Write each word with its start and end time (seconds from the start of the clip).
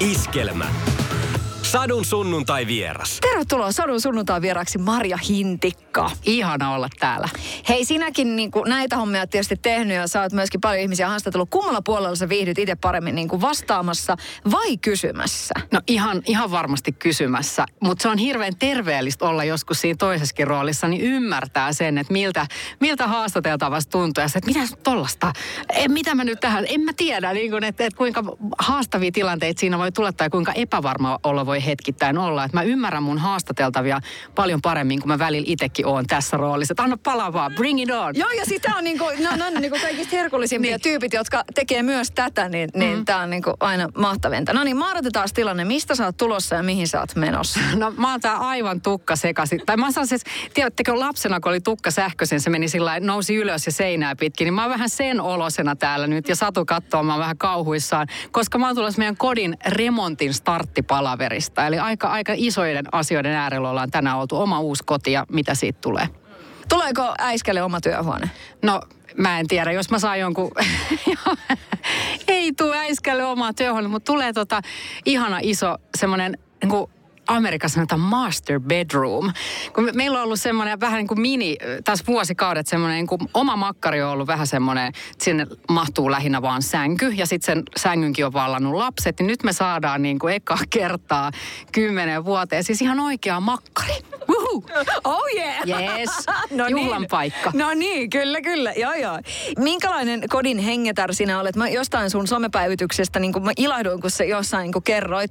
Iskelmä. 0.00 0.66
Sadun 1.74 2.04
sunnuntai 2.04 2.66
vieras. 2.66 3.18
Tervetuloa 3.20 3.72
Sadun 3.72 4.00
sunnuntai 4.00 4.40
vieraksi 4.40 4.78
Marja 4.78 5.16
Hintikka. 5.28 6.10
Ihana 6.26 6.74
olla 6.74 6.88
täällä. 6.98 7.28
Hei, 7.68 7.84
sinäkin 7.84 8.36
niin 8.36 8.50
kuin, 8.50 8.68
näitä 8.68 8.96
hommia 8.96 9.20
oot 9.20 9.30
tietysti 9.30 9.56
tehnyt 9.56 9.96
ja 9.96 10.06
sä 10.06 10.22
oot 10.22 10.32
myöskin 10.32 10.60
paljon 10.60 10.82
ihmisiä 10.82 11.08
haastatellut. 11.08 11.50
Kummalla 11.50 11.82
puolella 11.82 12.16
sä 12.16 12.28
viihdyt 12.28 12.58
itse 12.58 12.74
paremmin 12.74 13.14
niin 13.14 13.28
kuin 13.28 13.40
vastaamassa 13.40 14.16
vai 14.50 14.76
kysymässä? 14.76 15.54
No 15.72 15.80
ihan, 15.86 16.22
ihan 16.26 16.50
varmasti 16.50 16.92
kysymässä, 16.92 17.66
mutta 17.80 18.02
se 18.02 18.08
on 18.08 18.18
hirveän 18.18 18.56
terveellistä 18.58 19.24
olla 19.24 19.44
joskus 19.44 19.80
siinä 19.80 19.96
toisessakin 19.98 20.46
roolissa, 20.46 20.88
niin 20.88 21.02
ymmärtää 21.02 21.72
sen, 21.72 21.98
että 21.98 22.12
miltä, 22.12 22.46
miltä 22.80 23.06
haastateltavasta 23.06 23.90
tuntuu 23.90 24.22
ja 24.22 24.28
se, 24.28 24.38
että 24.38 24.50
mitä 24.50 24.76
tollasta, 24.82 25.32
en, 25.72 25.92
mitä 25.92 26.14
mä 26.14 26.24
nyt 26.24 26.40
tähän, 26.40 26.64
en 26.68 26.80
mä 26.80 26.92
tiedä, 26.96 27.32
niin 27.32 27.50
kuin, 27.50 27.64
että, 27.64 27.86
että 27.86 27.96
kuinka 27.96 28.22
haastavia 28.58 29.12
tilanteita 29.12 29.60
siinä 29.60 29.78
voi 29.78 29.92
tulla 29.92 30.12
tai 30.12 30.30
kuinka 30.30 30.52
epävarma 30.52 31.18
olo 31.22 31.46
voi 31.46 31.63
hetkittäin 31.66 32.18
olla. 32.18 32.44
Että 32.44 32.56
mä 32.56 32.62
ymmärrän 32.62 33.02
mun 33.02 33.18
haastateltavia 33.18 34.00
paljon 34.34 34.62
paremmin, 34.62 35.00
kun 35.00 35.08
mä 35.08 35.18
välillä 35.18 35.44
itsekin 35.48 35.86
oon 35.86 36.06
tässä 36.06 36.36
roolissa. 36.36 36.72
Että 36.72 36.82
anna 36.82 36.98
palaa 37.02 37.32
vaan, 37.32 37.52
bring 37.54 37.82
it 37.82 37.90
on. 37.90 38.14
Joo, 38.16 38.30
ja 38.30 38.44
sitä 38.44 38.76
on, 38.76 38.84
niinku, 38.84 39.04
no, 39.04 39.36
no, 39.36 39.60
niinku 39.60 39.78
kaikista 39.82 40.16
herkullisimpia 40.16 40.70
niin. 40.70 40.80
tyypit, 40.80 41.12
jotka 41.12 41.44
tekee 41.54 41.82
myös 41.82 42.10
tätä, 42.10 42.48
niin, 42.48 42.70
niin 42.74 42.98
mm. 42.98 43.04
tämä 43.04 43.20
on 43.20 43.30
niinku 43.30 43.52
aina 43.60 43.88
mahtavinta. 43.98 44.52
No 44.52 44.64
niin, 44.64 44.76
mahdotetaas 44.76 45.32
tilanne. 45.32 45.64
Mistä 45.64 45.94
sä 45.94 46.04
oot 46.04 46.16
tulossa 46.16 46.54
ja 46.54 46.62
mihin 46.62 46.88
sä 46.88 47.00
oot 47.00 47.16
menossa? 47.16 47.60
No 47.84 47.92
mä 47.96 48.10
oon 48.10 48.20
tää 48.20 48.36
aivan 48.36 48.80
tukka 48.80 49.16
sekaisin. 49.16 49.62
Tai 49.66 49.76
mä 49.76 49.92
saan 49.92 50.06
siis, 50.06 50.24
tiedättekö 50.54 50.98
lapsena, 50.98 51.40
kun 51.40 51.50
oli 51.50 51.60
tukka 51.60 51.90
sähköisen, 51.90 52.40
se 52.40 52.50
meni 52.50 52.68
sillä 52.68 53.00
nousi 53.00 53.34
ylös 53.34 53.66
ja 53.66 53.72
seinää 53.72 54.16
pitkin, 54.16 54.44
niin 54.44 54.54
mä 54.54 54.62
oon 54.62 54.70
vähän 54.70 54.88
sen 54.88 55.20
olosena 55.20 55.76
täällä 55.76 56.06
nyt 56.06 56.28
ja 56.28 56.36
Satu 56.36 56.64
katsoo, 56.64 57.02
mä 57.02 57.12
oon 57.12 57.20
vähän 57.20 57.38
kauhuissaan, 57.38 58.06
koska 58.30 58.58
mä 58.58 58.66
oon 58.66 58.76
tulossa 58.76 58.98
meidän 58.98 59.16
kodin 59.16 59.56
remontin 59.66 60.34
starttipalaverista. 60.34 61.53
Eli 61.66 61.78
aika, 61.78 62.08
aika 62.08 62.32
isoiden 62.36 62.84
asioiden 62.92 63.32
äärellä 63.32 63.70
ollaan 63.70 63.90
tänään 63.90 64.18
oltu 64.18 64.36
oma 64.36 64.60
uusi 64.60 64.84
koti 64.86 65.12
ja 65.12 65.26
mitä 65.32 65.54
siitä 65.54 65.78
tulee. 65.80 66.08
Tuleeko 66.68 67.14
äiskelle 67.18 67.62
oma 67.62 67.80
työhuone? 67.80 68.30
No 68.62 68.80
mä 69.16 69.40
en 69.40 69.48
tiedä, 69.48 69.72
jos 69.72 69.90
mä 69.90 69.98
saan 69.98 70.20
jonkun, 70.20 70.50
ei 72.28 72.52
tule 72.52 72.78
äiskälle 72.78 73.24
omaa 73.24 73.52
työhuone, 73.52 73.88
mutta 73.88 74.12
tulee 74.12 74.32
tota 74.32 74.60
ihana 75.04 75.38
iso 75.42 75.76
semmoinen 75.98 76.38
niin 76.64 76.88
Amerikassa 77.26 77.74
sanotaan 77.74 78.00
master 78.00 78.60
bedroom. 78.60 79.32
Kun 79.74 79.90
meillä 79.94 80.18
on 80.18 80.24
ollut 80.24 80.40
semmoinen 80.40 80.80
vähän 80.80 80.98
niin 80.98 81.06
kuin 81.06 81.20
mini, 81.20 81.56
tässä 81.84 82.04
vuosikaudet 82.06 82.66
semmoinen 82.66 82.96
niin 82.96 83.06
kuin 83.06 83.20
oma 83.34 83.56
makkari 83.56 84.02
on 84.02 84.10
ollut 84.10 84.26
vähän 84.26 84.46
semmoinen, 84.46 84.86
että 84.86 85.24
sinne 85.24 85.46
mahtuu 85.68 86.10
lähinnä 86.10 86.42
vaan 86.42 86.62
sänky 86.62 87.08
ja 87.08 87.26
sitten 87.26 87.46
sen 87.56 87.62
sängynkin 87.76 88.26
on 88.26 88.32
vallannut 88.32 88.74
lapset. 88.74 89.18
Niin 89.18 89.26
nyt 89.26 89.42
me 89.42 89.52
saadaan 89.52 90.02
niin 90.02 90.18
kuin 90.18 90.34
eka 90.34 90.58
kertaa 90.70 91.30
kymmenen 91.72 92.24
vuoteen 92.24 92.64
siis 92.64 92.82
ihan 92.82 93.00
oikea 93.00 93.40
makkari. 93.40 93.94
Uhu. 94.28 94.64
Oh 95.04 95.22
yeah! 95.36 95.54
Yes, 95.66 96.10
no 96.50 96.68
juhlan 96.68 97.00
niin. 97.02 97.08
paikka. 97.08 97.50
No 97.54 97.74
niin, 97.74 98.10
kyllä, 98.10 98.40
kyllä. 98.40 98.72
Joo, 98.72 98.94
joo. 98.94 99.18
Minkälainen 99.58 100.22
kodin 100.28 100.58
hengetär 100.58 101.14
sinä 101.14 101.40
olet? 101.40 101.56
Mä 101.56 101.68
jostain 101.68 102.10
sun 102.10 102.26
somepäivityksestä, 102.26 103.20
niin 103.20 103.32
kuin 103.32 103.44
mä 103.44 103.52
ilahduin, 103.56 104.00
kun 104.00 104.10
sä 104.10 104.24
jossain 104.24 104.62
niin 104.62 104.72
kuin 104.72 104.82
kerroit, 104.82 105.30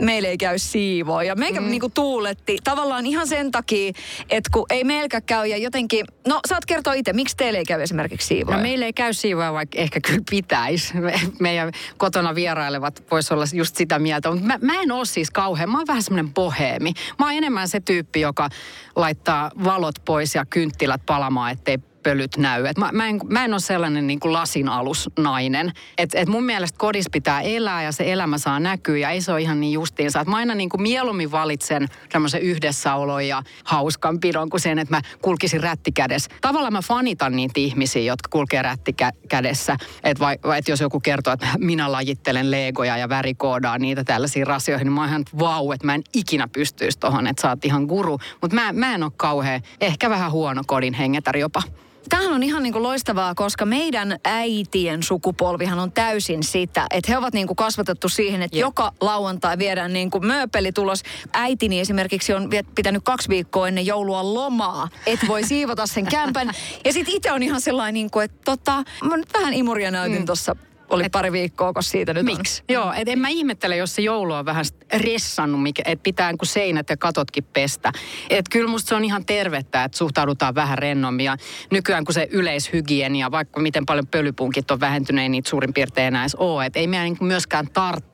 meillä 0.00 0.28
ei 0.28 0.38
käy 0.38 0.58
siivoa. 0.58 1.24
Ja 1.28 1.34
meikä 1.34 1.60
mm. 1.60 1.70
niin 1.70 1.80
kuin 1.80 1.92
tuuletti 1.92 2.58
tavallaan 2.64 3.06
ihan 3.06 3.26
sen 3.26 3.50
takia, 3.50 3.92
että 4.30 4.50
kun 4.52 4.66
ei 4.70 4.84
meilläkään 4.84 5.22
käy 5.22 5.46
ja 5.46 5.56
jotenkin, 5.56 6.06
no 6.26 6.40
saat 6.48 6.66
kertoa 6.66 6.92
itse, 6.92 7.12
miksi 7.12 7.36
teille 7.36 7.58
ei 7.58 7.64
käy 7.64 7.82
esimerkiksi 7.82 8.26
siivoa? 8.26 8.56
No 8.56 8.62
meillä 8.62 8.86
ei 8.86 8.92
käy 8.92 9.12
siivoja, 9.12 9.52
vaikka 9.52 9.78
ehkä 9.78 10.00
kyllä 10.00 10.22
pitäisi. 10.30 10.96
Me, 10.96 11.20
meidän 11.40 11.72
kotona 11.96 12.34
vierailevat 12.34 13.02
voisi 13.10 13.34
olla 13.34 13.44
just 13.52 13.76
sitä 13.76 13.98
mieltä. 13.98 14.30
Mutta 14.30 14.46
mä, 14.46 14.58
mä 14.62 14.82
en 14.82 14.92
ole 14.92 15.04
siis 15.04 15.30
kauhean, 15.30 15.70
mä 15.70 15.78
oon 15.78 15.86
vähän 15.86 16.02
semmoinen 16.02 16.34
boheemi. 16.34 16.92
Mä 17.18 17.26
oon 17.26 17.34
enemmän 17.34 17.68
se 17.68 17.80
tyyppi, 17.80 18.20
joka 18.20 18.48
laittaa 18.96 19.50
valot 19.64 19.94
pois 20.04 20.34
ja 20.34 20.44
kynttilät 20.50 21.00
palamaan, 21.06 21.52
ettei 21.52 21.78
pölyt 22.02 22.36
näy. 22.36 22.66
Et 22.66 22.78
mä, 22.78 22.90
mä, 22.92 23.08
en, 23.08 23.20
mä 23.28 23.44
en 23.44 23.52
ole 23.52 23.60
sellainen 23.60 24.06
niin 24.06 24.20
kuin 24.20 24.32
lasin 24.32 24.68
alusnainen. 24.68 25.72
Et, 25.98 26.10
et 26.14 26.28
mun 26.28 26.44
mielestä 26.44 26.78
kodissa 26.78 27.10
pitää 27.12 27.40
elää 27.40 27.82
ja 27.82 27.92
se 27.92 28.12
elämä 28.12 28.38
saa 28.38 28.60
näkyä 28.60 28.98
ja 28.98 29.10
ei 29.10 29.20
se 29.20 29.32
ole 29.32 29.40
ihan 29.40 29.60
niin 29.60 29.72
justiinsa. 29.72 30.20
Et 30.20 30.28
mä 30.28 30.36
aina 30.36 30.54
niin 30.54 30.68
kuin 30.68 30.82
mieluummin 30.82 31.30
valitsen 31.30 31.88
semmoisen 32.12 32.42
yhdessäolon 32.42 33.28
ja 33.28 33.42
hauskan 33.64 34.20
pidon 34.20 34.50
kuin 34.50 34.60
sen, 34.60 34.78
että 34.78 34.96
mä 34.96 35.02
kulkisin 35.22 35.62
rättikädessä. 35.62 36.30
Tavallaan 36.40 36.72
mä 36.72 36.82
fanitan 36.82 37.36
niitä 37.36 37.60
ihmisiä, 37.60 38.02
jotka 38.02 38.28
kulkee 38.28 38.62
rättikädessä. 38.62 39.76
Että 40.04 40.24
vai, 40.24 40.38
et 40.58 40.68
jos 40.68 40.80
joku 40.80 41.00
kertoo, 41.00 41.32
että 41.32 41.48
minä 41.58 41.92
lajittelen 41.92 42.50
legoja 42.50 42.96
ja 42.96 43.08
värikoodaan 43.08 43.80
niitä 43.80 44.04
tällaisiin 44.04 44.46
rasioihin, 44.46 44.84
niin 44.84 44.92
mä 44.92 45.00
oon 45.00 45.08
ihan 45.08 45.24
vau, 45.38 45.72
että 45.72 45.86
mä 45.86 45.94
en 45.94 46.02
ikinä 46.14 46.48
pystyisi 46.48 46.98
tohon, 46.98 47.26
että 47.26 47.42
sä 47.42 47.48
oot 47.48 47.64
ihan 47.64 47.84
guru. 47.84 48.18
Mutta 48.40 48.54
mä, 48.54 48.72
mä 48.72 48.94
en 48.94 49.02
ole 49.02 49.12
kauhean, 49.16 49.60
ehkä 49.80 50.10
vähän 50.10 50.32
huono 50.32 50.62
kodin 50.66 50.94
hengetär 50.94 51.36
jopa. 51.36 51.62
Tämähän 52.08 52.32
on 52.32 52.42
ihan 52.42 52.62
niin 52.62 52.72
kuin 52.72 52.82
loistavaa, 52.82 53.34
koska 53.34 53.66
meidän 53.66 54.18
äitien 54.24 55.02
sukupolvihan 55.02 55.78
on 55.78 55.92
täysin 55.92 56.42
sitä, 56.42 56.86
että 56.90 57.12
he 57.12 57.18
ovat 57.18 57.34
niin 57.34 57.46
kuin 57.46 57.56
kasvatettu 57.56 58.08
siihen, 58.08 58.42
että 58.42 58.56
Jep. 58.56 58.60
joka 58.60 58.92
lauantai 59.00 59.58
viedään 59.58 59.92
niin 59.92 60.10
kuin 60.10 60.26
mööpeli 60.26 60.72
tulos. 60.72 61.02
Äitini 61.32 61.80
esimerkiksi 61.80 62.34
on 62.34 62.50
pitänyt 62.74 63.02
kaksi 63.04 63.28
viikkoa 63.28 63.68
ennen 63.68 63.86
joulua 63.86 64.34
lomaa, 64.34 64.88
että 65.06 65.26
voi 65.26 65.44
siivota 65.44 65.86
sen 65.86 66.06
kämpän. 66.06 66.50
Ja 66.84 66.92
sitten 66.92 67.14
itse 67.14 67.32
on 67.32 67.42
ihan 67.42 67.60
sellainen, 67.60 67.94
niin 67.94 68.10
kuin, 68.10 68.24
että 68.24 68.38
tota, 68.44 68.84
mä 69.04 69.16
nyt 69.16 69.34
vähän 69.34 69.54
imuria 69.54 69.90
näytin 69.90 70.18
mm. 70.18 70.26
tuossa 70.26 70.56
oli 70.90 71.04
et, 71.04 71.12
pari 71.12 71.32
viikkoa, 71.32 71.72
kun 71.72 71.82
siitä 71.82 72.14
nyt 72.14 72.24
Miksi? 72.24 72.62
on. 72.68 72.74
Joo, 72.74 72.92
et 72.92 73.08
en 73.08 73.18
mä 73.18 73.28
ihmettele, 73.28 73.76
jos 73.76 73.94
se 73.94 74.02
joulu 74.02 74.32
on 74.32 74.44
vähän 74.44 74.64
ressannut, 74.92 75.60
että 75.84 76.02
pitää 76.02 76.32
kun 76.38 76.46
seinät 76.46 76.90
ja 76.90 76.96
katotkin 76.96 77.44
pestä. 77.44 77.92
Et 78.30 78.48
kyllä 78.48 78.70
musta 78.70 78.88
se 78.88 78.94
on 78.94 79.04
ihan 79.04 79.24
tervettä, 79.26 79.84
että 79.84 79.98
suhtaudutaan 79.98 80.54
vähän 80.54 80.78
rennommin. 80.78 81.26
Ja 81.26 81.36
nykyään 81.70 82.04
kun 82.04 82.14
se 82.14 82.28
yleishygienia, 82.30 83.30
vaikka 83.30 83.60
miten 83.60 83.86
paljon 83.86 84.06
pölypunkit 84.06 84.70
on 84.70 84.80
vähentynyt, 84.80 85.22
ei 85.22 85.28
niitä 85.28 85.50
suurin 85.50 85.74
piirtein 85.74 86.06
enää 86.06 86.22
edes 86.22 86.34
ole. 86.34 86.66
Et 86.66 86.76
ei 86.76 86.86
meidän 86.86 87.06
niin 87.06 87.28
myöskään 87.28 87.66
tarvitse 87.72 88.07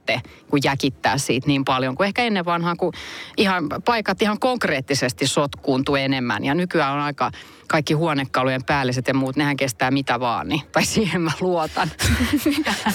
kun 0.50 0.60
jäkittää 0.64 1.18
siitä 1.18 1.46
niin 1.46 1.64
paljon 1.64 1.94
kuin 1.94 2.06
ehkä 2.06 2.22
ennen 2.22 2.44
vanhaa, 2.44 2.76
kun 2.76 2.92
ihan, 3.36 3.68
paikat 3.84 4.22
ihan 4.22 4.40
konkreettisesti 4.40 5.26
sotkuuntuu 5.26 5.96
enemmän. 5.96 6.44
Ja 6.44 6.54
nykyään 6.54 6.92
on 6.92 7.00
aika 7.00 7.30
kaikki 7.68 7.94
huonekalujen 7.94 8.64
päälliset 8.64 9.08
ja 9.08 9.14
muut, 9.14 9.36
nehän 9.36 9.56
kestää 9.56 9.90
mitä 9.90 10.20
vaan, 10.20 10.48
niin, 10.48 10.62
tai 10.72 10.84
siihen 10.84 11.20
mä 11.20 11.30
luotan. 11.40 11.90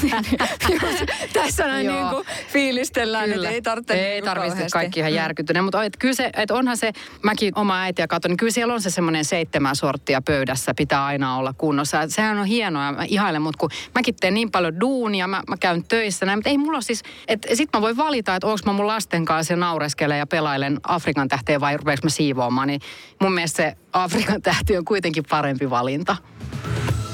Tässä 1.34 1.68
näin 1.68 1.88
niin 1.88 2.08
kuin 2.10 2.26
fiilistellään, 2.48 3.34
että 3.34 3.50
ei 3.50 3.62
tarvitse 3.62 3.94
Ei 3.94 4.14
niin 4.14 4.24
tarvitse 4.24 4.68
kaikki 4.72 5.00
ihan 5.00 5.14
järkyttyneet, 5.14 5.66
mutta 5.66 5.84
et 5.84 5.98
kyllä 5.98 6.14
se, 6.14 6.30
et 6.34 6.52
onhan 6.52 6.78
se, 6.78 6.92
mäkin 7.24 7.54
oma 7.56 7.82
äitiä 7.82 8.08
katson, 8.08 8.30
niin 8.30 8.38
kyllä 8.38 8.52
siellä 8.52 8.74
on 8.74 8.82
se 8.82 8.90
semmoinen 8.90 9.26
seitsemän 9.26 9.76
sorttia 9.76 10.22
pöydässä, 10.22 10.74
pitää 10.74 11.06
aina 11.06 11.38
olla 11.38 11.54
kunnossa. 11.54 12.08
Sehän 12.08 12.38
on 12.38 12.46
hienoa 12.46 12.92
mä 12.92 13.04
ihailen, 13.08 13.42
mutta 13.42 13.58
kun 13.58 13.70
mäkin 13.96 14.16
teen 14.16 14.34
niin 14.34 14.52
paljon 14.52 14.80
duunia, 14.80 15.28
mä, 15.28 15.44
mä 15.48 15.58
käyn 15.58 15.84
töissä, 15.84 16.26
näin, 16.26 16.38
mutta 16.38 16.50
ei 16.50 16.58
mulla 16.58 16.78
ole 16.78 16.82
siis, 16.82 16.99
että 17.28 17.56
sit 17.56 17.70
mä 17.74 17.82
voin 17.82 17.98
valita, 17.98 18.36
että 18.36 18.48
onko 18.48 18.60
mä 18.66 18.74
mun 18.74 18.88
lasten 18.88 19.26
kanssa 19.26 19.54
ja 19.54 19.58
naureskelen 19.58 20.20
ja 20.20 20.28
pelailen 20.28 20.80
Afrikan 20.84 21.28
tähteen 21.28 21.62
vai 21.62 21.78
rupeeks 21.78 22.04
mä 22.04 22.10
siivoamaan, 22.10 22.68
niin 22.68 22.82
mun 23.22 23.34
mielestä 23.34 23.58
se 23.58 23.78
Afrikan 23.94 24.42
tähti 24.42 24.78
on 24.78 24.86
kuitenkin 24.86 25.24
parempi 25.30 25.70
valinta. 25.70 26.16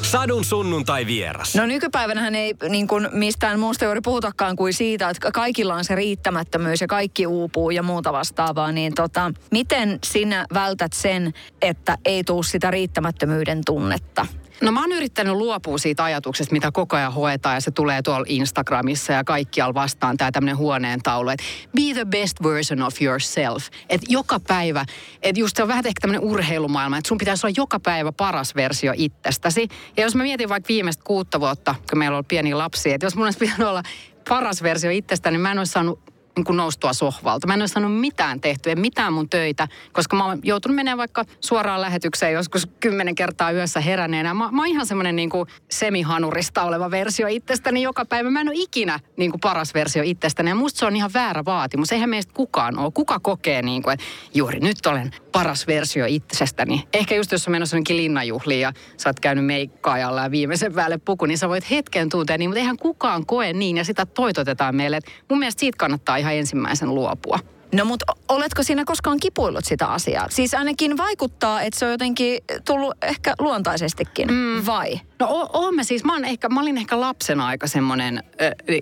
Sadun 0.02 0.46
sunnuntai 0.46 1.06
vieras. 1.06 1.56
No 1.56 1.66
nykypäivänähän 1.66 2.36
ei 2.36 2.56
niin 2.70 2.88
kuin 2.88 3.10
mistään 3.12 3.60
muusta 3.60 3.86
juuri 3.86 4.02
puhutakaan 4.02 4.56
kuin 4.56 4.74
siitä, 4.74 5.10
että 5.10 5.32
kaikilla 5.32 5.76
on 5.76 5.86
se 5.86 5.96
riittämättömyys 5.96 6.82
ja 6.82 6.88
kaikki 6.88 7.28
uupuu 7.28 7.70
ja 7.70 7.84
muuta 7.84 8.14
vastaavaa. 8.14 8.72
Niin 8.72 8.96
tota, 8.96 9.32
miten 9.52 10.00
sinä 10.04 10.46
vältät 10.54 10.94
sen, 10.94 11.34
että 11.62 11.98
ei 12.06 12.24
tuu 12.24 12.44
sitä 12.44 12.72
riittämättömyyden 12.72 13.62
tunnetta? 13.66 14.26
No 14.62 14.72
mä 14.72 14.82
oon 14.82 14.92
yrittänyt 14.92 15.34
luopua 15.34 15.78
siitä 15.78 16.04
ajatuksesta, 16.04 16.54
mitä 16.54 16.72
koko 16.72 16.96
ajan 16.96 17.14
hoetaan 17.14 17.56
ja 17.56 17.62
se 17.62 17.72
tulee 17.72 18.02
tuolla 18.02 18.26
Instagramissa 18.30 19.14
ja 19.14 19.24
kaikkialla 19.24 19.74
vastaan 19.74 20.18
tämä 20.18 20.32
tämmöinen 20.32 20.58
huoneen 20.58 21.02
taulu, 21.04 21.30
että 21.30 21.46
be 21.76 21.82
the 21.94 22.06
best 22.06 22.44
version 22.44 22.82
of 22.82 23.02
yourself. 23.02 23.68
Että 23.90 24.06
joka 24.10 24.40
päivä, 24.40 24.86
että 25.22 25.40
just 25.40 25.58
se 25.58 25.62
on 25.62 25.68
vähän 25.68 25.88
ehkä 25.88 26.02
tämmöinen 26.02 26.30
urheilumaailma, 26.30 26.98
että 26.98 27.08
sun 27.08 27.18
pitäisi 27.18 27.48
olla 27.48 27.54
joka 27.58 27.80
päivä 27.80 28.12
paras 28.12 28.56
versio 28.56 28.94
itsestäsi. 28.96 29.68
Ja 29.98 30.04
jos 30.04 30.16
mä 30.16 30.24
mietin 30.24 30.50
vaikka 30.50 30.68
viimeistä 30.68 31.04
kuutta 31.04 31.40
vuotta, 31.40 31.76
kun 31.90 32.00
meillä 32.00 32.14
on 32.14 32.18
ollut 32.18 32.28
pieniä 32.28 32.58
lapsia, 32.58 32.96
että 32.96 33.06
jos 33.06 33.16
mun 33.16 33.26
olisi 33.26 33.40
pitänyt 33.40 33.68
olla 33.68 33.84
paras 34.30 34.64
versio 34.64 34.92
itsestäni, 34.92 35.34
niin 35.34 35.42
mä 35.42 35.52
en 35.52 35.58
olisi 35.58 35.72
saanut 35.72 36.15
niin 36.36 36.46
kuin 36.46 36.58
noustua 36.58 36.94
sohvalta. 36.94 37.48
Mä 37.48 37.54
en 37.54 37.62
ole 37.62 37.68
saanut 37.68 38.00
mitään 38.00 38.42
tehtyä, 38.42 38.76
mitään 38.76 39.14
mun 39.14 39.30
töitä, 39.30 39.68
koska 39.92 40.16
mä 40.16 40.26
oon 40.26 40.40
joutunut 40.44 40.76
menemään 40.76 40.98
vaikka 40.98 41.26
suoraan 41.40 41.82
lähetykseen 41.82 42.34
joskus 42.34 42.68
kymmenen 42.80 43.16
kertaa 43.16 43.52
yössä 43.52 43.80
heräneenä. 43.80 44.34
Mä, 44.34 44.52
mä 44.52 44.62
oon 44.62 44.68
ihan 44.68 44.86
semmoinen 44.86 45.16
niin 45.16 45.30
semihanurista 45.72 46.64
oleva 46.64 46.92
versio 46.92 47.28
itsestäni 47.28 47.82
joka 47.82 48.06
päivä. 48.06 48.30
Mä 48.30 48.42
en 48.42 48.50
ole 48.50 48.56
ikinä 48.58 49.00
niin 49.18 49.32
kuin 49.32 49.42
paras 49.42 49.74
versio 49.74 50.04
itsestäni 50.04 50.50
ja 50.50 50.56
musta 50.56 50.80
se 50.80 50.86
on 50.86 50.96
ihan 50.96 51.12
väärä 51.14 51.46
vaatimus. 51.46 51.92
Eihän 51.92 52.10
meistä 52.10 52.34
kukaan 52.34 52.78
ole. 52.80 52.92
Kuka 52.94 53.20
kokee 53.20 53.62
niin 53.62 53.84
kuin, 53.84 53.94
että 53.94 54.06
juuri 54.34 54.60
nyt 54.60 54.86
olen 54.86 55.12
paras 55.32 55.68
versio 55.68 56.06
itsestäni. 56.08 56.88
Ehkä 56.94 57.16
just 57.16 57.32
jos 57.32 57.48
on 57.48 57.52
menossa 57.52 57.76
jonnekin 57.76 57.98
linnanjuhliin 57.98 58.62
ja 58.62 58.74
sä 58.98 59.10
oot 59.10 59.20
käynyt 59.20 59.46
meikkaajalla 59.46 60.22
ja 60.22 60.32
viimeisen 60.32 60.74
päälle 60.74 60.98
puku, 60.98 61.26
niin 61.26 61.38
sä 61.38 61.50
voit 61.50 61.70
hetken 61.70 62.10
tuntea 62.10 62.38
niin, 62.38 62.50
mutta 62.50 62.60
eihän 62.60 62.78
kukaan 62.78 63.26
koe 63.26 63.54
niin 63.54 63.78
ja 63.78 63.84
sitä 63.86 64.06
toitotetaan 64.06 64.76
meille. 64.76 64.98
Et 64.98 65.06
mun 65.30 65.40
mielestä 65.40 65.60
siitä 65.60 65.78
kannattaa 65.78 66.18
ihan 66.26 66.36
ensimmäisen 66.36 66.96
luopua. 66.96 67.40
No 67.74 67.86
mutta 67.86 68.06
oletko 68.30 68.64
siinä 68.64 68.86
koskaan 68.86 69.20
kipuillut 69.20 69.66
sitä 69.66 69.88
asiaa? 69.88 70.30
Siis 70.30 70.54
ainakin 70.54 70.98
vaikuttaa, 70.98 71.62
että 71.62 71.80
se 71.80 71.86
on 71.86 71.92
jotenkin 71.92 72.40
tullut 72.66 72.94
ehkä 73.02 73.34
luontaisestikin, 73.40 74.28
mm. 74.32 74.66
vai? 74.66 75.00
No 75.20 75.50
oon 75.54 75.76
mä 75.76 75.84
siis, 75.84 76.04
mä, 76.04 76.18
ehkä, 76.26 76.50
mä 76.50 76.62
olin 76.62 76.78
ehkä 76.78 77.00
lapsena 77.00 77.48
aika 77.48 77.68
semmoinen, 77.68 78.24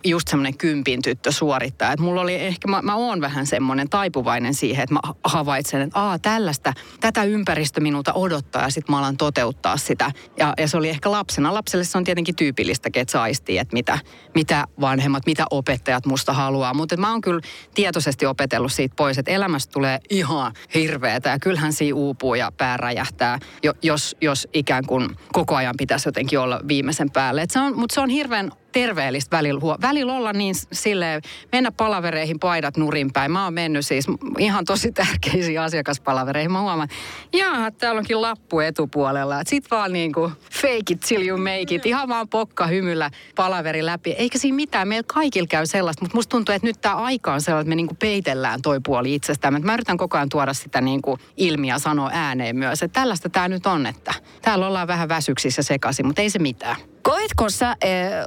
just 0.04 0.28
semmoinen 0.28 0.58
kympin 0.58 1.02
tyttö 1.02 1.32
suorittaja. 1.32 1.92
Että 1.92 2.04
mulla 2.04 2.22
oli 2.22 2.36
ehkä, 2.36 2.68
mä, 2.68 2.82
mä 2.82 2.96
oon 2.96 3.22
vähän 3.22 3.48
semmoinen 3.48 3.90
taipuvainen 3.90 4.54
siihen, 4.54 4.84
että 4.84 4.94
mä 4.94 5.00
havaitsen, 5.24 5.82
että 5.82 6.00
aa 6.00 6.20
tällaista, 6.20 6.74
tätä 7.00 7.24
ympäristö 7.24 7.82
minulta 7.82 8.14
odottaa 8.14 8.62
ja 8.62 8.70
sitten 8.70 8.94
mä 8.94 9.00
alan 9.00 9.18
toteuttaa 9.18 9.78
sitä. 9.78 10.12
Ja, 10.38 10.54
ja 10.58 10.68
se 10.68 10.78
oli 10.78 10.90
ehkä 10.90 11.12
lapsena. 11.12 11.54
Lapselle 11.54 11.86
se 11.86 11.98
on 11.98 12.04
tietenkin 12.04 12.36
tyypillistä, 12.36 12.90
että 12.96 13.12
saistii, 13.12 13.58
että 13.58 13.74
mitä, 13.74 14.00
mitä 14.36 14.66
vanhemmat, 14.82 15.26
mitä 15.26 15.46
opettajat 15.52 16.06
musta 16.06 16.34
haluaa. 16.34 16.74
Mutta 16.74 16.98
mä 16.98 17.12
oon 17.12 17.22
kyllä 17.22 17.42
tietoisesti 17.74 18.26
opetellut 18.26 18.74
siitä 18.74 18.96
pois, 18.96 19.18
että 19.18 19.32
elämästä 19.32 19.72
tulee 19.72 20.00
ihan 20.10 20.54
hirveetä 20.74 21.30
ja 21.30 21.40
kyllähän 21.40 21.74
siinä 21.74 21.96
uupuu 21.96 22.36
ja 22.36 22.52
pää 22.58 22.78
räjähtää, 22.78 23.40
jos, 23.82 24.16
jos 24.22 24.48
ikään 24.54 24.86
kuin 24.86 25.10
koko 25.34 25.56
ajan 25.56 25.76
pitäisi 25.78 26.08
jotenkin 26.08 26.23
olla 26.38 26.62
viimeisen 26.68 27.12
päälle. 27.12 27.42
Et 27.42 27.52
se 27.52 27.60
on, 27.60 27.80
mutta 27.80 27.94
se 27.94 28.02
on 28.02 28.10
hirveän 28.10 28.52
terveellistä 28.74 29.38
välillä, 29.38 29.62
välillä 29.82 30.14
olla 30.14 30.34
niin 30.34 30.56
silleen, 30.72 31.22
mennä 31.52 31.72
palavereihin 31.72 32.40
paidat 32.40 32.78
nurin 32.78 33.14
päin. 33.14 33.32
Mä 33.32 33.44
oon 33.44 33.54
mennyt 33.54 33.86
siis 33.86 34.06
ihan 34.38 34.66
tosi 34.66 34.92
tärkeisiin 34.92 35.62
asiakaspalavereihin. 35.62 36.52
Mä 36.52 36.62
huomaan, 36.62 36.90
jaa, 37.34 37.72
täällä 37.72 38.00
onkin 38.00 38.22
lappu 38.22 38.60
etupuolella. 38.60 39.42
Et 39.42 39.48
sit 39.48 39.72
vaan 39.72 39.94
niin 39.94 40.12
fake 40.52 40.84
it 40.90 41.00
till 41.00 41.28
you 41.28 41.38
make 41.38 41.76
it. 41.76 41.86
Ihan 41.86 42.10
vaan 42.10 42.30
pokka 42.30 42.68
hymyllä 42.68 43.10
palaveri 43.36 43.86
läpi. 43.86 44.12
Eikä 44.12 44.38
siinä 44.38 44.56
mitään. 44.56 44.88
Meillä 44.88 45.06
kaikilla 45.14 45.48
käy 45.48 45.66
sellaista, 45.66 46.04
mutta 46.04 46.18
musta 46.18 46.30
tuntuu, 46.30 46.56
että 46.56 46.68
nyt 46.68 46.82
tämä 46.82 46.96
aika 46.96 47.34
on 47.34 47.42
sellainen, 47.42 47.62
että 47.64 47.70
me 47.70 47.76
niin 47.76 47.98
peitellään 48.00 48.62
toi 48.62 48.80
puoli 48.86 49.16
itsestään. 49.16 49.66
Mä 49.66 49.74
yritän 49.74 49.98
koko 49.98 50.18
ajan 50.18 50.30
tuoda 50.30 50.54
sitä 50.54 50.82
niin 50.82 51.02
kuin 51.02 51.20
ilmiä 51.38 51.80
sanoa 51.80 52.10
ääneen 52.14 52.56
myös, 52.56 52.84
että 52.84 53.00
tällaista 53.00 53.30
tämä 53.30 53.48
nyt 53.48 53.66
on, 53.66 53.86
että 53.86 54.14
täällä 54.42 54.68
ollaan 54.68 54.88
vähän 54.88 55.10
väsyksissä 55.10 55.64
sekaisin, 55.64 56.06
mutta 56.06 56.22
ei 56.22 56.30
se 56.30 56.40
mitään. 56.40 56.93
Koetko 57.04 57.50
sä 57.50 57.70
äh, 57.70 57.76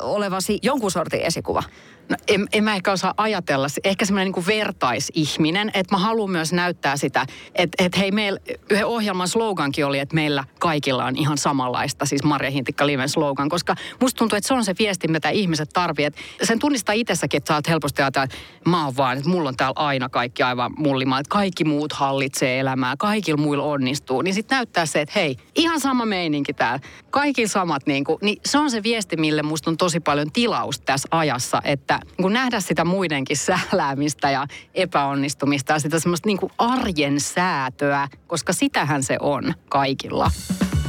olevasi 0.03 0.59
jonkun 0.63 0.91
sortin 0.91 1.21
esikuva? 1.21 1.63
No 2.09 2.17
en, 2.29 2.49
en 2.53 2.65
mä 2.65 2.75
ehkä 2.75 2.93
osaa 2.93 3.15
ajatella, 3.17 3.67
ehkä 3.85 4.05
semmoinen 4.05 4.33
niin 4.33 4.47
vertaisihminen, 4.47 5.71
että 5.75 5.95
mä 5.95 5.99
haluan 5.99 6.31
myös 6.31 6.53
näyttää 6.53 6.97
sitä, 6.97 7.27
että, 7.55 7.85
että 7.85 7.99
hei 7.99 8.11
meillä, 8.11 8.41
yhden 8.71 8.87
ohjelman 8.87 9.29
slogankin 9.29 9.87
oli, 9.87 9.99
että 9.99 10.15
meillä 10.15 10.45
kaikilla 10.59 11.05
on 11.05 11.17
ihan 11.17 11.39
samanlaista, 11.39 12.05
siis 12.05 12.23
Marja 12.23 12.51
Hintikka 12.51 12.87
Liven 12.87 13.09
slogan, 13.09 13.49
koska 13.49 13.75
musta 14.01 14.19
tuntuu, 14.19 14.37
että 14.37 14.49
se 14.49 14.55
on 14.55 14.65
se 14.65 14.75
viesti, 14.79 15.09
mitä 15.09 15.31
ihmiset 15.31 15.69
tarvitsevat. 15.73 16.15
Sen 16.43 16.59
tunnistaa 16.59 16.93
itsessäkin, 16.93 17.39
että 17.39 17.49
sä 17.49 17.55
oot 17.55 17.69
helposti 17.69 18.03
ajatella, 18.03 18.25
että 18.25 18.37
mä 18.65 18.85
oon 18.85 18.97
vaan, 18.97 19.17
että 19.19 19.31
mulla 19.31 19.49
on 19.49 19.57
täällä 19.57 19.75
aina 19.77 20.09
kaikki 20.09 20.43
aivan 20.43 20.73
mullimaa, 20.77 21.21
että 21.21 21.31
kaikki 21.31 21.65
muut 21.65 21.93
hallitsee 21.93 22.61
elämää, 22.61 22.95
kaikilla 22.99 23.43
muilla 23.43 23.65
onnistuu. 23.65 24.23
Niin 24.23 24.35
sitten 24.35 24.57
näyttää 24.57 24.87
se, 24.87 25.01
että 25.01 25.13
hei, 25.17 25.37
ihan 25.55 25.81
sama 25.81 26.07
meininki 26.07 26.53
täällä, 26.53 26.81
kaikilla 27.11 27.49
samat, 27.49 27.87
niin, 27.87 28.05
kuin, 28.05 28.19
niin 28.23 28.41
se 28.45 28.59
on 28.59 28.71
se 28.71 28.83
viesti, 28.83 29.17
mille 29.17 29.43
musta 29.43 29.71
on 29.71 29.77
tosi 29.77 30.01
paljon 30.01 30.33
tilausta 30.33 30.85
tässä 30.85 31.09
ajassa, 31.11 31.63
että 31.65 31.96
kun 32.23 32.33
nähdä 32.33 32.61
sitä 32.61 32.85
muidenkin 32.85 33.37
sähläämistä 33.37 34.31
ja 34.31 34.47
epäonnistumista 34.75 35.73
ja 35.73 35.79
sitä 35.79 36.01
semmoista 36.01 36.29
niin 36.29 36.39
kuin 36.39 36.53
arjen 36.59 37.21
säätöä, 37.21 38.09
koska 38.27 38.53
sitähän 38.53 39.03
se 39.03 39.17
on 39.21 39.55
kaikilla. 39.69 40.31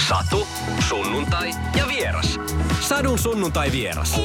Satu, 0.07 0.47
sunnuntai 0.79 1.51
ja 1.77 1.87
vieras. 1.87 2.39
Sadun 2.79 3.19
sunnuntai 3.19 3.71
vieras. 3.71 4.21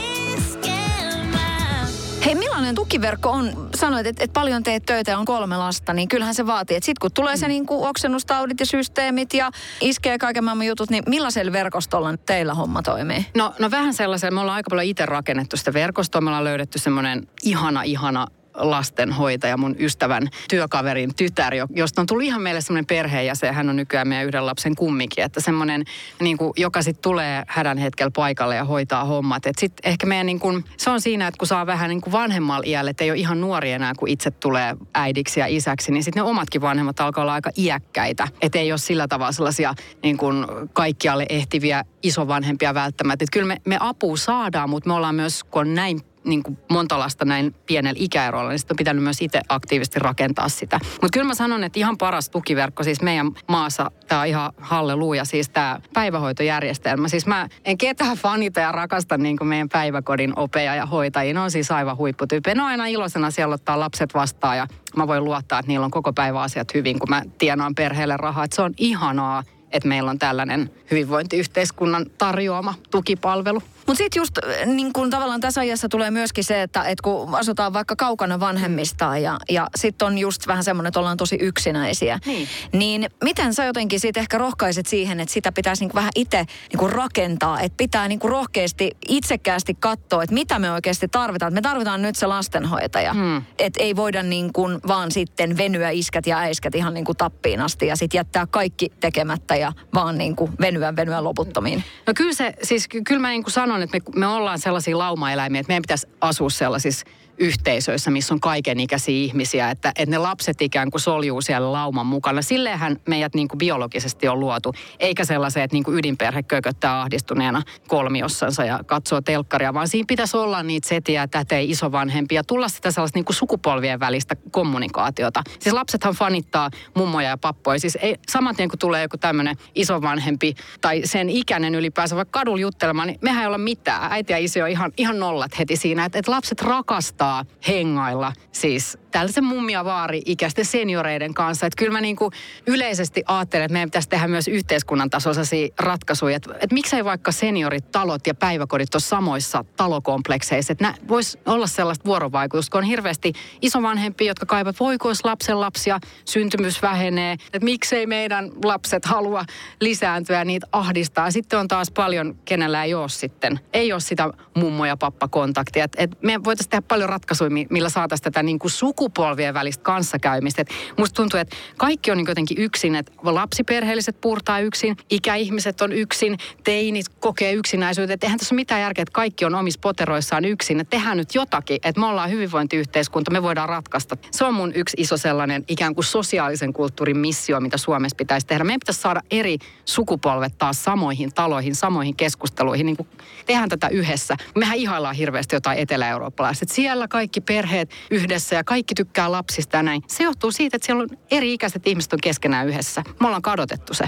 Hei, 2.25 2.35
millainen 2.35 2.75
tukiverkko 2.75 3.31
on? 3.31 3.69
Sanoit, 3.75 4.07
että, 4.07 4.25
että 4.25 4.41
paljon 4.41 4.63
teet 4.63 4.87
töitä 4.87 5.11
ja 5.11 5.19
on 5.19 5.25
kolme 5.25 5.57
lasta, 5.57 5.93
niin 5.93 6.09
kyllähän 6.09 6.35
se 6.35 6.47
vaatii. 6.47 6.77
Että 6.77 6.85
sitten 6.85 7.01
kun 7.01 7.13
tulee 7.13 7.37
se 7.37 7.49
niin 7.49 7.67
kuin 7.67 7.89
oksennustaudit 7.89 8.61
ja 8.61 8.67
systeemit 8.67 9.35
ja 9.35 9.51
iskee 9.81 10.19
kaiken 10.19 10.45
maailman 10.45 10.67
jutut, 10.67 10.91
niin 10.91 11.05
millaisella 11.07 11.53
verkostolla 11.53 12.17
teillä 12.17 12.55
homma 12.55 12.83
toimii? 12.83 13.27
No, 13.37 13.55
no 13.59 13.71
vähän 13.71 13.95
sellaisen, 13.95 14.35
me 14.35 14.41
ollaan 14.41 14.57
aika 14.57 14.71
paljon 14.71 14.89
itse 14.89 15.07
rakennettu 15.07 15.57
sitä 15.57 15.73
verkostoa. 15.73 16.21
Me 16.21 16.31
ollaan 16.31 16.45
löydetty 16.45 16.79
semmoinen 16.79 17.29
ihana, 17.43 17.83
ihana 17.83 18.27
lastenhoitaja, 18.55 19.57
mun 19.57 19.77
ystävän 19.79 20.29
työkaverin 20.51 21.15
tytär, 21.17 21.53
josta 21.75 22.01
on 22.01 22.07
tullut 22.07 22.25
ihan 22.25 22.43
meille 22.43 22.61
semmoinen 22.61 22.87
perheenjäsen. 22.87 23.55
Hän 23.55 23.69
on 23.69 23.77
nykyään 23.77 24.09
meidän 24.09 24.27
yhden 24.27 24.47
lapsen 24.47 24.75
kummikin, 24.75 25.25
että 25.25 25.41
semmoinen, 25.41 25.85
niin 26.21 26.39
kuin, 26.39 26.53
joka 26.57 26.83
sitten 26.83 27.03
tulee 27.03 27.43
hädän 27.47 27.79
hetkellä 27.79 28.11
paikalle 28.17 28.57
ja 28.57 28.65
hoitaa 28.65 29.05
hommat. 29.05 29.47
Et 29.47 29.59
sit 29.59 29.73
ehkä 29.85 30.07
meidän, 30.07 30.27
niin 30.27 30.41
kuin, 30.41 30.65
se 30.77 30.91
on 30.91 31.01
siinä, 31.01 31.27
että 31.27 31.39
kun 31.39 31.49
saa 31.49 31.67
vähän 31.67 31.89
niin 31.89 32.01
kuin 32.01 32.13
vanhemmalla 32.13 32.63
iällä, 32.67 32.91
että 32.91 33.05
ei 33.05 33.11
ole 33.11 33.19
ihan 33.19 33.41
nuori 33.41 33.73
enää, 33.73 33.93
kun 33.99 34.09
itse 34.09 34.31
tulee 34.31 34.77
äidiksi 34.95 35.41
ja 35.41 35.47
isäksi, 35.47 35.93
niin 35.93 36.05
sitten 36.05 36.23
ne 36.23 36.31
omatkin 36.31 36.61
vanhemmat 36.61 37.01
alkaa 37.01 37.23
olla 37.23 37.35
aika 37.35 37.51
iäkkäitä. 37.57 38.29
Että 38.43 38.59
ei 38.59 38.73
ole 38.73 38.79
sillä 38.79 39.09
tavalla 39.09 39.33
sellaisia 39.33 39.75
niin 40.03 40.17
kuin 40.17 40.47
kaikkialle 40.73 41.27
ehtiviä 41.29 41.85
isovanhempia 42.03 42.75
välttämättä. 42.75 43.25
Että 43.25 43.33
kyllä 43.33 43.47
me, 43.47 43.57
me 43.65 43.77
apua 43.81 44.17
saadaan, 44.17 44.71
mutta 44.71 44.89
me 44.89 44.95
ollaan 44.95 45.15
myös, 45.15 45.45
kun 45.45 45.61
on 45.61 45.75
näin 45.75 46.01
niin 46.25 46.43
kuin 46.43 46.59
monta 46.71 46.99
lasta 46.99 47.25
näin 47.25 47.55
pienellä 47.67 47.99
ikäerolla, 48.01 48.51
niin 48.51 48.59
sitten 48.59 48.75
on 48.75 48.79
pitänyt 48.79 49.03
myös 49.03 49.23
itse 49.23 49.41
aktiivisesti 49.49 49.99
rakentaa 49.99 50.49
sitä. 50.49 50.81
Mutta 50.85 51.09
kyllä 51.13 51.27
mä 51.27 51.35
sanon, 51.35 51.65
että 51.65 51.79
ihan 51.79 51.99
paras 51.99 52.31
tukiverkko 52.31 52.85
siis 52.85 53.03
meidän 53.03 53.31
maassa, 53.49 53.91
tämä 54.09 54.21
on 54.21 54.27
ihan 54.27 54.53
halleluja, 54.57 55.25
siis 55.25 55.49
tämä 55.49 55.81
päivähoitojärjestelmä. 55.95 57.09
Siis 57.09 57.27
mä 57.27 57.49
en 57.65 57.79
ketään 57.79 58.17
fanita 58.17 58.61
ja 58.61 58.73
rakasta 58.73 59.19
niin 59.19 59.39
kuin 59.39 59.49
meidän 59.49 59.69
päiväkodin 59.69 60.39
opeja 60.39 60.75
ja 60.75 60.87
hoitajia. 60.87 61.35
Ne 61.35 61.41
on 61.41 61.51
siis 61.51 61.71
aivan 61.71 61.97
huipputyyppejä. 61.97 62.55
Ne 62.55 62.63
on 62.63 62.69
aina 62.69 62.87
iloisena 62.87 63.31
siellä 63.31 63.55
ottaa 63.55 63.81
lapset 63.81 64.15
vastaan 64.15 64.57
ja 64.57 64.67
mä 64.97 65.07
voin 65.07 65.25
luottaa, 65.25 65.59
että 65.59 65.69
niillä 65.69 65.85
on 65.85 65.91
koko 65.91 66.13
päivä 66.13 66.43
asiat 66.43 66.75
hyvin, 66.75 66.99
kun 66.99 67.11
mä 67.11 67.23
tienaan 67.39 67.75
perheelle 67.75 68.17
rahaa. 68.17 68.45
Että 68.45 68.57
se 68.57 68.63
on 68.63 68.75
ihanaa, 68.77 69.43
että 69.73 69.89
meillä 69.89 70.11
on 70.11 70.19
tällainen 70.19 70.71
hyvinvointiyhteiskunnan 70.91 72.07
tarjoama 72.19 72.75
tukipalvelu. 72.91 73.63
Mutta 73.87 73.99
sitten 73.99 74.21
just 74.21 74.39
äh, 74.39 74.67
niin 74.67 74.93
kun 74.93 75.11
tavallaan 75.11 75.41
tässä 75.41 75.61
ajassa 75.61 75.89
tulee 75.89 76.11
myöskin 76.11 76.45
se, 76.45 76.63
että 76.63 76.83
et 76.83 77.01
kun 77.01 77.35
asutaan 77.35 77.73
vaikka 77.73 77.97
kaukana 77.97 78.41
vanhemmista 78.41 79.19
ja, 79.19 79.39
ja 79.51 79.67
sitten 79.77 80.07
on 80.07 80.19
just 80.19 80.47
vähän 80.47 80.65
semmoinen, 80.65 80.89
että 80.89 81.01
ollaan 81.01 81.17
tosi 81.17 81.37
yksinäisiä. 81.41 82.19
Niin. 82.27 82.49
niin 82.73 83.11
miten 83.25 83.55
sä 83.55 83.65
jotenkin 83.65 84.01
siitä 84.01 84.21
ehkä 84.21 84.39
rohkaiset 84.39 84.87
siihen, 84.87 85.21
että 85.21 85.35
sitä 85.35 85.53
pitäisi 85.53 85.83
niinku 85.83 85.95
vähän 85.95 86.11
itse 86.17 86.47
niinku 86.69 86.89
rakentaa, 86.89 87.61
että 87.61 87.77
pitää 87.77 88.09
niinku 88.09 88.29
rohkeasti 88.29 88.91
itsekkäästi 89.09 89.77
katsoa, 89.81 90.23
että 90.23 90.35
mitä 90.35 90.59
me 90.59 90.73
oikeasti 90.73 91.09
tarvitaan. 91.09 91.53
Me 91.55 91.61
tarvitaan 91.61 92.03
nyt 92.03 92.17
se 92.17 92.27
lastenhoitaja. 92.27 93.13
Hmm. 93.13 93.43
Että 93.59 93.83
ei 93.83 93.97
voida 93.97 94.23
niin 94.23 94.53
kuin 94.53 94.81
vaan 94.89 95.11
sitten 95.11 95.57
venyä 95.57 95.91
iskät 95.91 96.27
ja 96.27 96.39
äiskät 96.39 96.75
ihan 96.75 96.95
niin 96.95 97.05
kuin 97.05 97.17
tappiin 97.17 97.61
asti 97.61 97.87
ja 97.87 97.97
sitten 97.97 98.19
jättää 98.19 98.47
kaikki 98.47 98.93
tekemättä 99.01 99.57
ja 99.57 99.73
vaan 99.95 100.19
niin 100.19 100.37
kuin 100.37 100.53
venyä 100.61 100.97
venyä 100.97 101.25
loputtomiin. 101.25 101.85
No 102.07 102.13
kyllä 102.17 102.33
se, 102.33 102.55
siis 102.63 102.89
kyllä 102.89 103.21
mä 103.21 103.29
niin 103.29 103.43
kuin 103.43 103.53
sanon, 103.53 103.72
sanon, 103.73 103.83
että 103.83 103.99
me, 103.99 104.21
me 104.21 104.27
ollaan 104.27 104.59
sellaisia 104.59 104.99
laumaeläimiä, 104.99 105.61
että 105.61 105.71
meidän 105.71 105.83
pitäisi 105.83 106.09
asua 106.21 106.51
sellaisissa 106.51 107.07
yhteisöissä, 107.39 108.11
missä 108.11 108.35
on 108.35 108.41
kaikenikäisiä 108.41 109.15
ihmisiä, 109.15 109.71
että, 109.71 109.93
että 109.97 110.11
ne 110.11 110.19
lapset 110.19 110.63
ikään 110.63 110.91
kuin 110.91 111.01
soljuu 111.01 111.41
siellä 111.41 111.73
lauman 111.73 112.07
mukana. 112.07 112.43
Silleenhän 112.43 112.97
meidät 113.09 113.35
niin 113.35 113.49
kuin 113.49 113.59
biologisesti 113.59 114.29
on 114.29 114.41
luotu, 114.41 114.75
eikä 114.99 115.25
sellaisia, 115.25 115.65
että 115.65 115.75
niin 115.75 115.85
kuin 115.85 115.99
ydinperhe 115.99 116.43
kököttää 116.43 117.01
ahdistuneena 117.01 117.63
kolmiossansa 117.89 118.65
ja 118.65 118.81
katsoo 118.87 119.21
telkkaria, 119.21 119.75
vaan 119.75 119.89
siinä 119.89 120.05
pitäisi 120.09 120.37
olla 120.37 120.63
niitä 120.63 120.89
setiä, 120.89 121.27
tätei, 121.27 121.71
isovanhempia, 121.71 122.45
tulla 122.45 122.69
sitä 122.69 122.91
sellaista 122.91 123.19
niin 123.19 123.25
kuin 123.25 123.37
sukupolvien 123.37 124.01
välistä 124.01 124.37
kommunikaatiota. 124.51 125.43
Siis 125.59 125.73
lapsethan 125.73 126.15
fanittaa 126.15 126.71
mummoja 126.95 127.29
ja 127.29 127.39
pappoja. 127.39 127.79
Siis 127.79 127.99
ei, 128.01 128.17
samat 128.29 128.57
tien 128.57 128.69
kun 128.69 128.79
tulee 128.79 129.03
joku 129.03 129.17
tämmöinen 129.17 129.57
isovanhempi 129.75 130.55
tai 130.81 131.01
sen 131.05 131.31
ikäinen 131.31 131.75
ylipäänsä 131.75 132.17
vaikka 132.17 132.41
kadulla 132.41 132.61
juttelemaan, 132.61 133.09
niin 133.09 133.19
mehän 133.23 133.43
ei 133.43 133.47
olla 133.47 133.59
mitään. 133.59 134.13
Äiti 134.13 134.33
ja 134.33 134.39
isi 134.39 134.63
on 134.63 134.69
ihan, 134.69 134.93
ihan 134.97 135.19
nollat 135.19 135.59
heti 135.59 135.77
siinä, 135.77 136.05
että, 136.05 136.19
että 136.19 136.31
lapset 136.31 136.63
rakastaa 136.63 137.22
ahdistaa 137.23 137.45
hengailla 137.69 138.33
siis 138.53 138.99
tällaisen 139.13 139.45
mummia 139.45 139.85
vaari 139.85 140.23
ikäisten 140.27 140.65
senioreiden 140.65 141.35
kanssa. 141.35 141.67
Että 141.67 141.79
kyllä 141.79 141.93
mä 141.93 142.01
niin 142.01 142.17
kuin 142.17 142.33
yleisesti 142.67 143.23
ajattelen, 143.27 143.65
että 143.65 143.73
meidän 143.73 143.89
pitäisi 143.89 144.09
tehdä 144.09 144.29
myös 144.29 144.49
yhteiskunnan 144.49 145.11
tasoisia 145.11 145.69
ratkaisuja. 145.79 146.37
Että, 146.37 146.55
että 146.55 146.75
miksei 146.75 147.05
vaikka 147.05 147.33
seniorit, 147.33 147.91
talot 147.91 148.27
ja 148.27 148.35
päiväkodit 148.35 148.95
ole 148.95 149.01
samoissa 149.01 149.65
talokomplekseissa. 149.77 150.73
Että 150.73 150.95
voisi 151.09 151.39
olla 151.47 151.67
sellaista 151.67 152.05
vuorovaikutusta, 152.05 152.71
kun 152.71 152.79
on 152.79 152.85
hirveästi 152.85 153.33
isovanhempia, 153.63 154.27
jotka 154.27 154.47
kaivat, 154.47 154.81
voiko 154.81 155.09
olisi 155.09 155.25
lapsen 155.25 155.61
lapsia, 155.61 156.01
syntymys 156.25 156.83
vähenee. 156.83 157.33
Että 157.33 157.65
miksei 157.65 158.07
meidän 158.07 158.51
lapset 158.65 159.05
halua 159.05 159.45
lisääntyä 159.81 160.39
ja 160.39 160.45
niitä 160.45 160.67
ahdistaa. 160.73 161.31
Sitten 161.31 161.59
on 161.59 161.69
taas 161.69 161.91
paljon, 161.91 162.37
kenellä 162.45 162.85
ei 162.85 162.95
ole 162.95 163.09
sitten, 163.09 163.61
ei 163.73 163.93
ole 163.93 164.01
sitä 164.01 164.29
mummo- 164.59 164.87
ja 164.87 164.97
pappakontaktia. 164.97 165.85
Että, 165.85 166.03
että 166.03 166.17
me 166.23 166.45
voitaisiin 166.45 166.71
tehdä 166.71 166.83
paljon 166.89 167.09
ratkaisuja, 167.13 167.51
millä 167.71 167.89
saataisiin 167.89 168.25
tätä 168.25 168.43
niin 168.43 168.59
kuin 168.59 168.71
sukupolvien 168.71 169.55
välistä 169.55 169.83
kanssakäymistä. 169.83 170.63
Et 170.63 170.69
musta 170.97 171.15
tuntuu, 171.15 171.41
että 171.41 171.57
kaikki 171.77 172.11
on 172.11 172.17
niin 172.17 172.27
jotenkin 172.29 172.59
yksin, 172.59 172.95
että 172.95 173.13
lapsiperheelliset 173.23 174.21
puurtaa 174.21 174.61
yksin, 174.61 174.97
ikäihmiset 175.11 175.81
on 175.81 175.93
yksin, 175.93 176.39
teinit 176.65 177.07
kokee 177.09 177.53
yksinäisyyttä. 177.53 178.15
Että 178.15 178.27
eihän 178.27 178.39
tässä 178.39 178.55
ole 178.55 178.61
mitään 178.61 178.81
järkeä, 178.81 179.03
että 179.03 179.13
kaikki 179.13 179.45
on 179.45 179.55
omissa 179.55 179.81
poteroissaan 179.83 180.45
yksin. 180.45 180.81
Että 180.81 180.91
tehdään 180.91 181.17
nyt 181.17 181.35
jotakin, 181.35 181.79
että 181.85 182.01
me 182.01 182.07
ollaan 182.07 182.31
hyvinvointiyhteiskunta, 182.31 183.31
me 183.31 183.43
voidaan 183.43 183.69
ratkaista. 183.69 184.17
Se 184.31 184.45
on 184.45 184.55
mun 184.55 184.73
yksi 184.75 184.97
iso 185.01 185.17
sellainen 185.17 185.65
ikään 185.69 185.95
kuin 185.95 186.05
sosiaalisen 186.05 186.73
kulttuurin 186.73 187.17
missio, 187.17 187.61
mitä 187.61 187.79
Suomessa 187.79 188.17
pitäisi 188.17 188.47
tehdä. 188.47 188.65
Meidän 188.65 188.81
pitäisi 188.81 189.01
saada 189.01 189.21
eri 189.31 189.59
sukupolvet 189.85 190.59
taas 190.59 190.85
samoihin 190.85 191.35
taloihin, 191.35 191.75
samoihin 191.75 192.17
keskusteluihin. 192.17 192.87
Niin 192.87 192.97
kuin 192.97 193.09
tehdään 193.47 193.69
tätä 193.69 193.89
yhdessä. 193.89 194.37
Mehän 194.55 194.77
ihaillaan 194.77 195.15
hirveästi 195.15 195.57
jotain 195.57 195.79
etelä-eurooppalaista. 195.79 196.65
Siellä 196.69 197.02
kaikki 197.09 197.41
perheet 197.41 197.91
yhdessä 198.11 198.57
ja 198.57 198.65
kaikki 198.65 198.95
tykkää 198.95 199.33
lapsista 199.33 199.77
ja 199.77 199.83
näin. 199.83 200.03
Se 200.07 200.25
johtuu 200.25 200.53
siitä, 200.53 200.77
että 200.77 200.87
siellä 200.87 201.03
on 201.03 201.09
eri-ikäiset 201.31 201.87
ihmiset 201.87 202.13
on 202.13 202.19
keskenään 202.23 202.69
yhdessä. 202.69 203.03
Me 203.21 203.27
ollaan 203.27 203.43
kadotettu 203.43 203.95
se. 203.95 204.05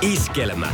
Iskelmä. 0.00 0.72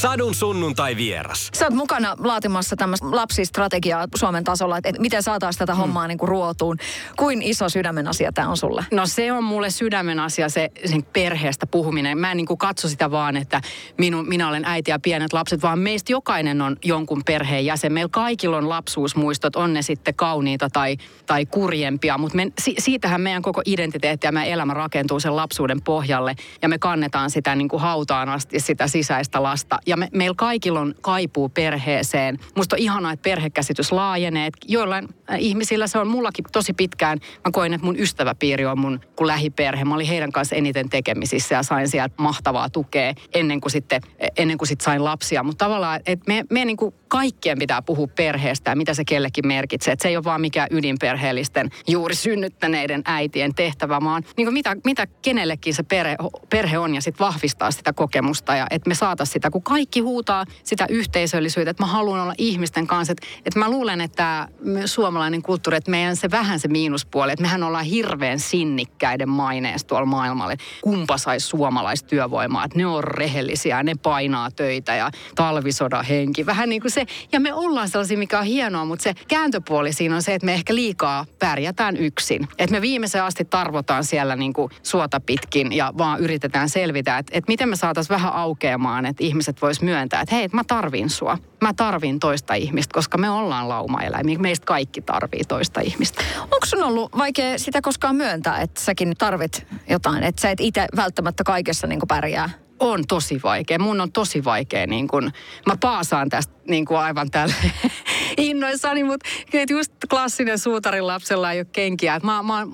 Sadun 0.00 0.34
sunnuntai 0.34 0.96
vieras. 0.96 1.50
Sä 1.54 1.64
oot 1.64 1.74
mukana 1.74 2.16
laatimassa 2.18 2.76
tämmöistä 2.76 3.06
lapsistrategiaa 3.10 4.06
Suomen 4.14 4.44
tasolla, 4.44 4.78
että 4.78 4.92
miten 4.98 5.22
saataisiin 5.22 5.58
tätä 5.58 5.72
mm. 5.72 5.78
hommaa 5.78 6.08
niin 6.08 6.18
kuin 6.18 6.28
ruotuun. 6.28 6.76
Kuin 7.16 7.42
iso 7.42 7.68
sydämen 7.68 8.08
asia 8.08 8.32
tämä 8.32 8.48
on 8.48 8.56
sulle? 8.56 8.84
No 8.90 9.06
se 9.06 9.32
on 9.32 9.44
mulle 9.44 9.70
sydämen 9.70 10.20
asia 10.20 10.48
se 10.48 10.70
sen 10.84 11.02
perheestä 11.02 11.66
puhuminen. 11.66 12.18
Mä 12.18 12.30
en 12.30 12.36
niin 12.36 12.46
kuin 12.46 12.58
katso 12.58 12.88
sitä 12.88 13.10
vaan, 13.10 13.36
että 13.36 13.60
minu, 13.98 14.22
minä 14.22 14.48
olen 14.48 14.64
äiti 14.64 14.90
ja 14.90 14.98
pienet 14.98 15.32
lapset, 15.32 15.62
vaan 15.62 15.78
meistä 15.78 16.12
jokainen 16.12 16.62
on 16.62 16.76
jonkun 16.84 17.22
perheen 17.26 17.66
jäsen. 17.66 17.92
Meillä 17.92 18.10
kaikilla 18.12 18.56
on 18.56 18.68
lapsuusmuistot, 18.68 19.56
on 19.56 19.74
ne 19.74 19.82
sitten 19.82 20.14
kauniita 20.14 20.70
tai, 20.70 20.96
tai 21.26 21.46
kurjempia, 21.46 22.18
mutta 22.18 22.36
me, 22.36 22.52
si, 22.58 22.74
siitähän 22.78 23.20
meidän 23.20 23.42
koko 23.42 23.62
identiteetti 23.66 24.26
ja 24.26 24.32
meidän 24.32 24.52
elämä 24.52 24.74
rakentuu 24.74 25.20
sen 25.20 25.36
lapsuuden 25.36 25.82
pohjalle 25.82 26.34
ja 26.62 26.68
me 26.68 26.78
kannetaan 26.78 27.30
sitä 27.30 27.54
niin 27.54 27.68
kuin 27.68 27.82
hautaan 27.82 28.28
asti 28.28 28.60
sitä 28.60 28.88
sisäistä 28.88 29.42
lasta 29.42 29.78
ja 29.86 29.96
me, 29.96 30.08
meillä 30.14 30.34
kaikilla 30.38 30.80
on 30.80 30.94
kaipuu 31.00 31.48
perheeseen. 31.48 32.38
Musta 32.56 32.76
on 32.76 32.80
ihanaa, 32.80 33.12
että 33.12 33.22
perhekäsitys 33.22 33.92
laajenee. 33.92 34.46
Että 34.46 34.66
joillain 34.68 35.08
äh, 35.30 35.36
ihmisillä 35.40 35.86
se 35.86 35.98
on 35.98 36.08
mullakin 36.08 36.44
tosi 36.52 36.72
pitkään. 36.72 37.18
Mä 37.44 37.50
koin, 37.52 37.72
että 37.72 37.84
mun 37.84 37.98
ystäväpiiri 37.98 38.66
on 38.66 38.78
mun 38.78 39.00
kun 39.16 39.26
lähiperhe. 39.26 39.84
Mä 39.84 39.94
olin 39.94 40.06
heidän 40.06 40.32
kanssa 40.32 40.56
eniten 40.56 40.88
tekemisissä 40.88 41.54
ja 41.54 41.62
sain 41.62 41.88
sieltä 41.88 42.14
mahtavaa 42.18 42.70
tukea 42.70 43.14
ennen 43.34 43.60
kuin 43.60 43.72
sitten, 43.72 44.00
ennen 44.36 44.58
kuin 44.58 44.68
sitten 44.68 44.84
sain 44.84 45.04
lapsia. 45.04 45.42
Mutta 45.42 45.64
tavallaan, 45.64 46.00
että 46.06 46.24
me, 46.26 46.44
me 46.50 46.64
niin 46.64 46.76
kuin 46.76 46.94
kaikkien 47.08 47.58
pitää 47.58 47.82
puhua 47.82 48.06
perheestä 48.06 48.70
ja 48.70 48.76
mitä 48.76 48.94
se 48.94 49.04
kellekin 49.04 49.46
merkitsee. 49.46 49.92
Että 49.92 50.02
se 50.02 50.08
ei 50.08 50.16
ole 50.16 50.24
vaan 50.24 50.40
mikään 50.40 50.68
ydinperheellisten 50.70 51.70
juuri 51.88 52.14
synnyttäneiden 52.14 53.02
äitien 53.04 53.54
tehtävä, 53.54 54.00
vaan 54.00 54.22
niin 54.36 54.52
mitä, 54.52 54.76
mitä 54.84 55.06
kenellekin 55.22 55.74
se 55.74 55.82
perhe, 55.82 56.16
perhe 56.50 56.78
on 56.78 56.94
ja 56.94 57.00
sitten 57.00 57.26
vahvistaa 57.26 57.70
sitä 57.70 57.92
kokemusta 57.92 58.56
ja 58.56 58.66
että 58.70 58.88
me 58.88 58.94
saataisiin 58.94 59.32
sitä, 59.32 59.50
kun 59.50 59.62
kaikki 59.62 60.00
huutaa 60.00 60.44
sitä 60.64 60.86
yhteisöllisyyttä, 60.88 61.70
että 61.70 61.82
mä 61.82 61.86
haluan 61.86 62.20
olla 62.20 62.34
ihmisten 62.38 62.86
kanssa. 62.86 63.12
Että, 63.12 63.26
että 63.44 63.58
mä 63.58 63.70
luulen, 63.70 64.00
että 64.00 64.48
suomalainen 64.84 65.42
kulttuuri, 65.42 65.76
että 65.76 65.90
meidän 65.90 66.16
se 66.16 66.30
vähän 66.30 66.60
se 66.60 66.68
miinuspuoli, 66.68 67.32
että 67.32 67.42
mehän 67.42 67.62
ollaan 67.62 67.84
hirveän 67.84 68.38
sinnikkäiden 68.38 69.28
maineessa 69.28 69.86
tuolla 69.86 70.06
maailmalle. 70.06 70.56
Kumpa 70.80 71.18
saisi 71.18 71.46
suomalaistyövoimaa, 71.46 72.64
että 72.64 72.78
ne 72.78 72.86
on 72.86 73.04
rehellisiä, 73.04 73.82
ne 73.82 73.94
painaa 74.02 74.50
töitä 74.50 74.94
ja 74.94 75.10
talvisodan 75.34 76.04
henki. 76.04 76.46
Vähän 76.46 76.68
niin 76.68 76.80
kuin 76.80 76.92
se, 77.00 77.06
ja 77.32 77.40
me 77.40 77.54
ollaan 77.54 77.88
sellaisia, 77.88 78.18
mikä 78.18 78.38
on 78.38 78.44
hienoa, 78.44 78.84
mutta 78.84 79.02
se 79.02 79.14
kääntöpuoli 79.28 79.92
siinä 79.92 80.14
on 80.14 80.22
se, 80.22 80.34
että 80.34 80.46
me 80.46 80.54
ehkä 80.54 80.74
liikaa 80.74 81.26
pärjätään 81.38 81.96
yksin. 81.96 82.48
Että 82.58 82.76
me 82.76 82.80
viimeisen 82.80 83.22
asti 83.22 83.44
tarvotaan 83.44 84.04
siellä 84.04 84.36
niin 84.36 84.52
kuin 84.52 84.70
suota 84.82 85.20
pitkin 85.20 85.72
ja 85.72 85.92
vaan 85.98 86.20
yritetään 86.20 86.68
selvitä, 86.68 87.18
että, 87.18 87.32
että 87.34 87.50
miten 87.50 87.68
me 87.68 87.76
saataisiin 87.76 88.14
vähän 88.14 88.32
aukeamaan, 88.32 89.06
että 89.06 89.24
ihmiset 89.24 89.62
voisi 89.62 89.84
myöntää, 89.84 90.20
että 90.20 90.34
hei, 90.34 90.48
mä 90.52 90.64
tarvin 90.64 91.10
sua. 91.10 91.38
Mä 91.60 91.72
tarvin 91.74 92.20
toista 92.20 92.54
ihmistä, 92.54 92.94
koska 92.94 93.18
me 93.18 93.30
ollaan 93.30 93.68
laumaeläimiä. 93.68 94.38
Meistä 94.38 94.66
kaikki 94.66 95.02
tarvii 95.02 95.44
toista 95.48 95.80
ihmistä. 95.80 96.22
Onko 96.40 96.66
sun 96.66 96.82
ollut 96.82 97.16
vaikea 97.18 97.58
sitä 97.58 97.80
koskaan 97.82 98.16
myöntää, 98.16 98.60
että 98.60 98.80
säkin 98.80 99.14
tarvit 99.18 99.66
jotain? 99.90 100.22
Että 100.22 100.42
sä 100.42 100.50
et 100.50 100.60
itse 100.60 100.86
välttämättä 100.96 101.44
kaikessa 101.44 101.86
niin 101.86 102.00
pärjää? 102.08 102.50
on 102.80 103.04
tosi 103.08 103.40
vaikea. 103.44 103.78
Mun 103.78 104.00
on 104.00 104.12
tosi 104.12 104.44
vaikea, 104.44 104.86
niin 104.86 105.08
kun, 105.08 105.32
mä 105.66 105.76
paasaan 105.80 106.28
tästä 106.28 106.55
niin 106.68 106.84
kuin 106.84 106.98
aivan 106.98 107.30
täällä 107.30 107.54
innoissani, 108.36 109.04
mutta 109.04 109.28
just 109.70 109.92
klassinen 110.10 110.58
suutarin 110.58 111.06
lapsella 111.06 111.52
ei 111.52 111.58
ole 111.58 111.66
kenkiä. 111.72 112.20
Mä, 112.22 112.42
mä, 112.42 112.66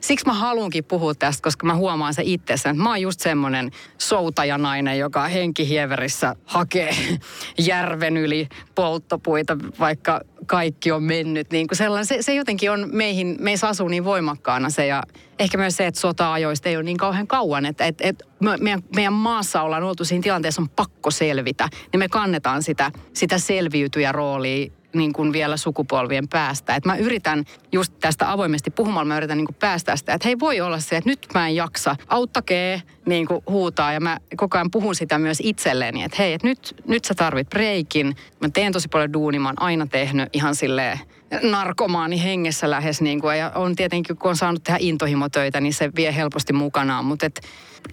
siksi 0.00 0.26
mä 0.26 0.32
haluankin 0.32 0.84
puhua 0.84 1.14
tästä, 1.14 1.42
koska 1.42 1.66
mä 1.66 1.74
huomaan 1.74 2.14
se 2.14 2.22
itsessä. 2.24 2.74
Mä 2.74 2.88
oon 2.88 3.00
just 3.00 3.20
semmoinen 3.20 3.70
soutajanainen, 3.98 4.98
joka 4.98 5.28
henkihieverissä 5.28 6.36
hakee 6.44 6.94
järven 7.58 8.16
yli 8.16 8.48
polttopuita, 8.74 9.56
vaikka 9.80 10.20
kaikki 10.46 10.92
on 10.92 11.02
mennyt. 11.02 11.50
Niin 11.50 11.68
kuin 11.68 11.78
sellainen, 11.78 12.06
se, 12.06 12.16
se 12.20 12.34
jotenkin 12.34 12.70
on 12.70 12.88
meihin, 12.92 13.36
meissä 13.40 13.68
asuu 13.68 13.88
niin 13.88 14.04
voimakkaana 14.04 14.70
se 14.70 14.86
ja 14.86 15.02
ehkä 15.38 15.58
myös 15.58 15.76
se, 15.76 15.86
että 15.86 16.00
sota-ajoista 16.00 16.68
ei 16.68 16.76
ole 16.76 16.84
niin 16.84 16.96
kauhean 16.96 17.26
kauan, 17.26 17.66
että 17.66 17.84
et, 17.84 18.00
et 18.00 18.22
meidän, 18.60 18.82
meidän 18.94 19.12
maassa 19.12 19.62
ollaan 19.62 19.82
oltu 19.82 20.04
siinä 20.04 20.22
tilanteessa, 20.22 20.62
on 20.62 20.68
pakko 20.68 21.10
selvitä, 21.10 21.68
niin 21.92 21.98
me 21.98 22.08
kannetaan 22.08 22.62
sitä, 22.62 22.90
sitä 23.12 23.29
selviytyjäroolia 23.38 24.70
niin 24.94 25.12
kuin 25.12 25.32
vielä 25.32 25.56
sukupolvien 25.56 26.28
päästä. 26.28 26.76
Et 26.76 26.84
mä 26.84 26.96
yritän 26.96 27.44
just 27.72 27.92
tästä 28.00 28.32
avoimesti 28.32 28.70
puhumalla, 28.70 29.04
mä 29.04 29.16
yritän 29.16 29.36
niin 29.36 29.46
kuin 29.46 29.56
päästä 29.60 29.96
sitä, 29.96 30.14
että 30.14 30.28
hei 30.28 30.38
voi 30.38 30.60
olla 30.60 30.78
se, 30.80 30.96
että 30.96 31.10
nyt 31.10 31.26
mä 31.34 31.48
en 31.48 31.56
jaksa, 31.56 31.96
auttakee 32.08 32.82
niin 33.06 33.26
kuin 33.26 33.42
huutaa 33.48 33.92
ja 33.92 34.00
mä 34.00 34.18
koko 34.36 34.58
ajan 34.58 34.70
puhun 34.70 34.94
sitä 34.94 35.18
myös 35.18 35.38
itselleni, 35.42 36.02
että 36.02 36.16
hei, 36.18 36.32
että 36.32 36.46
nyt, 36.46 36.74
nyt 36.88 37.04
sä 37.04 37.14
tarvit 37.14 37.50
breikin. 37.50 38.16
Mä 38.40 38.48
teen 38.48 38.72
tosi 38.72 38.88
paljon 38.88 39.12
duunia, 39.12 39.40
mä 39.40 39.48
oon 39.48 39.62
aina 39.62 39.86
tehnyt 39.86 40.28
ihan 40.32 40.54
silleen 40.54 40.98
narkomaani 41.42 42.22
hengessä 42.22 42.70
lähes. 42.70 43.00
Niin 43.00 43.20
kuin, 43.20 43.38
ja 43.38 43.52
on 43.54 43.76
tietenkin, 43.76 44.16
kun 44.16 44.30
on 44.30 44.36
saanut 44.36 44.64
tehdä 44.64 44.78
intohimotöitä, 44.80 45.60
niin 45.60 45.74
se 45.74 45.90
vie 45.96 46.16
helposti 46.16 46.52
mukanaan. 46.52 47.04
Mutta 47.04 47.26
et, 47.26 47.40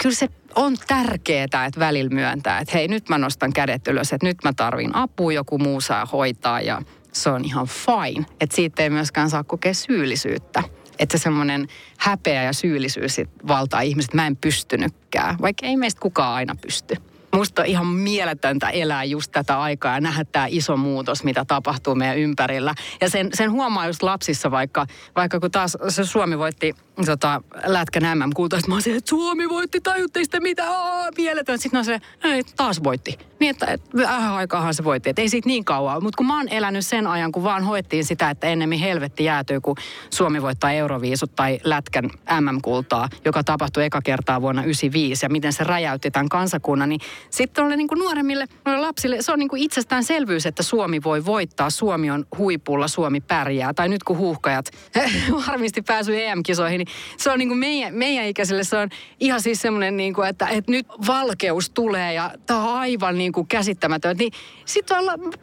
kyllä 0.02 0.16
se 0.16 0.28
on 0.56 0.76
tärkeää, 0.88 1.44
että 1.44 1.80
välillä 1.80 2.10
myöntää, 2.10 2.60
että 2.60 2.78
hei, 2.78 2.88
nyt 2.88 3.10
mä 3.10 3.18
nostan 3.18 3.54
kädet 3.54 3.88
ylös, 3.88 4.14
että 4.14 4.28
nyt 4.28 4.38
mä 4.44 4.54
tarvin 4.56 4.96
apua, 4.96 5.34
joku 5.34 5.58
muu 5.58 5.82
saa 5.82 6.06
hoitaa 6.06 6.62
ja 6.62 6.82
se 7.12 7.30
on 7.30 7.46
ihan 7.46 7.68
fine. 7.68 8.26
Että 8.42 8.56
siitä 8.56 8.84
ei 8.84 8.90
myöskään 8.90 9.30
saa 9.30 9.44
kokea 9.44 9.74
syyllisyyttä. 9.74 10.64
Että 11.00 11.18
se 11.18 11.22
semmoinen 11.22 11.68
häpeä 11.98 12.44
ja 12.44 12.54
syyllisyys 12.54 13.18
valtaa 13.48 13.82
ihmiset, 13.82 14.14
mä 14.14 14.28
en 14.28 14.38
pystynytkään, 14.38 15.38
vaikka 15.42 15.66
ei 15.66 15.78
meistä 15.78 16.02
kukaan 16.02 16.34
aina 16.34 16.56
pysty 16.62 16.96
musta 17.38 17.62
on 17.62 17.68
ihan 17.68 17.88
mieletöntä 17.88 18.70
elää 18.70 19.04
just 19.04 19.32
tätä 19.32 19.62
aikaa 19.62 19.94
ja 19.94 20.02
nähdä 20.02 20.26
tämä 20.26 20.48
iso 20.50 20.78
muutos, 20.78 21.24
mitä 21.24 21.46
tapahtuu 21.46 21.96
meidän 21.96 22.18
ympärillä. 22.18 22.76
Ja 23.02 23.10
sen, 23.10 23.30
sen 23.34 23.52
huomaa 23.52 23.88
just 23.88 24.04
lapsissa, 24.04 24.52
vaikka, 24.52 24.86
vaikka 25.16 25.40
kun 25.40 25.52
taas 25.52 25.78
se 25.90 26.06
Suomi 26.06 26.38
voitti 26.38 26.76
tota, 27.06 27.42
lätkän 27.66 28.20
MM-kulta, 28.20 28.58
että 28.58 28.70
mä 28.70 28.76
olisin, 28.76 28.96
että 28.96 29.10
Suomi 29.10 29.50
voitti, 29.50 29.82
tajutte 29.82 30.24
sitä 30.24 30.40
mitä, 30.40 30.72
Aa, 30.72 31.10
mieletön. 31.18 31.60
Sitten 31.60 31.78
on 31.78 31.86
se, 31.86 32.00
ei, 32.24 32.44
taas 32.44 32.84
voitti. 32.84 33.18
Niin, 33.40 33.50
että 33.50 33.66
et, 33.66 33.82
vähän 33.96 34.34
aikaahan 34.34 34.74
se 34.74 34.84
voitti, 34.84 35.10
että 35.10 35.22
ei 35.22 35.30
siitä 35.30 35.48
niin 35.48 35.66
kauan. 35.66 36.04
Mutta 36.04 36.18
kun 36.18 36.26
mä 36.26 36.38
oon 36.38 36.50
elänyt 36.50 36.86
sen 36.86 37.08
ajan, 37.08 37.32
kun 37.32 37.44
vaan 37.44 37.64
hoettiin 37.64 38.06
sitä, 38.06 38.30
että 38.30 38.48
ennemmin 38.48 38.80
helvetti 38.80 39.24
jäätyy, 39.24 39.62
kun 39.62 39.76
Suomi 40.10 40.42
voittaa 40.42 40.72
Euroviisut 40.72 41.36
tai 41.36 41.60
lätkän 41.64 42.10
MM-kultaa, 42.42 43.10
joka 43.26 43.44
tapahtui 43.44 43.86
eka 43.86 44.02
kertaa 44.02 44.42
vuonna 44.42 44.62
1995 44.62 45.26
ja 45.26 45.30
miten 45.30 45.54
se 45.54 45.64
räjäytti 45.64 46.12
tämän 46.12 46.30
kansakunnan, 46.30 46.90
niin 46.90 47.02
sitten 47.30 47.66
oli 47.66 47.78
niin 47.78 47.88
nuoremmille 47.96 48.46
lapsille, 48.66 49.22
se 49.22 49.32
on 49.32 49.40
niin 49.40 49.50
kuin 49.50 49.62
itsestäänselvyys, 49.62 50.46
että 50.46 50.64
Suomi 50.64 51.04
voi 51.04 51.26
voittaa. 51.26 51.70
Suomi 51.70 52.12
on 52.12 52.26
huipulla, 52.38 52.88
Suomi 52.88 53.22
pärjää. 53.22 53.74
Tai 53.74 53.90
nyt 53.90 54.04
kun 54.04 54.18
huuhkajat 54.18 54.66
varmasti 55.48 55.82
pääsy 55.82 56.24
EM-kisoihin, 56.24 56.78
niin 56.78 56.88
se 57.18 57.32
on 57.32 57.40
niin 57.40 57.50
kuin 57.50 57.58
meidän, 57.58 57.94
meidän 57.94 58.26
ikäisille, 58.26 58.64
se 58.64 58.78
on 58.78 58.90
ihan 59.20 59.42
siis 59.42 59.62
semmoinen, 59.62 59.98
niin 59.98 60.14
että, 60.30 60.48
että 60.48 60.72
nyt 60.72 60.88
valkeus 61.08 61.70
tulee 61.70 62.14
ja 62.14 62.32
tämä 62.46 62.72
on 62.72 62.80
aivan 62.80 63.18
niin 63.18 63.32
kuin 63.32 63.48
käsittämätön. 63.48 64.18
Niin 64.18 64.32
sitten 64.66 64.98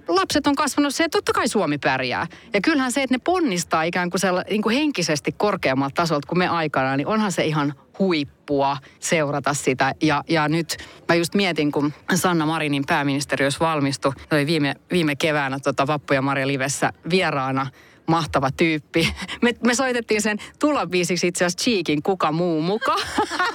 lapset 0.08 0.46
on 0.46 0.54
kasvanut 0.54 0.94
se, 0.94 1.04
että 1.04 1.18
totta 1.18 1.32
kai 1.32 1.48
Suomi 1.48 1.78
pärjää. 1.78 2.26
Ja 2.52 2.60
kyllähän 2.60 2.92
se, 2.92 3.02
että 3.02 3.14
ne 3.14 3.20
ponnistaa 3.24 3.82
ikään 3.82 4.10
kuin, 4.10 4.20
sella, 4.20 4.42
niin 4.50 4.62
kuin 4.62 4.76
henkisesti 4.76 5.32
korkeammalta 5.32 5.94
tasolta 5.94 6.28
kuin 6.28 6.38
me 6.38 6.48
aikana, 6.48 6.96
niin 6.96 7.06
onhan 7.06 7.32
se 7.32 7.44
ihan 7.44 7.74
huippua 7.98 8.76
seurata 9.00 9.54
sitä. 9.54 9.94
Ja, 10.02 10.24
ja 10.28 10.48
nyt 10.48 10.76
mä 11.08 11.14
just 11.14 11.34
mietin, 11.34 11.72
kun 11.72 11.92
Sanna 12.14 12.46
Marinin 12.46 12.84
pääministeriössä 12.86 13.60
valmistui, 13.60 14.12
oli 14.32 14.46
viime, 14.46 14.74
viime 14.92 15.16
keväänä 15.16 15.58
tota 15.58 15.86
Vappu 15.86 16.14
ja 16.14 16.22
Maria 16.22 16.46
Livessä 16.46 16.92
vieraana 17.10 17.66
mahtava 18.06 18.50
tyyppi. 18.50 19.08
Me, 19.42 19.54
me 19.66 19.74
soitettiin 19.74 20.22
sen 20.22 20.38
tulobiisiksi 20.58 21.26
itse 21.26 21.44
asiassa 21.44 21.64
Cheekin 21.64 22.02
Kuka 22.02 22.32
muu 22.32 22.62
muka. 22.62 22.96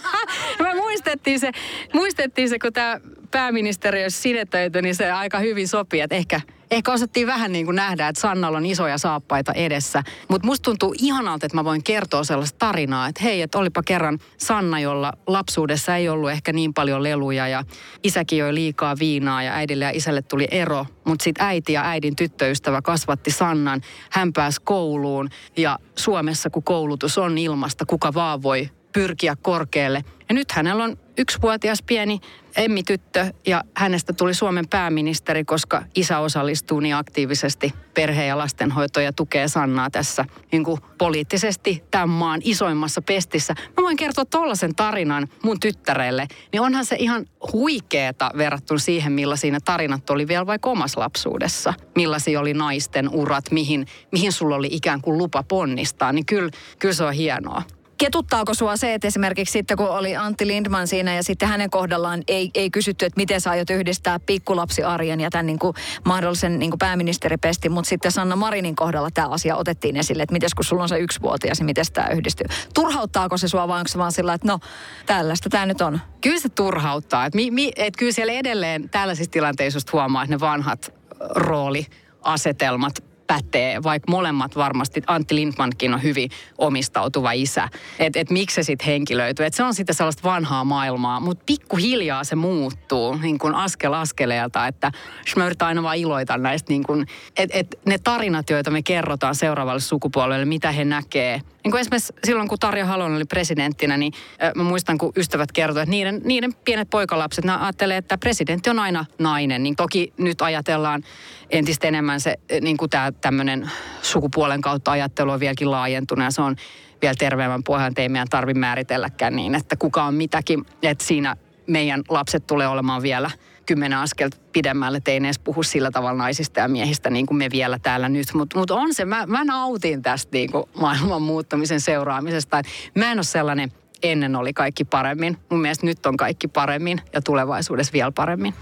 me 0.63 0.75
muistettiin 0.75 1.39
se, 1.39 1.51
muistettiin 1.93 2.49
se, 2.49 2.59
kun 2.59 2.73
tämä 2.73 2.99
pääministeriössä 3.31 4.21
sinetöity, 4.21 4.81
niin 4.81 4.95
se 4.95 5.11
aika 5.11 5.39
hyvin 5.39 5.67
sopii, 5.67 6.01
että 6.01 6.15
ehkä, 6.15 6.41
ehkä 6.71 6.91
osattiin 6.91 7.27
vähän 7.27 7.51
niin 7.51 7.65
kuin 7.65 7.75
nähdä, 7.75 8.07
että 8.07 8.21
Sannalla 8.21 8.57
on 8.57 8.65
isoja 8.65 8.97
saappaita 8.97 9.53
edessä. 9.53 10.03
Mutta 10.27 10.45
musta 10.45 10.63
tuntuu 10.63 10.95
ihanalta, 11.01 11.45
että 11.45 11.57
mä 11.57 11.63
voin 11.63 11.83
kertoa 11.83 12.23
sellaista 12.23 12.57
tarinaa, 12.59 13.07
että 13.07 13.23
hei, 13.23 13.41
että 13.41 13.57
olipa 13.57 13.83
kerran 13.83 14.19
Sanna, 14.37 14.79
jolla 14.79 15.13
lapsuudessa 15.27 15.95
ei 15.95 16.09
ollut 16.09 16.31
ehkä 16.31 16.53
niin 16.53 16.73
paljon 16.73 17.03
leluja 17.03 17.47
ja 17.47 17.63
isäkin 18.03 18.39
joi 18.39 18.53
liikaa 18.53 18.95
viinaa 18.99 19.43
ja 19.43 19.53
äidille 19.53 19.85
ja 19.85 19.91
isälle 19.93 20.21
tuli 20.21 20.47
ero. 20.51 20.85
Mutta 21.05 21.23
sitten 21.23 21.45
äiti 21.45 21.73
ja 21.73 21.81
äidin 21.85 22.15
tyttöystävä 22.15 22.81
kasvatti 22.81 23.31
Sannan. 23.31 23.81
Hän 24.09 24.33
pääsi 24.33 24.61
kouluun 24.63 25.29
ja 25.57 25.79
Suomessa, 25.95 26.49
kun 26.49 26.63
koulutus 26.63 27.17
on 27.17 27.37
ilmasta, 27.37 27.85
kuka 27.85 28.13
vaan 28.13 28.43
voi 28.43 28.69
pyrkiä 28.93 29.35
korkealle. 29.41 30.03
Ja 30.29 30.35
nyt 30.35 30.51
hänellä 30.51 30.83
on 30.83 30.97
yksivuotias 31.17 31.83
pieni 31.83 32.19
Emmi-tyttö 32.57 33.33
ja 33.47 33.63
hänestä 33.75 34.13
tuli 34.13 34.33
Suomen 34.33 34.67
pääministeri, 34.67 35.43
koska 35.43 35.83
isä 35.95 36.19
osallistuu 36.19 36.79
niin 36.79 36.95
aktiivisesti 36.95 37.73
perhe- 37.93 38.25
ja 38.25 38.37
lastenhoitoon 38.37 39.03
ja 39.03 39.13
tukee 39.13 39.47
Sannaa 39.47 39.89
tässä 39.89 40.25
niin 40.51 40.63
kuin 40.63 40.81
poliittisesti 40.97 41.83
tämän 41.91 42.09
maan 42.09 42.41
isoimmassa 42.43 43.01
pestissä. 43.01 43.55
Mä 43.57 43.83
voin 43.83 43.97
kertoa 43.97 44.25
tollaisen 44.25 44.75
tarinan 44.75 45.27
mun 45.43 45.59
tyttärelle, 45.59 46.27
niin 46.53 46.61
onhan 46.61 46.85
se 46.85 46.95
ihan 46.99 47.25
huikeeta 47.53 48.31
verrattuna 48.37 48.79
siihen, 48.79 49.11
millaisia 49.11 49.51
ne 49.51 49.59
tarinat 49.65 50.09
oli 50.09 50.27
vielä 50.27 50.45
vaikka 50.45 50.69
omassa 50.69 50.99
lapsuudessa. 50.99 51.73
Millaisia 51.95 52.39
oli 52.39 52.53
naisten 52.53 53.09
urat, 53.09 53.51
mihin, 53.51 53.85
mihin 54.11 54.31
sulla 54.31 54.55
oli 54.55 54.69
ikään 54.71 55.01
kuin 55.01 55.17
lupa 55.17 55.43
ponnistaa, 55.43 56.13
niin 56.13 56.25
kyllä, 56.25 56.49
kyllä 56.79 56.93
se 56.93 57.03
on 57.03 57.13
hienoa 57.13 57.61
ketuttaako 57.99 58.53
sua 58.53 58.77
se, 58.77 58.93
että 58.93 59.07
esimerkiksi 59.07 59.51
sitten 59.51 59.77
kun 59.77 59.89
oli 59.89 60.15
Antti 60.15 60.47
Lindman 60.47 60.87
siinä 60.87 61.15
ja 61.15 61.23
sitten 61.23 61.49
hänen 61.49 61.69
kohdallaan 61.69 62.23
ei, 62.27 62.51
ei 62.53 62.69
kysytty, 62.69 63.05
että 63.05 63.17
miten 63.17 63.41
sä 63.41 63.49
aiot 63.49 63.69
yhdistää 63.69 64.19
pikkulapsiarjen 64.19 65.19
ja 65.19 65.29
tämän 65.29 65.45
niin 65.45 65.59
kuin 65.59 65.73
mahdollisen 66.05 66.59
niin 66.59 66.71
kuin 66.71 66.79
pääministeripesti, 66.79 67.69
mutta 67.69 67.89
sitten 67.89 68.11
Sanna 68.11 68.35
Marinin 68.35 68.75
kohdalla 68.75 69.09
tämä 69.13 69.27
asia 69.27 69.55
otettiin 69.55 69.97
esille, 69.97 70.23
että 70.23 70.33
miten 70.33 70.49
kun 70.55 70.65
sulla 70.65 70.83
on 70.83 70.89
se 70.89 70.99
yksivuotias, 70.99 71.59
niin 71.59 71.65
miten 71.65 71.85
tämä 71.93 72.07
yhdistyy. 72.07 72.45
Turhauttaako 72.73 73.37
se 73.37 73.47
sua 73.47 73.67
vai 73.67 73.79
onko 73.79 73.87
se 73.87 73.97
vaan 73.97 74.11
sillä, 74.11 74.33
että 74.33 74.47
no 74.47 74.59
tällaista 75.05 75.49
tämä 75.49 75.65
nyt 75.65 75.81
on? 75.81 75.99
Kyllä 76.21 76.39
se 76.39 76.49
turhauttaa. 76.49 77.25
Et 77.25 77.35
mi, 77.35 77.51
mi, 77.51 77.71
et 77.75 77.97
kyllä 77.97 78.11
siellä 78.11 78.33
edelleen 78.33 78.89
tällaisissa 78.89 79.31
tilanteissa 79.31 79.79
huomaa, 79.93 80.23
että 80.23 80.35
ne 80.35 80.39
vanhat 80.39 80.93
rooliasetelmat 81.35 83.08
pätee, 83.29 83.83
vaikka 83.83 84.11
molemmat 84.11 84.55
varmasti, 84.55 85.01
Antti 85.07 85.35
Lindmankin 85.35 85.93
on 85.93 86.03
hyvin 86.03 86.29
omistautuva 86.57 87.31
isä. 87.31 87.69
Että 87.99 88.19
et 88.19 88.29
miksi 88.29 88.55
se 88.55 88.63
sitten 88.63 88.85
henkilöityy. 88.85 89.45
Että 89.45 89.57
se 89.57 89.63
on 89.63 89.73
sitten 89.73 89.95
sellaista 89.95 90.29
vanhaa 90.29 90.63
maailmaa, 90.63 91.19
mutta 91.19 91.43
pikkuhiljaa 91.45 92.23
se 92.23 92.35
muuttuu 92.35 93.15
niin 93.15 93.39
kuin 93.39 93.55
askel 93.55 93.93
askeleelta, 93.93 94.67
että 94.67 94.91
mä 95.35 95.49
aina 95.61 95.83
vaan 95.83 95.97
iloita 95.97 96.37
näistä, 96.37 96.73
niin 96.73 96.83
kuin, 96.83 97.07
että 97.37 97.57
et 97.57 97.79
ne 97.85 97.97
tarinat, 97.97 98.49
joita 98.49 98.71
me 98.71 98.81
kerrotaan 98.81 99.35
seuraavalle 99.35 99.79
sukupolvelle, 99.79 100.45
mitä 100.45 100.71
he 100.71 100.85
näkee. 100.85 101.41
Niin 101.63 101.71
kuin 101.71 101.81
esimerkiksi 101.81 102.13
silloin, 102.23 102.47
kun 102.47 102.59
Tarja 102.59 102.85
Halonen 102.85 103.15
oli 103.15 103.25
presidenttinä, 103.25 103.97
niin 103.97 104.13
mä 104.55 104.63
muistan, 104.63 104.97
kun 104.97 105.11
ystävät 105.17 105.51
kertoivat, 105.51 105.83
että 105.83 105.91
niiden, 105.91 106.21
niiden 106.23 106.53
pienet 106.65 106.89
poikalapset, 106.89 107.45
ne 107.45 107.51
ajattelee, 107.51 107.97
että 107.97 108.17
presidentti 108.17 108.69
on 108.69 108.79
aina 108.79 109.05
nainen. 109.19 109.63
Niin 109.63 109.75
toki 109.75 110.13
nyt 110.17 110.41
ajatellaan 110.41 111.03
entistä 111.49 111.87
enemmän 111.87 112.19
se 112.19 112.35
niin 112.61 112.77
kuin 112.77 112.89
tämä 112.89 113.11
tämmöinen 113.11 113.71
sukupuolen 114.01 114.61
kautta 114.61 114.91
ajattelu 114.91 115.31
on 115.31 115.39
vieläkin 115.39 115.71
laajentunut 115.71 116.25
ja 116.25 116.31
se 116.31 116.41
on 116.41 116.55
vielä 117.01 117.15
terveemmän 117.17 117.63
pohjan, 117.63 117.93
ei 117.97 118.09
meidän 118.09 118.27
tarvitse 118.29 118.59
määritelläkään 118.59 119.35
niin, 119.35 119.55
että 119.55 119.75
kuka 119.75 120.03
on 120.03 120.13
mitäkin. 120.13 120.65
Että 120.83 121.03
siinä 121.03 121.35
meidän 121.67 122.01
lapset 122.09 122.47
tulee 122.47 122.67
olemaan 122.67 123.01
vielä 123.01 123.31
kymmenen 123.69 123.97
askelta 123.97 124.37
pidemmälle, 124.51 124.97
että 124.97 125.11
ei 125.11 125.17
edes 125.17 125.39
puhu 125.39 125.63
sillä 125.63 125.91
tavalla 125.91 126.23
naisista 126.23 126.59
ja 126.59 126.67
miehistä 126.67 127.09
niin 127.09 127.25
kuin 127.25 127.37
me 127.37 127.47
vielä 127.51 127.79
täällä 127.79 128.09
nyt. 128.09 128.33
Mutta 128.33 128.59
mut 128.59 128.71
on 128.71 128.93
se, 128.93 129.05
mä, 129.05 129.25
mä 129.25 129.43
nautin 129.43 130.01
tästä 130.01 130.29
niin 130.33 130.51
kuin 130.51 130.63
maailman 130.79 131.21
muuttumisen 131.21 131.81
seuraamisesta. 131.81 132.59
Et 132.59 132.65
mä 132.95 133.11
en 133.11 133.17
ole 133.17 133.23
sellainen, 133.23 133.71
ennen 134.03 134.35
oli 134.35 134.53
kaikki 134.53 134.83
paremmin. 134.83 135.37
Mun 135.49 135.61
mielestä 135.61 135.85
nyt 135.85 136.05
on 136.05 136.17
kaikki 136.17 136.47
paremmin 136.47 137.01
ja 137.13 137.21
tulevaisuudessa 137.21 137.93
vielä 137.93 138.11
paremmin. 138.11 138.53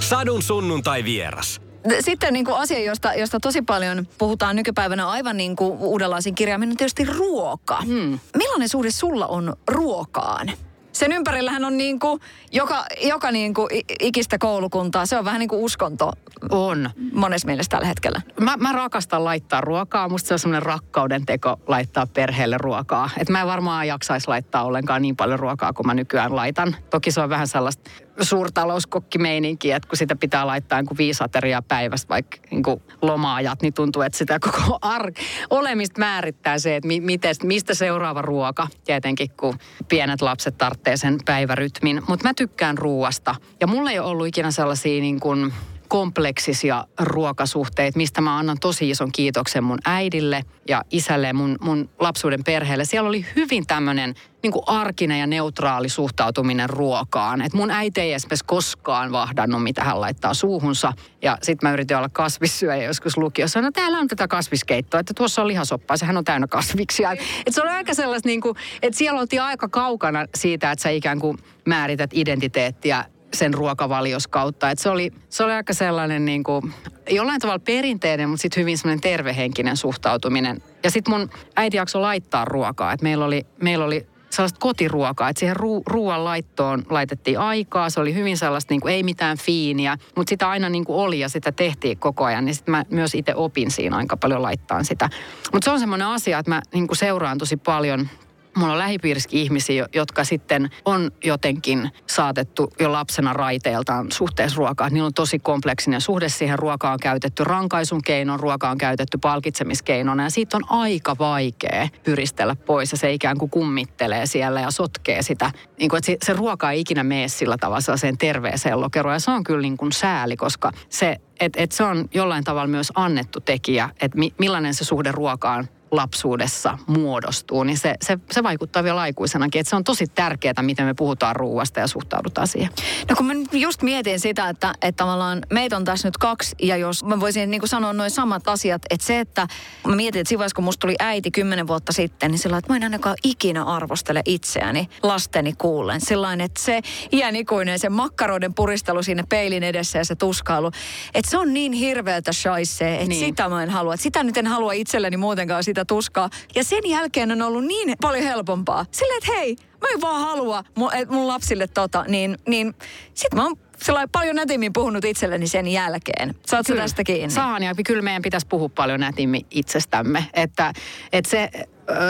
Sadun 0.00 0.42
sunnuntai 0.42 1.04
vieras. 1.04 1.60
Sitten 2.00 2.32
niin 2.32 2.44
kuin 2.44 2.56
asia, 2.56 2.78
josta, 2.78 3.14
josta 3.14 3.40
tosi 3.40 3.62
paljon 3.62 4.06
puhutaan 4.18 4.56
nykypäivänä 4.56 5.08
aivan 5.08 5.36
niin 5.36 5.56
kuin 5.56 5.78
uudenlaisiin 5.78 6.34
kirjaimin, 6.34 6.70
on 6.70 6.76
tietysti 6.76 7.04
ruoka. 7.04 7.80
Hmm. 7.80 8.18
Millainen 8.36 8.68
suhde 8.68 8.90
sulla 8.90 9.26
on 9.26 9.56
ruokaan? 9.68 10.52
Sen 10.92 11.12
ympärillähän 11.12 11.64
on 11.64 11.76
niin 11.76 11.98
kuin 11.98 12.20
joka, 12.52 12.84
joka 13.04 13.30
niin 13.30 13.54
kuin 13.54 13.68
ikistä 14.00 14.38
koulukuntaa. 14.38 15.06
Se 15.06 15.18
on 15.18 15.24
vähän 15.24 15.38
niin 15.38 15.48
kuin 15.48 15.60
uskonto. 15.60 16.12
On. 16.50 16.90
Monessa 17.12 17.46
mielessä 17.46 17.70
tällä 17.70 17.86
hetkellä. 17.86 18.20
Mä, 18.40 18.56
mä 18.56 18.72
rakastan 18.72 19.24
laittaa 19.24 19.60
ruokaa. 19.60 20.08
Musta 20.08 20.28
se 20.28 20.34
on 20.34 20.38
semmoinen 20.38 20.62
rakkauden 20.62 21.26
teko 21.26 21.60
laittaa 21.66 22.06
perheelle 22.06 22.58
ruokaa. 22.58 23.10
Et 23.18 23.28
mä 23.28 23.40
en 23.40 23.46
varmaan 23.46 23.88
jaksaisi 23.88 24.28
laittaa 24.28 24.64
ollenkaan 24.64 25.02
niin 25.02 25.16
paljon 25.16 25.38
ruokaa 25.38 25.72
kuin 25.72 25.86
mä 25.86 25.94
nykyään 25.94 26.36
laitan. 26.36 26.76
Toki 26.90 27.10
se 27.10 27.20
on 27.20 27.28
vähän 27.28 27.48
sellaista 27.48 27.90
suurtalouskokkimeininki, 28.20 29.72
että 29.72 29.88
kun 29.88 29.96
sitä 29.96 30.16
pitää 30.16 30.46
laittaa 30.46 30.82
niin 30.82 30.98
viisi 30.98 31.24
ateriaa 31.24 31.62
päivästä, 31.62 32.08
vaikka 32.08 32.36
niin 32.50 32.62
lomaajat, 33.02 33.62
niin 33.62 33.74
tuntuu, 33.74 34.02
että 34.02 34.18
sitä 34.18 34.38
koko 34.38 34.78
ar- 34.82 35.12
olemista 35.50 35.98
määrittää 35.98 36.58
se, 36.58 36.76
että 36.76 36.86
mi- 36.86 37.00
miten, 37.00 37.34
mistä 37.42 37.74
seuraava 37.74 38.22
ruoka, 38.22 38.68
tietenkin 38.84 39.30
kun 39.30 39.58
pienet 39.88 40.22
lapset 40.22 40.58
tarvitsee 40.58 40.96
sen 40.96 41.18
päivärytmin. 41.24 42.02
Mutta 42.08 42.28
mä 42.28 42.34
tykkään 42.34 42.78
ruuasta 42.78 43.34
ja 43.60 43.66
mulla 43.66 43.90
ei 43.90 43.98
ole 43.98 44.08
ollut 44.08 44.26
ikinä 44.26 44.50
sellaisia 44.50 45.00
niin 45.00 45.20
kuin 45.20 45.52
kompleksisia 45.92 46.84
ruokasuhteita, 47.00 47.96
mistä 47.96 48.20
mä 48.20 48.38
annan 48.38 48.56
tosi 48.60 48.90
ison 48.90 49.12
kiitoksen 49.12 49.64
mun 49.64 49.78
äidille 49.84 50.42
ja 50.68 50.82
isälle 50.90 51.26
ja 51.26 51.34
mun, 51.34 51.56
mun 51.60 51.90
lapsuuden 51.98 52.44
perheelle. 52.44 52.84
Siellä 52.84 53.08
oli 53.08 53.26
hyvin 53.36 53.66
tämmöinen 53.66 54.14
niin 54.42 54.52
arkinen 54.66 55.20
ja 55.20 55.26
neutraali 55.26 55.88
suhtautuminen 55.88 56.70
ruokaan. 56.70 57.42
Et 57.42 57.52
mun 57.52 57.70
äiti 57.70 58.00
ei 58.00 58.12
esimerkiksi 58.12 58.44
koskaan 58.44 59.12
vahdannut, 59.12 59.62
mitä 59.62 59.84
hän 59.84 60.00
laittaa 60.00 60.34
suuhunsa. 60.34 60.92
Ja 61.22 61.38
sitten 61.42 61.68
mä 61.68 61.72
yritin 61.72 61.96
olla 61.96 62.08
kasvissyöjä 62.08 62.84
joskus 62.84 63.16
lukiossa. 63.16 63.60
No 63.60 63.70
täällä 63.70 63.98
on 63.98 64.08
tätä 64.08 64.28
kasviskeittoa, 64.28 65.00
että 65.00 65.14
tuossa 65.16 65.42
on 65.42 65.48
lihasoppaa, 65.48 65.96
sehän 65.96 66.16
on 66.16 66.24
täynnä 66.24 66.46
kasviksia. 66.46 67.12
Et 67.46 67.54
se 67.54 67.62
oli 67.62 67.70
aika 67.70 67.94
sellaista, 67.94 68.28
niin 68.28 68.40
kuin, 68.40 68.56
että 68.82 68.98
siellä 68.98 69.20
oltiin 69.20 69.42
aika 69.42 69.68
kaukana 69.68 70.26
siitä, 70.34 70.70
että 70.70 70.82
sä 70.82 70.90
ikään 70.90 71.18
kuin 71.18 71.38
määrität 71.66 72.10
identiteettiä 72.14 73.04
sen 73.34 73.54
ruokavalios 73.54 74.26
kautta. 74.26 74.70
Et 74.70 74.78
se, 74.78 74.90
oli, 74.90 75.10
se 75.28 75.44
oli 75.44 75.52
aika 75.52 75.72
sellainen 75.72 76.24
niin 76.24 76.44
kuin, 76.44 76.72
jollain 77.10 77.40
tavalla 77.40 77.58
perinteinen, 77.58 78.28
mutta 78.28 78.42
sitten 78.42 78.60
hyvin 78.60 78.78
semmoinen 78.78 79.00
tervehenkinen 79.00 79.76
suhtautuminen. 79.76 80.62
Ja 80.84 80.90
sitten 80.90 81.14
mun 81.14 81.30
äiti 81.56 81.76
jaksoi 81.76 82.02
laittaa 82.02 82.44
ruokaa. 82.44 82.92
Et 82.92 83.02
meillä 83.02 83.24
oli, 83.24 83.46
meillä 83.60 83.84
oli 83.84 84.06
sellaista 84.30 84.60
kotiruokaa, 84.60 85.28
että 85.28 85.40
siihen 85.40 85.56
ruu, 85.56 85.82
ruoan 85.86 86.24
laittoon 86.24 86.82
laitettiin 86.90 87.38
aikaa. 87.38 87.90
Se 87.90 88.00
oli 88.00 88.14
hyvin 88.14 88.38
sellaista, 88.38 88.74
niin 88.74 88.80
kuin, 88.80 88.94
ei 88.94 89.02
mitään 89.02 89.38
fiiniä, 89.38 89.98
mutta 90.16 90.30
sitä 90.30 90.50
aina 90.50 90.68
niin 90.68 90.84
kuin 90.84 90.96
oli 90.96 91.20
ja 91.20 91.28
sitä 91.28 91.52
tehtiin 91.52 91.98
koko 91.98 92.24
ajan. 92.24 92.44
Niin 92.44 92.54
sitten 92.54 92.72
mä 92.72 92.84
myös 92.90 93.14
itse 93.14 93.34
opin 93.34 93.70
siinä 93.70 93.96
aika 93.96 94.16
paljon 94.16 94.42
laittaa 94.42 94.82
sitä. 94.82 95.10
Mutta 95.52 95.64
se 95.64 95.70
on 95.70 95.80
semmoinen 95.80 96.08
asia, 96.08 96.38
että 96.38 96.50
mä 96.50 96.62
niin 96.74 96.86
kuin 96.86 96.98
seuraan 96.98 97.38
tosi 97.38 97.56
paljon 97.56 98.08
mulla 98.56 98.72
on 98.72 98.78
lähipiirissäkin 98.78 99.40
ihmisiä, 99.40 99.86
jotka 99.94 100.24
sitten 100.24 100.70
on 100.84 101.10
jotenkin 101.24 101.90
saatettu 102.06 102.72
jo 102.80 102.92
lapsena 102.92 103.32
raiteeltaan 103.32 104.12
suhteessa 104.12 104.56
ruokaan. 104.56 104.92
Niillä 104.92 105.06
on 105.06 105.14
tosi 105.14 105.38
kompleksinen 105.38 106.00
suhde 106.00 106.28
siihen 106.28 106.58
ruokaan 106.58 106.98
käytetty 107.02 107.44
rankaisun 107.44 108.02
keinon, 108.02 108.40
ruokaa 108.40 108.70
on 108.70 108.78
käytetty 108.78 109.18
palkitsemiskeinona 109.18 110.22
ja 110.22 110.30
siitä 110.30 110.56
on 110.56 110.62
aika 110.68 111.16
vaikea 111.18 111.88
pyristellä 112.04 112.56
pois 112.56 112.92
ja 112.92 112.98
se 112.98 113.12
ikään 113.12 113.38
kuin 113.38 113.50
kummittelee 113.50 114.26
siellä 114.26 114.60
ja 114.60 114.70
sotkee 114.70 115.22
sitä. 115.22 115.50
Niin 115.78 115.88
kuin, 115.88 115.98
että 115.98 116.06
se, 116.06 116.16
se 116.26 116.32
ruoka 116.32 116.70
ei 116.70 116.80
ikinä 116.80 117.04
mene 117.04 117.28
sillä 117.28 117.56
tavalla 117.58 117.80
sellaiseen 117.80 118.18
terveeseen 118.18 118.80
lokeroon 118.80 119.14
ja 119.14 119.20
se 119.20 119.30
on 119.30 119.44
kyllä 119.44 119.62
niin 119.62 119.76
kuin 119.76 119.92
sääli, 119.92 120.36
koska 120.36 120.72
se, 120.88 121.20
että 121.40 121.62
et 121.62 121.72
se 121.72 121.84
on 121.84 122.08
jollain 122.14 122.44
tavalla 122.44 122.68
myös 122.68 122.92
annettu 122.94 123.40
tekijä, 123.40 123.90
että 124.00 124.18
mi, 124.18 124.34
millainen 124.38 124.74
se 124.74 124.84
suhde 124.84 125.12
ruokaan 125.12 125.68
lapsuudessa 125.92 126.78
muodostuu, 126.86 127.64
niin 127.64 127.78
se, 127.78 127.94
se, 128.02 128.18
se 128.30 128.42
vaikuttaa 128.42 128.84
vielä 128.84 129.00
aikuisenakin. 129.00 129.60
Että 129.60 129.70
se 129.70 129.76
on 129.76 129.84
tosi 129.84 130.06
tärkeää, 130.06 130.62
miten 130.62 130.86
me 130.86 130.94
puhutaan 130.94 131.36
ruuasta 131.36 131.80
ja 131.80 131.86
suhtaudutaan 131.86 132.46
siihen. 132.46 132.70
No 133.10 133.16
kun 133.16 133.26
mä 133.26 133.32
just 133.52 133.82
mietin 133.82 134.20
sitä, 134.20 134.48
että, 134.48 134.72
että 134.82 135.04
tavallaan 135.04 135.42
meitä 135.52 135.76
on 135.76 135.84
tässä 135.84 136.08
nyt 136.08 136.16
kaksi, 136.16 136.56
ja 136.62 136.76
jos 136.76 137.04
mä 137.04 137.20
voisin 137.20 137.50
niin 137.50 137.60
kuin 137.60 137.68
sanoa 137.68 137.92
noin 137.92 138.10
samat 138.10 138.48
asiat, 138.48 138.82
että 138.90 139.06
se, 139.06 139.20
että 139.20 139.46
mä 139.86 139.96
mietin, 139.96 140.20
että 140.20 140.28
siinä 140.28 140.46
kun 140.54 140.64
musta 140.64 140.80
tuli 140.80 140.94
äiti 140.98 141.30
kymmenen 141.30 141.66
vuotta 141.66 141.92
sitten, 141.92 142.30
niin 142.30 142.38
sillä 142.38 142.58
että 142.58 142.72
mä 142.72 142.76
en 142.76 142.82
ainakaan 142.82 143.16
ikinä 143.24 143.64
arvostele 143.64 144.22
itseäni 144.24 144.88
lasteni 145.02 145.52
kuullen. 145.52 146.00
Sillä 146.00 146.32
että 146.32 146.62
se 146.62 146.80
iänikuinen, 147.12 147.78
se 147.78 147.88
makkaroiden 147.88 148.54
puristelu 148.54 149.02
sinne 149.02 149.24
peilin 149.28 149.62
edessä 149.62 149.98
ja 149.98 150.04
se 150.04 150.14
tuskailu, 150.14 150.70
että 151.14 151.30
se 151.30 151.38
on 151.38 151.54
niin 151.54 151.72
hirveältä 151.72 152.32
shaisee, 152.32 152.94
että 152.94 153.08
niin. 153.08 153.26
sitä 153.26 153.48
mä 153.48 153.62
en 153.62 153.70
halua. 153.70 153.94
Että 153.94 154.02
sitä 154.02 154.22
nyt 154.22 154.36
en 154.36 154.46
halua 154.46 154.72
itselleni 154.72 155.16
muutenkaan 155.16 155.64
sitä 155.64 155.81
sitä 155.82 155.94
tuskaa. 155.94 156.30
Ja 156.54 156.64
sen 156.64 156.82
jälkeen 156.88 157.32
on 157.32 157.42
ollut 157.42 157.64
niin 157.64 157.94
paljon 158.00 158.24
helpompaa. 158.24 158.86
Silleen, 158.90 159.18
että 159.18 159.32
hei, 159.32 159.56
mä 159.80 159.88
en 159.94 160.00
vaan 160.00 160.20
halua 160.20 160.64
mun, 160.74 160.90
mun 161.08 161.28
lapsille 161.28 161.66
tota, 161.66 162.04
niin, 162.08 162.38
niin 162.48 162.74
sit 163.14 163.34
mä 163.34 163.42
oon 163.42 163.56
sellainen 163.82 164.10
paljon 164.10 164.36
nätimmin 164.36 164.72
puhunut 164.72 165.04
itselleni 165.04 165.46
sen 165.46 165.66
jälkeen. 165.66 166.34
Saat 166.46 166.66
tästä 166.66 167.04
kiinni? 167.04 167.30
Saan 167.30 167.62
ja 167.62 167.74
kyllä 167.86 168.02
meidän 168.02 168.22
pitäisi 168.22 168.46
puhua 168.46 168.68
paljon 168.68 169.00
nätimmin 169.00 169.46
itsestämme. 169.50 170.24
Että, 170.34 170.72
että 171.12 171.30
se 171.30 171.50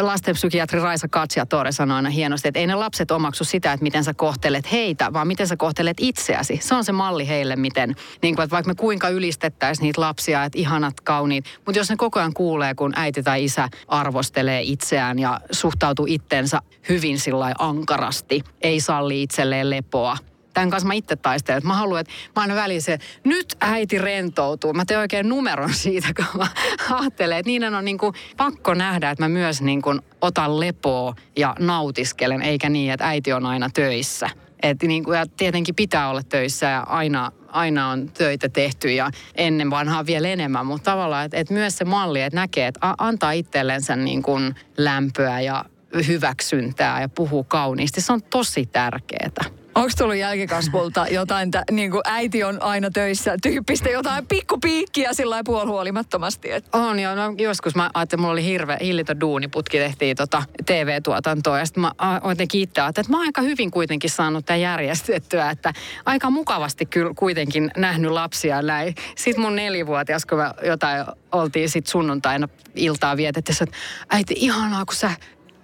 lastenpsykiatri 0.01 0.81
Raisa 0.81 1.09
Katsiatore 1.09 1.73
sanoi 1.73 1.97
aina 1.97 2.11
hienosti, 2.11 2.49
että 2.49 2.61
ei 2.61 2.67
ne 2.67 2.75
lapset 2.75 3.11
omaksu 3.11 3.45
sitä, 3.45 3.73
että 3.73 3.83
miten 3.83 4.05
sä 4.05 4.15
kohtelet 4.15 4.73
heitä, 4.73 5.13
vaan 5.13 5.27
miten 5.27 5.49
sä 5.49 5.57
kohtelet 5.57 5.97
itseäsi. 6.01 6.59
Se 6.63 6.75
on 6.75 6.85
se 6.85 6.93
malli 6.93 7.29
heille, 7.29 7.57
miten, 7.57 7.97
niin 8.23 8.35
kuin, 8.35 8.45
että 8.45 8.55
vaikka 8.55 8.71
me 8.71 8.75
kuinka 8.75 9.09
ylistettäisiin 9.09 9.83
niitä 9.85 10.01
lapsia, 10.01 10.45
että 10.45 10.59
ihanat, 10.59 11.01
kauniit, 11.01 11.45
mutta 11.67 11.79
jos 11.79 11.91
ne 11.91 11.97
koko 11.97 12.19
ajan 12.19 12.35
kuulee, 12.35 12.75
kun 12.75 12.93
äiti 12.97 13.23
tai 13.23 13.45
isä 13.45 13.69
arvostelee 13.89 14.63
itseään 14.63 15.19
ja 15.19 15.41
suhtautuu 15.51 16.07
itteensä 16.09 16.61
hyvin 16.89 17.19
sillä 17.19 17.55
ankarasti, 17.59 18.43
ei 18.61 18.81
salli 18.81 19.23
itselleen 19.23 19.71
lepoa, 19.71 20.17
tämän 20.55 20.71
kanssa 20.71 20.87
mä 20.87 20.95
itse 20.95 21.17
taistelen. 21.17 21.59
Että 21.59 21.69
mä 21.69 21.75
haluan, 21.75 22.01
että 22.01 22.12
mä 22.37 22.43
aina 22.43 22.55
väliin 22.55 22.83
se, 22.83 22.99
nyt 23.25 23.57
äiti 23.61 23.99
rentoutuu. 23.99 24.73
Mä 24.73 24.85
teen 24.85 25.01
oikein 25.01 25.29
numeron 25.29 25.75
siitä, 25.75 26.09
kun 26.17 26.41
mä 26.41 26.47
ajattelen, 26.91 27.38
että 27.38 27.51
niiden 27.51 27.75
on 27.75 27.85
niin 27.85 27.99
kuin 27.99 28.15
pakko 28.37 28.75
nähdä, 28.75 29.11
että 29.11 29.25
mä 29.25 29.29
myös 29.29 29.62
niin 29.62 29.83
kuin 29.83 30.01
otan 30.21 30.61
lepoa 30.61 31.15
ja 31.37 31.57
nautiskelen, 31.59 32.43
eikä 32.43 32.69
niin, 32.69 32.93
että 32.93 33.09
äiti 33.09 33.33
on 33.33 33.47
aina 33.47 33.71
töissä. 33.75 34.31
Et 34.62 34.83
niin 34.83 35.05
kuin, 35.05 35.19
ja 35.19 35.27
tietenkin 35.37 35.75
pitää 35.75 36.09
olla 36.09 36.23
töissä 36.23 36.67
ja 36.67 36.81
aina, 36.81 37.33
aina 37.49 37.88
on 37.88 38.09
töitä 38.09 38.49
tehty 38.49 38.93
ja 38.93 39.11
ennen 39.35 39.71
vanhaa 39.71 40.07
vielä 40.07 40.29
enemmän, 40.29 40.67
mutta 40.67 40.91
tavallaan, 40.91 41.25
että 41.25 41.37
et 41.37 41.51
myös 41.51 41.79
se 41.79 41.85
malli, 41.85 42.23
että 42.23 42.41
näkee, 42.41 42.67
että 42.67 42.95
antaa 42.99 43.33
itsellensä 43.33 43.97
niin 43.97 44.23
kuin 44.23 44.55
lämpöä 44.77 45.41
ja 45.41 45.65
hyväksyntää 46.07 47.01
ja 47.01 47.09
puhuu 47.09 47.45
kauniisti, 47.45 48.01
se 48.01 48.12
on 48.12 48.23
tosi 48.23 48.67
tärkeää. 48.67 49.62
Onko 49.75 49.91
tullut 49.99 50.17
jälkikasvulta 50.17 51.07
jotain, 51.11 51.51
tä, 51.51 51.63
niin 51.71 51.93
äiti 52.05 52.45
on 52.45 52.63
aina 52.63 52.91
töissä, 52.91 53.37
tyyppistä 53.43 53.91
jotain 53.91 54.27
pikkupiikkiä 54.27 55.13
sillä 55.13 55.31
lailla 55.31 55.45
puolihuolimattomasti? 55.45 56.53
Että. 56.53 56.79
On 56.79 56.99
joo, 56.99 57.15
no 57.15 57.35
joskus 57.39 57.75
mä 57.75 57.83
ajattelin, 57.83 58.03
että 58.05 58.17
mulla 58.17 58.33
oli 58.33 58.45
hirveä 58.45 58.79
hillitön 58.81 59.21
duuniputki, 59.21 59.79
tehtiin 59.79 60.17
tota 60.17 60.43
TV-tuotantoa 60.67 61.59
ja 61.59 61.67
sitten 61.67 61.81
mä 61.81 61.93
oikein 62.23 62.49
kiittää, 62.49 62.89
että 62.89 63.03
mä 63.09 63.17
oon 63.17 63.27
aika 63.27 63.43
hyvin 63.43 63.71
kuitenkin 63.71 64.11
saanut 64.11 64.47
tämän 64.47 64.61
järjestettyä, 64.61 65.51
että 65.51 65.73
aika 66.05 66.31
mukavasti 66.31 66.87
kyllä 66.87 67.13
kuitenkin 67.17 67.71
nähnyt 67.77 68.11
lapsia 68.11 68.63
näin. 68.63 68.95
Sitten 69.17 69.45
mun 69.45 69.57
nelivuotias, 69.57 70.27
kun 70.27 70.39
me 70.39 70.45
jotain 70.67 71.05
oltiin 71.33 71.69
sitten 71.69 71.91
sunnuntaina 71.91 72.49
iltaa 72.75 73.17
vietetty, 73.17 73.53
että 73.61 73.77
äiti 74.11 74.35
ihanaa, 74.37 74.85
kun 74.85 74.97
sä 74.97 75.11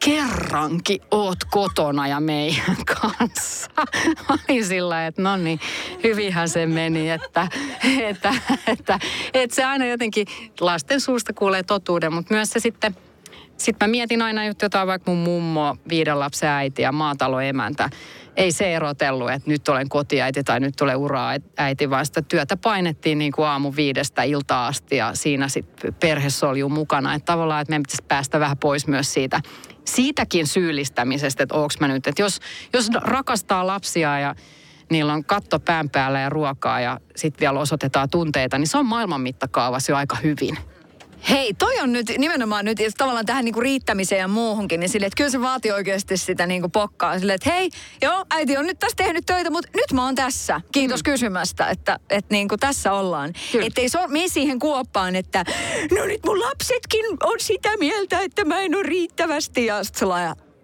kerrankin 0.08 1.00
oot 1.10 1.38
kotona 1.50 2.08
ja 2.08 2.20
meidän 2.20 2.76
kanssa. 3.00 3.70
Oli 4.28 4.64
sillä 4.64 5.06
että 5.06 5.22
no 5.22 5.36
niin, 5.36 5.60
hyvinhän 6.04 6.48
se 6.48 6.66
meni, 6.66 7.10
että, 7.10 7.48
että, 8.00 8.34
että, 8.66 8.98
että 9.34 9.56
se 9.56 9.64
aina 9.64 9.86
jotenkin 9.86 10.26
lasten 10.60 11.00
suusta 11.00 11.32
kuulee 11.32 11.62
totuuden, 11.62 12.12
mutta 12.12 12.34
myös 12.34 12.50
se 12.50 12.60
sitten 12.60 12.96
sitten 13.56 13.88
mä 13.88 13.90
mietin 13.90 14.22
aina 14.22 14.44
jotain 14.44 14.86
vaikka 14.86 15.10
mun 15.10 15.20
mummo, 15.20 15.76
viiden 15.88 16.18
lapsen 16.20 16.48
äiti 16.48 16.82
ja 16.82 16.92
maataloemäntä. 16.92 17.90
Ei 18.36 18.52
se 18.52 18.74
erotellut, 18.74 19.30
että 19.30 19.50
nyt 19.50 19.68
olen 19.68 19.88
kotiäiti 19.88 20.44
tai 20.44 20.60
nyt 20.60 20.80
olen 20.80 20.96
ura-äiti, 20.96 21.90
vaan 21.90 22.06
sitä 22.06 22.22
työtä 22.22 22.56
painettiin 22.56 23.18
niin 23.18 23.32
kuin 23.32 23.46
aamu 23.46 23.72
viidestä 23.76 24.22
iltaa 24.22 24.66
asti 24.66 24.96
ja 24.96 25.10
siinä 25.14 25.48
sitten 25.48 25.94
perhe 25.94 26.30
soljuu 26.30 26.68
mukana. 26.68 27.14
Että 27.14 27.32
tavallaan, 27.32 27.62
että 27.62 27.70
meidän 27.70 27.82
pitäisi 27.82 28.04
päästä 28.08 28.40
vähän 28.40 28.58
pois 28.58 28.86
myös 28.86 29.14
siitä 29.14 29.40
siitäkin 29.88 30.46
syyllistämisestä, 30.46 31.42
että 31.42 31.54
onko 31.54 31.74
mä 31.80 31.88
nyt, 31.88 32.06
että 32.06 32.22
jos, 32.22 32.40
jos 32.72 32.90
rakastaa 32.94 33.66
lapsia 33.66 34.18
ja 34.18 34.34
niillä 34.90 35.12
on 35.12 35.24
katto 35.24 35.60
pään 35.60 35.90
päällä 35.90 36.20
ja 36.20 36.30
ruokaa 36.30 36.80
ja 36.80 37.00
sitten 37.16 37.40
vielä 37.40 37.60
osoitetaan 37.60 38.10
tunteita, 38.10 38.58
niin 38.58 38.68
se 38.68 38.78
on 38.78 38.86
maailman 38.86 39.20
mittakaavassa 39.20 39.92
jo 39.92 39.96
aika 39.96 40.16
hyvin. 40.16 40.58
Hei, 41.30 41.54
toi 41.54 41.80
on 41.80 41.92
nyt 41.92 42.12
nimenomaan 42.18 42.64
nyt 42.64 42.78
tavallaan 42.96 43.26
tähän 43.26 43.44
niinku 43.44 43.60
riittämiseen 43.60 44.20
ja 44.20 44.28
muuhunkin, 44.28 44.80
niin 44.80 44.88
sille, 44.90 45.06
että 45.06 45.16
kyllä 45.16 45.30
se 45.30 45.40
vaatii 45.40 45.72
oikeasti 45.72 46.16
sitä 46.16 46.46
niinku 46.46 46.68
pokkaa. 46.68 47.18
Sille, 47.18 47.34
että 47.34 47.50
hei, 47.50 47.70
joo, 48.02 48.24
äiti 48.30 48.56
on 48.56 48.66
nyt 48.66 48.78
tässä 48.78 48.96
tehnyt 48.96 49.26
töitä, 49.26 49.50
mutta 49.50 49.70
nyt 49.74 49.92
mä 49.92 50.04
oon 50.04 50.14
tässä. 50.14 50.60
Kiitos 50.72 51.00
mm. 51.00 51.04
kysymästä, 51.10 51.68
että, 51.68 51.98
että 52.10 52.34
niinku 52.34 52.56
tässä 52.56 52.92
ollaan. 52.92 53.32
Että 53.62 53.80
ei 53.80 53.88
so, 53.88 54.08
mene 54.08 54.28
siihen 54.28 54.58
kuoppaan, 54.58 55.16
että 55.16 55.44
no 55.98 56.04
nyt 56.04 56.20
mun 56.26 56.40
lapsetkin 56.40 57.04
on 57.22 57.40
sitä 57.40 57.76
mieltä, 57.76 58.20
että 58.20 58.44
mä 58.44 58.60
en 58.60 58.74
ole 58.74 58.82
riittävästi. 58.82 59.66
Ja 59.66 59.84
sitten 59.84 59.98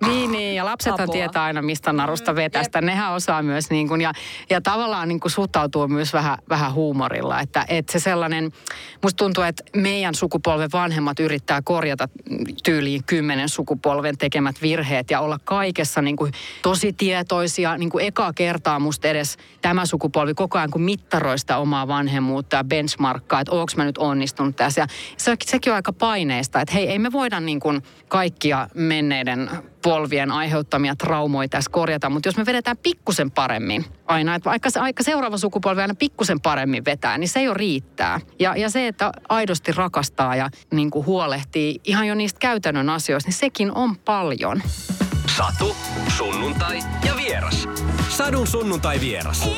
niin, 0.07 0.33
niin, 0.33 0.55
ja 0.55 0.65
lapsethan 0.65 1.11
tietää 1.11 1.43
aina, 1.43 1.63
mistä 1.63 1.93
narusta 1.93 2.33
mm, 2.33 2.37
vetästä. 2.37 2.81
Mm, 2.81 2.87
Nehän 2.87 3.13
osaa 3.13 3.43
myös, 3.43 3.71
niin 3.71 3.89
kuin, 3.89 4.01
ja, 4.01 4.13
ja 4.51 4.61
tavallaan 4.61 5.09
niin 5.09 5.21
kuin 5.21 5.33
suhtautuu 5.33 5.89
myös 5.89 6.13
vähän, 6.13 6.39
vähän 6.49 6.75
huumorilla. 6.75 7.41
Että, 7.41 7.65
että 7.69 7.93
se 7.93 7.99
sellainen, 7.99 8.53
musta 9.03 9.17
tuntuu, 9.17 9.45
että 9.45 9.65
meidän 9.77 10.15
sukupolven 10.15 10.69
vanhemmat 10.73 11.21
yrittää 11.21 11.63
korjata 11.63 12.09
tyyliin 12.65 13.05
kymmenen 13.05 13.49
sukupolven 13.49 14.19
tekemät 14.19 14.63
virheet 14.63 15.11
ja 15.11 15.21
olla 15.21 15.39
kaikessa 15.45 16.03
niin 16.03 16.17
kuin 16.17 16.33
tosi 16.63 16.93
tietoisia. 16.93 17.77
Niin 17.77 17.91
kuin 17.91 18.05
ekaa 18.05 18.33
kertaa 18.33 18.79
musta 18.79 19.09
edes 19.09 19.37
tämä 19.63 19.87
sukupolvi 19.87 20.35
koko 20.35 20.59
ajan 20.59 20.71
kun 20.71 20.83
mittaroista 20.83 21.57
omaa 21.57 21.89
vanhemmuutta 21.89 22.57
ja 22.57 22.65
benchmarkkaa, 22.65 23.41
että 23.41 23.53
onko 23.53 23.73
mä 23.77 23.85
nyt 23.85 23.99
onnistunut 23.99 24.57
tässä. 24.57 24.81
Ja 24.81 24.87
se, 25.17 25.37
sekin 25.45 25.73
on 25.73 25.75
aika 25.75 25.93
paineista, 25.93 26.61
että 26.61 26.75
hei, 26.75 26.89
ei 26.89 26.99
me 26.99 27.13
voida 27.13 27.41
niin 27.41 27.61
kuin 27.61 27.83
kaikkia 28.09 28.69
menneiden 28.75 29.51
polvien 29.85 30.31
aiheuttamia 30.31 30.97
traumoja 30.97 31.49
tässä 31.49 31.71
korjata, 31.71 32.11
mutta 32.11 32.29
jos 32.29 32.37
me 32.37 32.47
vedetään 32.47 32.77
pikkusen 32.77 33.31
paremmin 33.31 33.85
aina, 34.07 34.35
että 34.35 34.51
vaikka 34.51 34.71
se 34.71 34.81
aika 34.81 35.03
seuraava 35.03 35.39
sukupolvi 35.39 35.81
aina 35.81 35.95
pikkusen 35.95 36.41
paremmin 36.41 36.85
vetää, 36.85 37.19
niin 37.19 37.29
se 37.29 37.43
jo 37.43 37.55
riittää. 37.55 38.21
Ja, 38.39 38.57
ja 38.57 38.71
se, 38.71 38.89
että 38.89 39.13
aidosti 39.29 39.73
rakastaa 39.73 40.37
ja 40.37 40.51
niin 40.73 40.91
kuin 40.91 41.07
huolehtii 41.07 41.81
ihan 41.85 42.07
jo 42.07 42.15
niistä 42.15 42.39
käytännön 42.39 42.91
asioista, 42.91 43.29
niin 43.29 43.39
sekin 43.39 43.73
on 43.75 43.97
paljon. 43.97 44.63
Satu, 45.37 45.77
sunnuntai 46.09 46.79
ja 47.07 47.17
vieras. 47.17 47.69
Sadun 48.09 48.47
sunnuntai 48.47 49.01
vieras. 49.01 49.49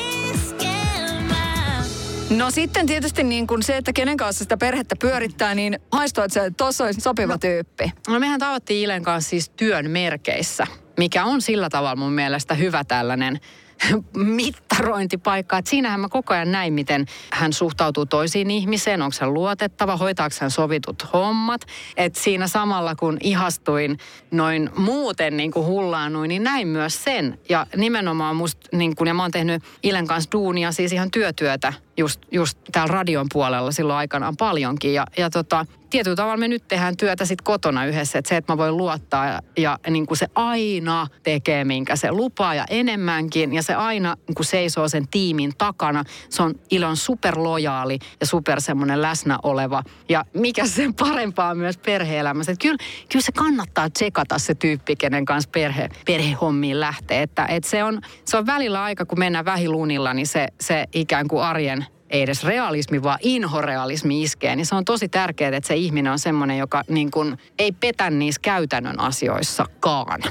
No 2.29 2.51
sitten 2.51 2.85
tietysti 2.85 3.23
niin 3.23 3.47
kuin 3.47 3.63
se, 3.63 3.77
että 3.77 3.93
kenen 3.93 4.17
kanssa 4.17 4.43
sitä 4.43 4.57
perhettä 4.57 4.95
pyörittää, 4.99 5.55
niin 5.55 5.79
haistuu, 5.91 6.23
että 6.23 6.33
se 6.33 6.51
tuossa 6.57 6.83
olisi 6.83 7.01
sopiva 7.01 7.33
no, 7.33 7.37
tyyppi. 7.37 7.91
No 8.07 8.19
mehän 8.19 8.39
tavattiin 8.39 8.83
Ilen 8.83 9.03
kanssa 9.03 9.29
siis 9.29 9.49
työn 9.49 9.91
merkeissä, 9.91 10.67
mikä 10.97 11.25
on 11.25 11.41
sillä 11.41 11.69
tavalla 11.69 11.95
mun 11.95 12.11
mielestä 12.11 12.53
hyvä 12.53 12.83
tällainen 12.83 13.39
mittarointipaikka. 14.13 15.57
Että 15.57 15.69
siinähän 15.69 15.99
mä 15.99 16.09
koko 16.09 16.33
ajan 16.33 16.51
näin, 16.51 16.73
miten 16.73 17.05
hän 17.31 17.53
suhtautuu 17.53 18.05
toisiin 18.05 18.51
ihmiseen, 18.51 19.01
onko 19.01 19.15
hän 19.21 19.33
luotettava, 19.33 19.97
hoitaako 19.97 20.35
hän 20.41 20.51
sovitut 20.51 21.13
hommat. 21.13 21.61
Että 21.97 22.19
siinä 22.19 22.47
samalla 22.47 22.95
kun 22.95 23.17
ihastuin 23.21 23.97
noin 24.31 24.69
muuten 24.77 25.37
niin 25.37 25.51
kuin 25.51 25.65
hullaannuin, 25.65 26.29
niin 26.29 26.43
näin 26.43 26.67
myös 26.67 27.03
sen. 27.03 27.39
Ja 27.49 27.67
nimenomaan 27.75 28.35
musta, 28.35 28.77
niin 28.77 28.95
kuin, 28.95 29.07
ja 29.07 29.13
mä 29.13 29.21
oon 29.21 29.31
tehnyt 29.31 29.63
Ilen 29.83 30.07
kanssa 30.07 30.31
duunia, 30.31 30.71
siis 30.71 30.93
ihan 30.93 31.11
työtyötä 31.11 31.73
just, 31.97 32.21
just 32.31 32.57
täällä 32.71 32.93
radion 32.93 33.27
puolella 33.33 33.71
silloin 33.71 33.97
aikanaan 33.97 34.37
paljonkin. 34.37 34.93
Ja, 34.93 35.05
ja 35.17 35.29
tota, 35.29 35.65
tietyllä 35.89 36.15
tavalla 36.15 36.37
me 36.37 36.47
nyt 36.47 36.67
tehdään 36.67 36.97
työtä 36.97 37.25
sit 37.25 37.41
kotona 37.41 37.85
yhdessä, 37.85 38.19
että 38.19 38.29
se, 38.29 38.37
että 38.37 38.53
mä 38.53 38.57
voin 38.57 38.77
luottaa 38.77 39.25
ja, 39.25 39.41
ja 39.57 39.79
niin 39.89 40.05
kuin 40.05 40.17
se 40.17 40.27
aina 40.35 41.07
tekee, 41.23 41.63
minkä 41.63 41.95
se 41.95 42.11
lupaa 42.11 42.55
ja 42.55 42.65
enemmänkin. 42.69 43.53
Ja 43.53 43.63
se 43.63 43.73
aina 43.73 44.15
niin 44.27 44.35
kuin 44.35 44.45
seisoo 44.45 44.89
sen 44.89 45.07
tiimin 45.07 45.53
takana. 45.57 46.03
Se 46.29 46.43
on 46.43 46.55
Ilon 46.71 46.97
superlojaali 46.97 47.99
ja 48.19 48.25
super 48.25 48.61
semmoinen 48.61 49.01
läsnä 49.01 49.39
oleva. 49.43 49.83
Ja 50.09 50.25
mikä 50.33 50.67
sen 50.67 50.93
parempaa 50.93 51.55
myös 51.55 51.77
perhe-elämässä. 51.77 52.51
Että 52.51 52.61
kyllä, 52.61 52.77
kyllä 53.11 53.23
se 53.23 53.31
kannattaa 53.31 53.89
tsekata 53.89 54.39
se 54.39 54.55
tyyppi, 54.55 54.95
kenen 54.95 55.25
kanssa 55.25 55.49
perhe, 55.53 55.89
perhehommiin 56.05 56.79
lähtee. 56.79 57.21
Että, 57.21 57.45
että 57.45 57.69
se, 57.69 57.83
on, 57.83 58.01
se 58.25 58.37
on 58.37 58.45
välillä 58.45 58.83
aika, 58.83 59.05
kun 59.05 59.19
mennään 59.19 59.45
vähilunilla, 59.45 60.13
niin 60.13 60.27
se, 60.27 60.47
se 60.61 60.85
ikään 60.93 61.27
kuin 61.27 61.43
arjen 61.43 61.86
ei 62.09 62.21
edes 62.21 62.43
realismi, 62.43 63.03
vaan 63.03 63.19
inhorealismi 63.21 64.23
iskee, 64.23 64.55
niin 64.55 64.65
se 64.65 64.75
on 64.75 64.85
tosi 64.85 65.09
tärkeää, 65.09 65.57
että 65.57 65.67
se 65.67 65.75
ihminen 65.75 66.11
on 66.11 66.19
semmoinen, 66.19 66.57
joka 66.57 66.83
niin 66.89 67.11
kuin 67.11 67.37
ei 67.59 67.71
petä 67.71 68.09
niissä 68.09 68.41
käytännön 68.41 68.99
asioissakaan. 68.99 70.21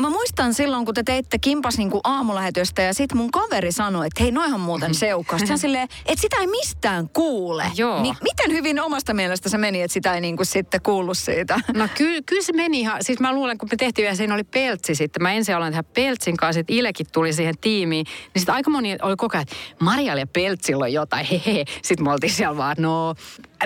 Mä 0.00 0.10
muistan 0.10 0.54
silloin, 0.54 0.84
kun 0.84 0.94
te 0.94 1.02
teitte 1.02 1.38
kimpas 1.38 1.78
niinku 1.78 2.00
aamulähetystä 2.04 2.82
ja 2.82 2.94
sit 2.94 3.14
mun 3.14 3.30
kaveri 3.30 3.72
sanoi, 3.72 4.06
että 4.06 4.22
hei, 4.22 4.32
noihan 4.32 4.60
muuten 4.60 4.88
mm-hmm. 4.88 4.98
seukkaa. 4.98 5.38
Sitten 5.38 5.58
silleen, 5.58 5.88
että 6.06 6.20
sitä 6.20 6.36
ei 6.36 6.46
mistään 6.46 7.08
kuule. 7.08 7.64
Joo. 7.76 8.02
Niin 8.02 8.16
miten 8.22 8.52
hyvin 8.52 8.80
omasta 8.80 9.14
mielestä 9.14 9.48
se 9.48 9.58
meni, 9.58 9.82
että 9.82 9.92
sitä 9.92 10.14
ei 10.14 10.20
niinku 10.20 10.44
sitten 10.44 10.82
kuullut 10.82 11.18
siitä? 11.18 11.60
No 11.74 11.88
kyllä, 11.94 12.22
kyllä 12.26 12.42
se 12.42 12.52
meni 12.52 12.80
ihan, 12.80 13.04
siis 13.04 13.20
mä 13.20 13.32
luulen, 13.32 13.58
kun 13.58 13.68
me 13.72 13.76
tehtiin 13.76 14.02
vielä, 14.02 14.16
siinä 14.16 14.34
oli 14.34 14.44
peltsi 14.44 14.94
sitten. 14.94 15.22
Mä 15.22 15.32
ensin 15.32 15.56
aloin 15.56 15.72
tehdä 15.72 15.82
peltsin 15.94 16.36
kanssa, 16.36 16.58
sitten 16.58 16.76
Ilekin 16.76 17.06
tuli 17.12 17.32
siihen 17.32 17.58
tiimiin. 17.60 18.06
Niin 18.06 18.40
sitten 18.40 18.54
aika 18.54 18.70
moni 18.70 18.96
oli 19.02 19.16
koko 19.16 19.36
ajan, 19.36 19.42
että 19.42 19.84
Marialla 19.84 20.20
ja 20.20 20.26
peltsillä 20.26 20.84
on 20.84 20.92
jotain, 20.92 21.26
hehe. 21.26 21.64
Sitten 21.82 22.04
me 22.04 22.12
oltiin 22.12 22.32
siellä 22.32 22.56
vaan, 22.56 22.76
no 22.78 23.14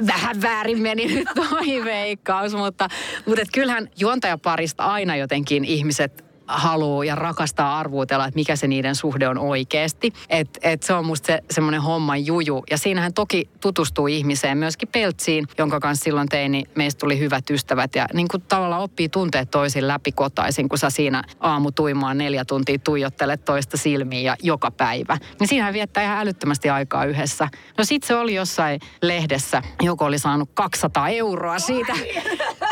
vähän 0.07 0.43
väärin 0.43 0.83
meni 0.83 1.07
nyt 1.07 1.29
toi 1.35 1.85
veikkaus, 1.85 2.55
mutta, 2.55 2.89
mutta 3.27 3.43
kyllähän 3.53 3.91
juontajaparista 3.99 4.85
aina 4.85 5.17
jotenkin 5.17 5.65
ihmiset 5.65 6.32
haluaa 6.53 7.05
ja 7.05 7.15
rakastaa 7.15 7.79
arvuutella, 7.79 8.27
että 8.27 8.39
mikä 8.39 8.57
se 8.57 8.69
niiden 8.69 8.95
suhde 8.95 9.29
on 9.29 9.39
oikeasti. 9.39 10.13
Että 10.29 10.61
et 10.63 10.83
se 10.83 10.95
on 10.95 11.07
musta 11.07 11.27
se, 11.27 11.41
semmoinen 11.51 11.83
homman 11.83 12.27
juju. 12.27 12.65
Ja 12.71 12.79
siinähän 12.79 13.15
toki 13.15 13.49
tutustuu 13.61 14.07
ihmiseen, 14.07 14.59
myöskin 14.59 14.89
Peltsiin, 14.93 15.47
jonka 15.59 15.81
kanssa 15.81 16.05
silloin 16.05 16.29
tein, 16.29 16.53
niin 16.53 16.69
meistä 16.75 16.99
tuli 16.99 17.19
hyvät 17.19 17.51
ystävät. 17.51 17.95
Ja 17.95 18.07
niin 18.13 18.29
kuin 18.29 18.43
tavallaan 18.49 18.83
oppii 18.83 19.09
tunteet 19.09 19.51
toisin 19.51 19.89
läpikotaisin, 19.89 20.69
kun 20.69 20.79
sä 20.79 20.91
siinä 20.91 21.23
aamu 21.41 21.71
tuimaan 21.73 22.19
neljä 22.19 22.45
tuntia 22.45 22.79
tuijottelet 22.79 23.45
toista 23.45 23.77
silmiin 23.77 24.25
ja 24.25 24.37
joka 24.43 24.71
päivä. 24.71 25.19
Niin 25.41 25.49
siinähän 25.49 25.75
viettää 25.75 26.03
ihan 26.03 26.19
älyttömästi 26.19 26.71
aikaa 26.71 27.05
yhdessä. 27.05 27.49
No 27.79 27.85
sit 27.85 28.03
se 28.03 28.15
oli 28.15 28.35
jossain 28.35 28.81
lehdessä, 29.03 29.63
joku 29.83 30.05
oli 30.05 30.19
saanut 30.19 30.51
200 30.55 31.09
euroa 31.09 31.59
siitä 31.59 31.93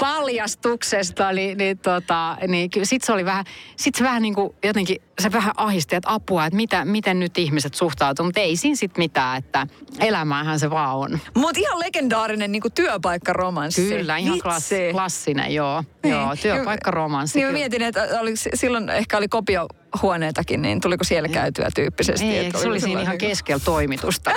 paljastuksesta, 0.01 1.33
niin, 1.33 1.59
niin, 1.59 1.79
tota, 1.79 2.37
niin 2.49 2.71
sit 2.83 3.03
se 3.03 3.13
oli 3.13 3.25
vähän, 3.25 3.45
sit 3.77 3.95
se 3.95 4.05
vähän 4.05 4.23
niin 4.23 4.35
kuin 4.35 4.55
jotenkin, 4.65 4.97
se 5.19 5.33
vähän 5.33 5.53
ahisti, 5.57 5.97
että 5.97 6.13
apua, 6.13 6.47
että 6.47 6.57
mitä, 6.57 6.85
miten 6.85 7.21
nyt 7.21 7.39
ihmiset 7.39 7.75
suhtautuu, 7.75 8.25
mutta 8.25 8.41
ei 8.41 8.57
siinä 8.57 8.77
sit 8.77 8.99
mitään, 8.99 9.39
että 9.39 9.67
elämähän 10.01 10.61
se 10.61 10.71
vaan 10.71 10.97
on. 10.97 11.19
Mutta 11.35 11.61
ihan 11.61 11.79
legendaarinen 11.79 12.53
niin 12.53 12.63
työpaikkaromanssi. 12.75 13.89
Kyllä, 13.89 14.17
ihan 14.17 14.39
klass, 14.43 14.71
klassinen, 14.93 15.55
joo. 15.55 15.85
Niin. 16.03 16.15
Joo, 16.15 16.37
työpaikkaromanssi. 16.43 17.39
Niin, 17.39 17.47
niin 17.47 17.55
mietin, 17.55 17.83
että 17.83 18.09
oli, 18.21 18.33
silloin 18.37 18.89
ehkä 18.89 19.17
oli 19.19 19.29
kopio 19.29 19.67
huoneitakin, 20.03 20.63
niin 20.63 20.81
tuliko 20.81 21.05
siellä 21.05 21.29
käytyä 21.29 21.69
tyyppisesti? 21.75 22.27
Ei, 22.27 22.47
että 22.47 22.59
se 22.59 22.69
oli 22.69 22.81
siinä 22.81 23.01
ihan 23.01 23.19
keskellä 23.19 23.63
toimitusta. 23.65 24.31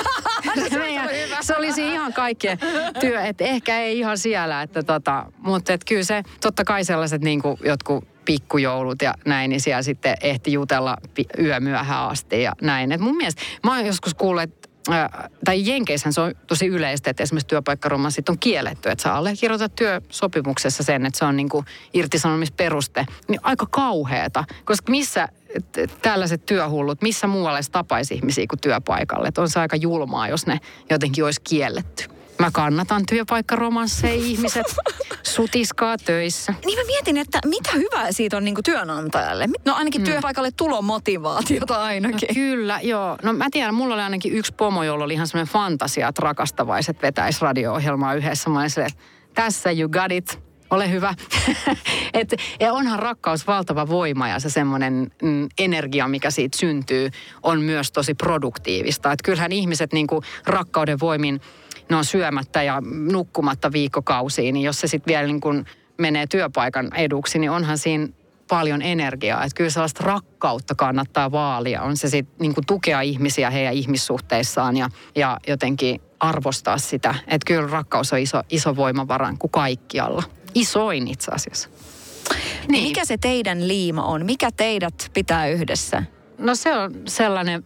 se, 0.70 0.78
meidän, 0.78 1.10
se 1.42 1.56
olisi 1.56 1.88
ihan 1.88 2.14
kaikkien 2.14 2.60
työ, 3.00 3.22
että 3.22 3.44
ehkä 3.44 3.80
ei 3.80 4.00
ihan 4.00 4.18
siellä, 4.18 4.62
että 4.62 4.84
tota, 4.84 5.26
mutta 5.38 5.74
et 5.74 5.82
kyllä 5.84 6.04
se, 6.04 6.24
totta 6.42 6.64
kai 6.64 6.86
sellaiset 6.86 7.22
niin 7.22 7.42
kuin 7.42 7.58
jotkut 7.66 8.13
pikkujoulut 8.26 9.02
ja 9.02 9.14
näin, 9.26 9.50
niin 9.50 9.62
siellä 9.62 9.82
sitten 9.82 10.16
ehti 10.22 10.54
jutella 10.54 10.98
yömyöhään 11.40 12.10
asti 12.10 12.42
ja 12.42 12.54
näin. 12.62 12.92
Et 12.92 13.02
mun 13.02 13.18
mielestä, 13.18 13.42
mä 13.64 13.76
oon 13.76 13.86
joskus 13.86 14.14
kuullut, 14.14 14.44
että 14.44 14.70
tai 15.46 15.68
Jenkeissähän 15.68 16.14
se 16.14 16.22
on 16.22 16.36
tosi 16.48 16.68
yleistä, 16.68 17.10
että 17.10 17.24
esimerkiksi 17.24 17.48
työpaikkaromanssit 17.48 18.30
on 18.30 18.40
kielletty, 18.40 18.90
että 18.90 19.04
sä 19.04 19.14
allekirjoitat 19.14 19.76
työsopimuksessa 19.76 20.84
sen, 20.84 21.06
että 21.06 21.20
se 21.20 21.26
on 21.26 21.36
niin 21.36 21.50
kuin 21.50 21.66
irtisanomisperuste. 21.94 23.06
Niin 23.28 23.40
aika 23.44 23.66
kauheeta, 23.66 24.44
koska 24.66 24.92
missä 24.92 25.28
tällaiset 26.02 26.46
työhullut, 26.46 27.02
missä 27.02 27.28
muualle 27.28 27.60
tapaisi 27.72 28.14
ihmisiä 28.14 28.46
kuin 28.50 28.60
työpaikalle. 28.60 29.28
Että 29.28 29.42
on 29.42 29.50
se 29.50 29.60
aika 29.60 29.76
julmaa, 29.76 30.28
jos 30.28 30.48
ne 30.48 30.60
jotenkin 30.90 31.26
olisi 31.26 31.42
kielletty. 31.42 32.13
Mä 32.40 32.52
kannatan 32.52 33.04
työpaikkaromansseja 33.06 34.14
ihmiset. 34.14 34.76
Sutiskaa 35.24 35.98
töissä. 35.98 36.54
Niin 36.66 36.80
mä 36.80 36.86
mietin, 36.86 37.18
että 37.18 37.40
mitä 37.46 37.70
hyvää 37.74 38.12
siitä 38.12 38.38
on 38.38 38.44
niin 38.44 38.56
kuin 38.56 38.64
työnantajalle. 38.64 39.48
No 39.66 39.76
ainakin 39.76 40.02
mm. 40.02 40.06
työpaikalle 40.06 40.52
tulomotivaatiota 40.52 41.84
ainakin. 41.84 42.28
No, 42.28 42.34
kyllä, 42.34 42.80
joo. 42.84 43.18
No 43.24 43.34
mä 43.34 43.48
tiedän, 43.52 43.76
mulla 43.76 43.94
oli 43.94 44.04
ainakin 44.04 44.34
yksi 44.34 44.54
pomo, 44.54 44.84
jolla 44.84 45.06
oli 45.06 45.14
ihan 45.14 45.28
semmoinen 45.28 45.54
fantasia, 45.54 46.08
että 46.08 46.22
rakastavaiset 46.22 47.02
vetäisi 47.02 47.42
radio-ohjelmaa 47.42 48.14
yhdessä. 48.14 48.50
Mä 48.50 48.60
olin 48.60 48.70
tässä 49.34 49.72
you 49.72 49.90
got 49.90 50.12
it 50.12 50.40
ole 50.70 50.92
hyvä. 50.92 51.14
Et, 52.14 52.36
ja 52.60 52.74
onhan 52.74 53.00
rakkaus 53.00 53.48
valtava 53.48 53.88
voima 53.88 54.28
ja 54.28 54.40
se 54.40 54.50
semmoinen 54.50 55.12
mm, 55.22 55.50
energia, 55.60 56.08
mikä 56.08 56.32
siitä 56.32 56.58
syntyy, 56.58 57.10
on 57.44 57.62
myös 57.62 57.92
tosi 57.92 58.14
produktiivista. 58.14 59.12
Et 59.12 59.22
kyllähän 59.24 59.52
ihmiset 59.52 59.94
niin 59.94 60.08
kuin 60.08 60.22
rakkauden 60.46 61.00
voimin 61.00 61.42
ne 61.90 61.96
on 61.96 62.06
syömättä 62.06 62.64
ja 62.64 62.82
nukkumatta 63.12 63.72
viikkokausiin, 63.72 64.54
niin 64.54 64.64
jos 64.64 64.80
se 64.80 64.88
sitten 64.88 65.12
vielä 65.12 65.28
niin 65.28 65.42
kuin 65.42 65.66
menee 65.98 66.28
työpaikan 66.28 66.96
eduksi, 66.96 67.40
niin 67.40 67.52
onhan 67.52 67.78
siinä 67.78 68.08
paljon 68.48 68.82
energiaa. 68.82 69.44
Että 69.44 69.56
kyllä 69.56 69.70
sellaista 69.70 70.04
rakkautta 70.04 70.76
kannattaa 70.76 71.32
vaalia. 71.32 71.82
On 71.82 71.98
se 71.98 72.10
sitten 72.10 72.36
niin 72.40 72.54
tukea 72.68 73.02
ihmisiä 73.02 73.50
heidän 73.50 73.74
ihmissuhteissaan 73.74 74.78
ja, 74.78 74.90
ja 75.16 75.40
jotenkin 75.48 76.02
arvostaa 76.20 76.78
sitä. 76.78 77.16
Että 77.28 77.46
kyllä 77.46 77.68
rakkaus 77.68 78.14
on 78.14 78.20
iso, 78.20 78.42
iso 78.50 78.76
voimavara 78.76 79.34
kuin 79.40 79.52
kaikkialla. 79.52 80.24
Isoin 80.56 81.08
itse 81.08 81.32
asiassa. 81.32 81.70
Niin. 82.68 82.84
Mikä 82.84 83.06
se 83.06 83.18
teidän 83.18 83.68
liima 83.68 84.04
on? 84.04 84.26
Mikä 84.26 84.50
teidät 84.52 85.12
pitää 85.14 85.48
yhdessä? 85.48 86.04
No 86.38 86.56
se 86.56 86.78
on 86.78 86.96
sellainen, 87.08 87.66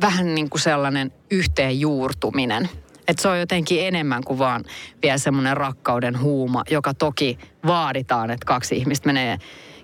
vähän 0.00 0.34
niin 0.34 0.50
kuin 0.50 0.60
sellainen 0.60 1.12
yhteenjuurtuminen. 1.30 2.68
Että 3.10 3.22
se 3.22 3.28
on 3.28 3.40
jotenkin 3.40 3.86
enemmän 3.86 4.24
kuin 4.24 4.38
vaan 4.38 4.64
vielä 5.02 5.18
semmoinen 5.18 5.56
rakkauden 5.56 6.20
huuma, 6.20 6.62
joka 6.70 6.94
toki 6.94 7.38
vaaditaan, 7.66 8.30
että 8.30 8.46
kaksi 8.46 8.76
ihmistä 8.76 9.06
menee 9.06 9.38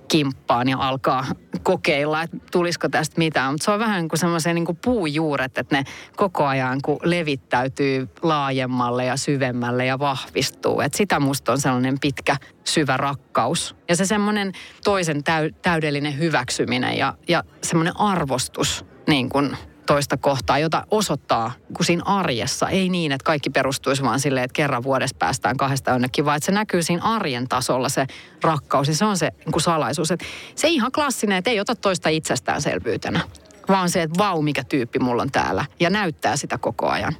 kimppaan 0.09 0.69
ja 0.69 0.77
alkaa 0.81 1.27
kokeilla, 1.63 2.23
että 2.23 2.37
tulisiko 2.53 2.89
tästä 2.89 3.19
mitään. 3.19 3.53
Mutta 3.53 3.65
se 3.65 3.71
on 3.71 3.79
vähän 3.79 4.09
kuin 4.09 4.19
semmoisen 4.19 4.55
niin 4.55 4.79
puujuuret, 4.85 5.59
että 5.59 5.77
ne 5.77 5.85
koko 6.17 6.47
ajan 6.47 6.79
kun 6.83 6.99
levittäytyy 7.03 8.09
laajemmalle 8.23 9.05
ja 9.05 9.17
syvemmälle 9.17 9.87
ja 9.87 9.99
vahvistuu. 9.99 10.81
Et 10.81 10.95
sitä 10.95 11.21
musta 11.21 11.53
on 11.53 11.61
sellainen 11.61 12.01
pitkä, 12.01 12.37
syvä 12.65 12.97
rakkaus. 12.97 13.77
Ja 13.89 13.97
se 13.97 14.07
semmoinen 14.07 14.53
toisen 14.85 15.25
täy- 15.25 15.55
täydellinen 15.63 16.19
hyväksyminen 16.19 16.99
ja, 16.99 17.15
ja 17.29 17.45
semmoinen 17.63 18.01
arvostus 18.01 18.85
niin 19.07 19.29
kuin 19.29 19.57
toista 19.87 20.17
kohtaa, 20.17 20.59
jota 20.59 20.87
osoittaa 20.91 21.53
kuin 21.75 21.87
siinä 21.87 22.03
arjessa. 22.05 22.69
Ei 22.69 22.89
niin, 22.89 23.13
että 23.13 23.25
kaikki 23.25 23.51
perustuisi 23.51 24.03
vaan 24.03 24.21
silleen, 24.21 24.45
että 24.45 24.55
kerran 24.55 24.83
vuodessa 24.83 25.17
päästään 25.19 25.57
kahdesta 25.57 25.91
jonnekin, 25.91 26.25
vaan 26.25 26.37
että 26.37 26.47
se 26.47 26.53
näkyy 26.53 26.83
siinä 26.83 27.03
arjen 27.03 27.49
tasolla 27.49 27.89
se 27.89 28.07
rakkaus. 28.43 28.89
Ja 28.89 28.95
se 28.95 29.05
on 29.05 29.17
se 29.17 29.31
niin 29.45 29.53
kuin 29.53 29.63
salaisuus. 29.63 30.11
Että 30.11 30.25
se 30.55 30.69
ihan 30.69 30.93
klassinen, 30.93 31.39
että 31.39 31.51
ei 31.51 31.61
ota 31.61 31.75
toista 31.75 32.09
itsestäänselvyytenä, 32.09 33.21
vaan 33.69 33.91
se, 33.91 34.03
että 34.03 34.19
vau, 34.19 34.43
mikä 34.43 34.65
tyyppi 34.65 34.99
mulla 34.99 35.23
on 35.23 35.31
täällä. 35.31 35.65
Ja 35.81 35.91
näyttää 35.91 36.37
sitä 36.37 36.59
koko 36.59 36.89
ajan 36.89 37.17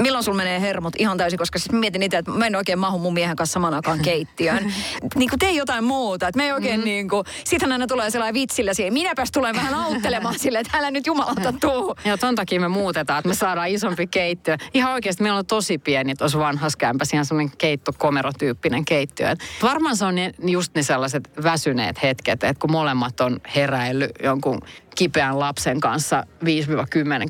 milloin 0.00 0.24
sulla 0.24 0.36
menee 0.36 0.60
hermot 0.60 0.94
ihan 0.98 1.18
täysin, 1.18 1.38
koska 1.38 1.58
siis 1.58 1.72
mietin 1.72 2.02
itse, 2.02 2.18
että 2.18 2.30
mä 2.30 2.46
en 2.46 2.56
oikein 2.56 2.78
mahu 2.78 2.98
mun 2.98 3.14
miehen 3.14 3.36
kanssa 3.36 3.52
saman 3.52 3.74
aikaan 3.74 4.00
keittiöön. 4.00 4.64
niin 5.16 5.30
kuin 5.30 5.38
tee 5.38 5.52
jotain 5.52 5.84
muuta, 5.84 6.28
että 6.28 6.36
me 6.36 6.44
ei 6.44 6.52
oikein 6.52 6.80
mm. 6.80 6.84
niin 6.84 7.08
kuin, 7.08 7.24
sitähän 7.44 7.72
aina 7.72 7.86
tulee 7.86 8.10
sellainen 8.10 8.34
vitsillä 8.34 8.74
siihen, 8.74 8.92
minäpäs 8.92 9.30
tulen 9.30 9.56
vähän 9.56 9.74
auttelemaan 9.74 10.38
sille, 10.38 10.58
että 10.58 10.78
älä 10.78 10.90
nyt 10.90 11.06
jumalauta 11.06 11.52
tuu. 11.60 11.94
Joo, 12.04 12.16
ton 12.16 12.34
takia 12.34 12.60
me 12.60 12.68
muutetaan, 12.68 13.18
että 13.18 13.28
me 13.28 13.34
saadaan 13.34 13.68
isompi 13.68 14.06
keittiö. 14.06 14.56
Ihan 14.74 14.92
oikeasti 14.92 15.22
meillä 15.22 15.38
on 15.38 15.46
tosi 15.46 15.78
pieni 15.78 16.14
tuossa 16.14 16.38
vanhassa 16.38 16.78
kämpässä, 16.78 17.16
ihan 17.16 17.26
semmoinen 17.26 17.56
keittokomerotyyppinen 17.58 18.84
keittiö. 18.84 19.30
Et 19.30 19.38
varmaan 19.62 19.96
se 19.96 20.04
on 20.04 20.14
ne, 20.14 20.32
just 20.38 20.74
ne 20.74 20.82
sellaiset 20.82 21.30
väsyneet 21.42 22.02
hetket, 22.02 22.44
että 22.44 22.60
kun 22.60 22.72
molemmat 22.72 23.20
on 23.20 23.40
heräillyt 23.56 24.10
jonkun 24.22 24.60
kipeän 24.94 25.38
lapsen 25.38 25.80
kanssa 25.80 26.26
5-10 26.44 26.46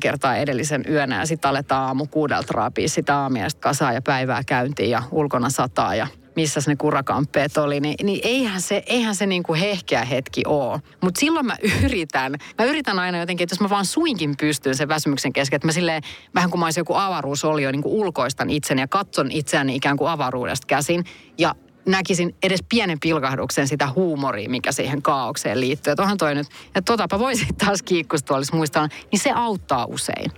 kertaa 0.01 0.35
edellisen 0.35 0.85
yönä 0.89 1.19
ja 1.19 1.25
sitten 1.25 1.49
aletaan 1.49 1.87
aamu 1.87 2.05
kuudelta 2.05 2.53
raapia 2.53 2.89
sitä 2.89 3.17
aamiaista 3.17 3.61
kasaa 3.61 3.93
ja 3.93 4.01
päivää 4.01 4.41
käyntiin 4.47 4.89
ja 4.89 5.03
ulkona 5.11 5.49
sataa 5.49 5.95
ja 5.95 6.07
missä 6.35 6.59
ne 6.67 6.75
kurakamppeet 6.75 7.57
oli, 7.57 7.79
niin, 7.79 7.95
niin 8.03 8.19
eihän 8.23 8.61
se, 8.61 8.83
eihän 8.85 9.15
se 9.15 9.25
niin 9.25 9.43
kuin 9.43 9.59
hehkeä 9.59 10.05
hetki 10.05 10.41
ole. 10.47 10.81
Mutta 11.01 11.19
silloin 11.19 11.45
mä 11.45 11.55
yritän, 11.83 12.35
mä 12.57 12.65
yritän 12.65 12.99
aina 12.99 13.17
jotenkin, 13.19 13.45
että 13.45 13.53
jos 13.53 13.61
mä 13.61 13.69
vaan 13.69 13.85
suinkin 13.85 14.37
pystyn 14.37 14.75
sen 14.75 14.87
väsymyksen 14.87 15.33
kesken, 15.33 15.55
että 15.55 15.67
mä 15.67 15.71
silleen, 15.71 16.03
vähän 16.35 16.49
kuin 16.49 16.59
mä 16.59 16.65
olisin 16.65 16.81
joku 16.81 16.95
avaruusolio, 16.95 17.71
niin 17.71 17.81
kuin 17.81 17.93
ulkoistan 17.93 18.49
itseni 18.49 18.81
ja 18.81 18.87
katson 18.87 19.31
itseäni 19.31 19.75
ikään 19.75 19.97
kuin 19.97 20.09
avaruudesta 20.09 20.67
käsin. 20.67 21.05
Ja 21.37 21.55
näkisin 21.85 22.35
edes 22.43 22.63
pienen 22.69 22.99
pilkahduksen 22.99 23.67
sitä 23.67 23.87
huumoria, 23.95 24.49
mikä 24.49 24.71
siihen 24.71 25.01
kaaukseen 25.01 25.59
liittyy. 25.59 25.91
Että 25.91 26.03
onhan 26.03 26.17
toi 26.17 26.35
nyt, 26.35 26.47
että 26.65 26.81
totapa 26.85 27.19
voisi 27.19 27.45
taas 27.65 27.81
kiikkustuolissa 27.81 28.55
muistaa, 28.55 28.87
niin 29.11 29.19
se 29.19 29.31
auttaa 29.31 29.85
usein. 29.85 30.31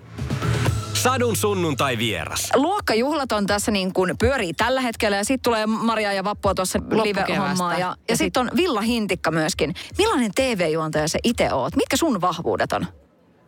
Sadun 0.94 1.36
sunnuntai 1.36 1.98
vieras. 1.98 2.50
Luokkajuhlat 2.56 3.32
on 3.32 3.46
tässä 3.46 3.72
niin 3.72 3.94
kuin 3.94 4.18
pyörii 4.20 4.54
tällä 4.54 4.82
hetkellä 4.82 5.18
ja 5.18 5.24
sitten 5.24 5.44
tulee 5.44 5.66
Maria 5.66 6.14
ja 6.14 6.24
Vappua 6.24 6.56
tuossa 6.56 6.80
live-hommaa. 6.80 7.74
Ja, 7.74 7.80
ja, 7.80 7.96
ja 8.10 8.18
sitten 8.18 8.18
sit 8.18 8.38
on 8.38 8.58
Villa 8.58 8.82
Hintikka 8.82 9.32
myöskin. 9.32 9.76
Millainen 9.98 10.32
TV-juontaja 10.36 11.08
se 11.08 11.20
itse 11.24 11.54
oot? 11.54 11.76
Mitkä 11.76 11.98
sun 11.98 12.22
vahvuudet 12.22 12.74
on? 12.74 12.88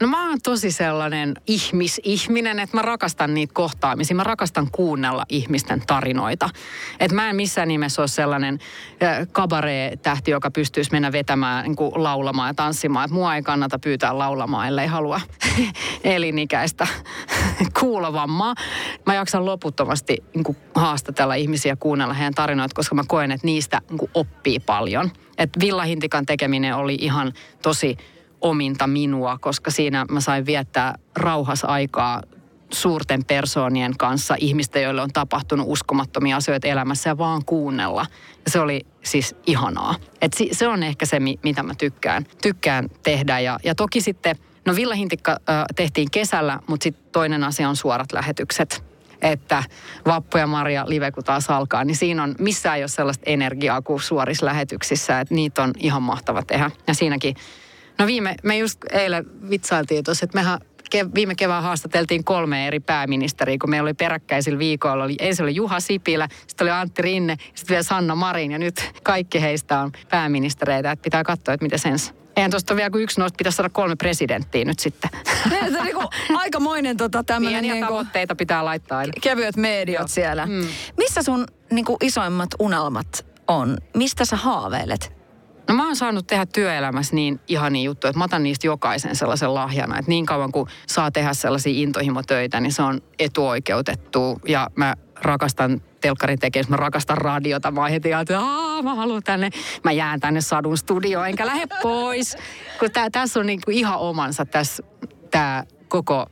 No 0.01 0.07
mä 0.07 0.29
oon 0.29 0.37
tosi 0.43 0.71
sellainen 0.71 1.33
ihmisihminen, 1.47 2.59
että 2.59 2.77
mä 2.77 2.81
rakastan 2.81 3.33
niitä 3.33 3.53
kohtaamisia. 3.53 4.15
Mä 4.15 4.23
rakastan 4.23 4.67
kuunnella 4.71 5.25
ihmisten 5.29 5.83
tarinoita. 5.87 6.49
Että 6.99 7.15
mä 7.15 7.29
en 7.29 7.35
missään 7.35 7.67
nimessä 7.67 8.01
ole 8.01 8.07
sellainen 8.07 8.59
kabaree-tähti, 9.31 10.31
joka 10.31 10.51
pystyisi 10.51 10.91
mennä 10.91 11.11
vetämään, 11.11 11.63
niin 11.63 11.75
kuin 11.75 11.91
laulamaan 12.03 12.49
ja 12.49 12.53
tanssimaan. 12.53 13.05
Että 13.05 13.15
mua 13.15 13.35
ei 13.35 13.41
kannata 13.41 13.79
pyytää 13.79 14.17
laulamaan, 14.17 14.67
ellei 14.67 14.87
halua 14.87 15.21
elinikäistä 16.03 16.87
kuulovammaa. 17.79 18.55
Mä 19.05 19.15
jaksan 19.15 19.45
loputtomasti 19.45 20.23
niin 20.33 20.43
kuin 20.43 20.57
haastatella 20.75 21.35
ihmisiä 21.35 21.75
kuunnella 21.75 22.13
heidän 22.13 22.33
tarinoita, 22.33 22.75
koska 22.75 22.95
mä 22.95 23.03
koen, 23.07 23.31
että 23.31 23.47
niistä 23.47 23.81
niin 23.89 23.97
kuin 23.97 24.11
oppii 24.13 24.59
paljon. 24.59 25.11
Että 25.37 25.59
Villahintikan 25.59 26.25
tekeminen 26.25 26.75
oli 26.75 26.97
ihan 27.01 27.33
tosi 27.61 27.97
ominta 28.41 28.87
minua, 28.87 29.37
koska 29.41 29.71
siinä 29.71 30.05
mä 30.11 30.21
sain 30.21 30.45
viettää 30.45 30.95
rauhasaikaa 31.15 32.21
suurten 32.73 33.25
persoonien 33.25 33.97
kanssa, 33.97 34.35
ihmisten, 34.39 34.83
joille 34.83 35.01
on 35.01 35.13
tapahtunut 35.13 35.65
uskomattomia 35.69 36.37
asioita 36.37 36.67
elämässä 36.67 37.09
ja 37.09 37.17
vaan 37.17 37.45
kuunnella. 37.45 38.05
Se 38.47 38.59
oli 38.59 38.81
siis 39.03 39.35
ihanaa. 39.45 39.95
Et 40.21 40.33
se 40.51 40.67
on 40.67 40.83
ehkä 40.83 41.05
se, 41.05 41.19
mitä 41.19 41.63
mä 41.63 41.73
tykkään, 41.75 42.25
tykkään 42.41 42.89
tehdä. 43.03 43.39
Ja, 43.39 43.59
ja 43.63 43.75
toki 43.75 44.01
sitten, 44.01 44.35
no 44.65 44.75
Villahintikka 44.75 45.31
äh, 45.31 45.65
tehtiin 45.75 46.11
kesällä, 46.11 46.59
mutta 46.67 46.83
sitten 46.83 47.11
toinen 47.11 47.43
asia 47.43 47.69
on 47.69 47.75
suorat 47.75 48.11
lähetykset 48.11 48.83
että 49.21 49.63
Vappu 50.05 50.37
ja 50.37 50.47
Maria 50.47 50.83
live 50.87 51.11
kun 51.11 51.23
taas 51.23 51.49
alkaa, 51.49 51.83
niin 51.83 51.95
siinä 51.95 52.23
on, 52.23 52.35
missään 52.39 52.77
ei 52.77 52.83
ole 52.83 52.87
sellaista 52.87 53.23
energiaa 53.25 53.81
kuin 53.81 54.01
suorissa 54.01 54.45
lähetyksissä, 54.45 55.19
että 55.19 55.35
niitä 55.35 55.63
on 55.63 55.71
ihan 55.77 56.03
mahtava 56.03 56.43
tehdä. 56.43 56.71
Ja 56.87 56.93
siinäkin 56.93 57.35
No 57.99 58.07
viime, 58.07 58.35
me 58.43 58.57
just 58.57 58.79
eilen 58.91 59.25
vitsailtiin 59.49 60.03
tuossa, 60.03 60.23
että 60.23 60.37
mehän 60.37 60.59
ke, 60.89 61.05
viime 61.15 61.35
kevään 61.35 61.63
haastateltiin 61.63 62.23
kolme 62.23 62.67
eri 62.67 62.79
pääministeriä, 62.79 63.57
kun 63.61 63.69
meillä 63.69 63.87
oli 63.87 63.93
peräkkäisillä 63.93 64.59
viikoilla. 64.59 65.03
Oli, 65.03 65.15
ensin 65.19 65.43
oli 65.43 65.55
Juha 65.55 65.79
Sipilä, 65.79 66.27
sitten 66.47 66.65
oli 66.65 66.71
Antti 66.71 67.01
Rinne, 67.01 67.37
sitten 67.55 67.73
vielä 67.73 67.83
Sanna 67.83 68.15
Marin 68.15 68.51
ja 68.51 68.59
nyt 68.59 68.91
kaikki 69.03 69.41
heistä 69.41 69.79
on 69.79 69.91
pääministereitä. 70.09 70.91
Että 70.91 71.03
pitää 71.03 71.23
katsoa, 71.23 71.53
että 71.53 71.63
miten 71.63 71.79
sens. 71.79 72.13
Eihän 72.35 72.51
tuosta 72.51 72.75
vielä 72.75 72.89
kuin 72.89 73.03
yksi 73.03 73.19
noista 73.19 73.37
pitäisi 73.37 73.55
saada 73.55 73.69
kolme 73.69 73.95
presidenttiä 73.95 74.65
nyt 74.65 74.79
sitten. 74.79 75.09
Se 75.71 75.79
on 75.79 75.85
niinku 75.85 76.03
aikamoinen 76.35 76.97
tota, 76.97 77.23
tämmöinen... 77.23 77.61
Pieniä 77.61 77.73
niinku, 77.73 77.87
tavoitteita 77.87 78.35
pitää 78.35 78.65
laittaa. 78.65 79.03
Kevyet 79.21 79.55
mediot 79.55 79.99
Joo. 79.99 80.07
siellä. 80.07 80.45
Mm. 80.45 80.67
Missä 80.97 81.23
sun 81.23 81.45
niinku, 81.71 81.97
isoimmat 82.03 82.49
unelmat 82.59 83.25
on? 83.47 83.77
Mistä 83.95 84.25
sä 84.25 84.35
haaveilet? 84.35 85.16
No 85.67 85.75
mä 85.75 85.85
oon 85.85 85.95
saanut 85.95 86.27
tehdä 86.27 86.45
työelämässä 86.45 87.15
niin 87.15 87.39
ihania 87.47 87.83
juttuja, 87.83 88.09
että 88.09 88.17
mä 88.17 88.23
otan 88.23 88.43
niistä 88.43 88.67
jokaisen 88.67 89.15
sellaisen 89.15 89.53
lahjana. 89.53 89.99
Että 89.99 90.09
niin 90.09 90.25
kauan 90.25 90.51
kuin 90.51 90.69
saa 90.87 91.11
tehdä 91.11 91.33
sellaisia 91.33 91.73
intohimotöitä, 91.75 92.59
niin 92.59 92.71
se 92.71 92.81
on 92.81 93.01
etuoikeutettu. 93.19 94.39
Ja 94.47 94.69
mä 94.75 94.95
rakastan 95.15 95.81
telkkarin 96.01 96.39
tekemistä, 96.39 96.73
mä 96.73 96.77
rakastan 96.77 97.17
radiota. 97.17 97.71
Mä 97.71 97.87
heti 97.87 98.11
että 98.11 98.39
mä 98.83 98.95
haluan 98.95 99.23
tänne, 99.23 99.49
mä 99.83 99.91
jään 99.91 100.19
tänne 100.19 100.41
sadun 100.41 100.77
studioon, 100.77 101.27
enkä 101.27 101.45
lähde 101.45 101.67
pois. 101.81 102.37
Kun 102.79 102.91
tää, 102.91 103.09
tässä 103.09 103.39
on 103.39 103.45
niin 103.45 103.61
kuin 103.65 103.77
ihan 103.77 103.99
omansa 103.99 104.45
tässä 104.45 104.83
tämä 105.31 105.63
koko 105.87 106.25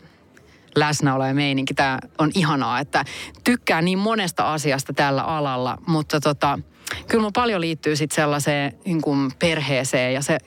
läsnäolo 0.75 1.25
ja 1.25 1.33
meininki. 1.33 1.73
Tämä 1.73 1.99
on 2.17 2.31
ihanaa, 2.35 2.79
että 2.79 3.05
tykkään 3.43 3.85
niin 3.85 3.99
monesta 3.99 4.53
asiasta 4.53 4.93
tällä 4.93 5.23
alalla, 5.23 5.77
mutta 5.87 6.19
tota, 6.19 6.59
kyllä 7.07 7.21
mun 7.21 7.33
paljon 7.33 7.61
liittyy 7.61 7.95
sitten 7.95 8.15
sellaiseen 8.15 8.73
niin 8.85 9.01
kuin 9.01 9.31
perheeseen 9.39 10.13
ja 10.13 10.21
se 10.21 10.37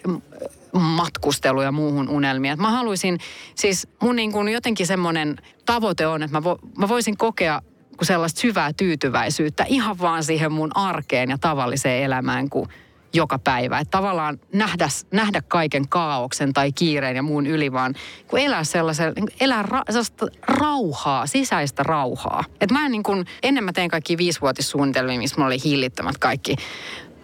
matkustelu 0.72 1.62
ja 1.62 1.72
muuhun 1.72 2.08
unelmiin. 2.08 2.52
Et 2.52 2.58
mä 2.58 2.70
haluaisin, 2.70 3.18
siis 3.54 3.88
mun 4.02 4.16
niin 4.16 4.32
kuin 4.32 4.48
jotenkin 4.48 4.86
semmoinen 4.86 5.36
tavoite 5.66 6.06
on, 6.06 6.22
että 6.22 6.36
mä, 6.36 6.44
vo, 6.44 6.58
mä 6.78 6.88
voisin 6.88 7.16
kokea 7.16 7.62
sellaista 8.02 8.40
syvää 8.40 8.72
tyytyväisyyttä 8.72 9.64
ihan 9.68 9.98
vaan 9.98 10.24
siihen 10.24 10.52
mun 10.52 10.76
arkeen 10.76 11.30
ja 11.30 11.38
tavalliseen 11.38 12.02
elämään, 12.02 12.50
kun 12.50 12.68
joka 13.12 13.38
päivä. 13.38 13.78
Että 13.78 13.90
tavallaan 13.90 14.40
nähdä, 14.52 14.88
nähdä 15.10 15.42
kaiken 15.48 15.88
kaauksen 15.88 16.52
tai 16.52 16.72
kiireen 16.72 17.16
ja 17.16 17.22
muun 17.22 17.46
yli, 17.46 17.72
vaan 17.72 17.94
kun 18.26 18.38
elää 18.38 18.64
sellaisen, 18.64 19.12
elää 19.40 19.62
ra, 19.62 19.82
sellaista 19.90 20.26
rauhaa, 20.46 21.26
sisäistä 21.26 21.82
rauhaa. 21.82 22.44
Että 22.60 22.74
mä 22.74 22.86
en 22.86 22.92
niin 22.92 23.02
kuin, 23.02 23.26
ennen 23.42 23.64
mä 23.64 23.72
tein 23.72 23.90
kaikki 23.90 24.18
viisivuotissuunnitelmia, 24.18 25.18
missä 25.18 25.36
mulla 25.36 25.46
oli 25.46 25.64
hillittömät 25.64 26.18
kaikki 26.18 26.56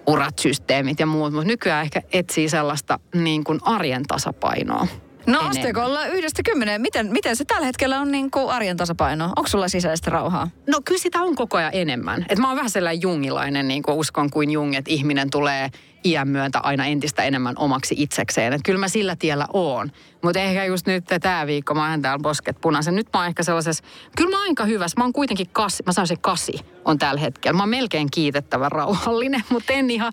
urat, 0.07 0.39
systeemit 0.39 1.01
ja 1.01 1.07
muut, 1.07 1.33
mutta 1.33 1.49
nykyään 1.49 1.85
ehkä 1.85 2.03
etsii 2.13 2.49
sellaista 2.49 2.99
niin 3.15 3.45
kuin 3.45 3.59
arjen 3.63 4.03
tasapainoa. 4.03 4.87
No 5.27 5.41
asteikolla 5.41 6.07
yhdestä 6.07 6.43
kymmeneen, 6.43 6.81
miten, 6.81 7.13
miten 7.13 7.37
se 7.37 7.45
tällä 7.45 7.67
hetkellä 7.67 8.01
on 8.01 8.13
niin 8.13 8.31
kuin 8.31 8.51
arjen 8.51 8.77
tasapaino? 8.77 9.25
Onko 9.25 9.47
sulla 9.47 9.69
sisäistä 9.69 10.11
rauhaa? 10.11 10.51
No 10.67 10.81
kyllä 10.85 11.01
sitä 11.01 11.23
on 11.23 11.35
koko 11.35 11.57
ajan 11.57 11.71
enemmän. 11.75 12.27
Et 12.29 12.39
mä 12.39 12.49
oon 12.49 12.57
vähän 12.57 12.71
sellainen 12.71 13.03
jungilainen, 13.03 13.69
niin 13.69 13.83
kuin 13.83 13.97
uskon 13.97 14.31
kuin 14.31 14.51
jung, 14.51 14.75
että 14.75 14.91
ihminen 14.91 15.31
tulee 15.31 15.71
iän 16.05 16.29
myöntä 16.29 16.59
aina 16.59 16.87
entistä 16.87 17.23
enemmän 17.23 17.55
omaksi 17.59 17.95
itsekseen. 17.99 18.53
Että 18.53 18.65
kyllä 18.65 18.79
mä 18.79 18.89
sillä 18.89 19.17
tiellä 19.17 19.47
oon. 19.53 19.91
Mutta 20.23 20.41
ehkä 20.41 20.65
just 20.65 20.87
nyt 20.87 21.05
tämä 21.21 21.47
viikko, 21.47 21.75
mä 21.75 21.91
oon 21.91 22.03
täällä 22.03 22.23
posket 22.23 22.61
punaisen. 22.61 22.95
Nyt 22.95 23.07
mä 23.13 23.21
oon 23.21 23.29
ehkä 23.29 23.43
sellaisessa, 23.43 23.85
kyllä 24.17 24.31
mä 24.31 24.37
oon 24.37 24.49
aika 24.49 24.65
hyvässä. 24.65 25.01
Mä 25.01 25.05
oon 25.05 25.13
kuitenkin 25.13 25.49
kasi, 25.53 25.83
mä 25.87 25.93
sanoisin 25.93 26.21
kasi 26.21 26.53
on 26.85 26.99
tällä 26.99 27.21
hetkellä. 27.21 27.57
Mä 27.57 27.63
oon 27.63 27.69
melkein 27.69 28.11
kiitettävä 28.11 28.69
rauhallinen, 28.69 29.45
mutta 29.53 29.73
en 29.73 29.91
ihan... 29.91 30.13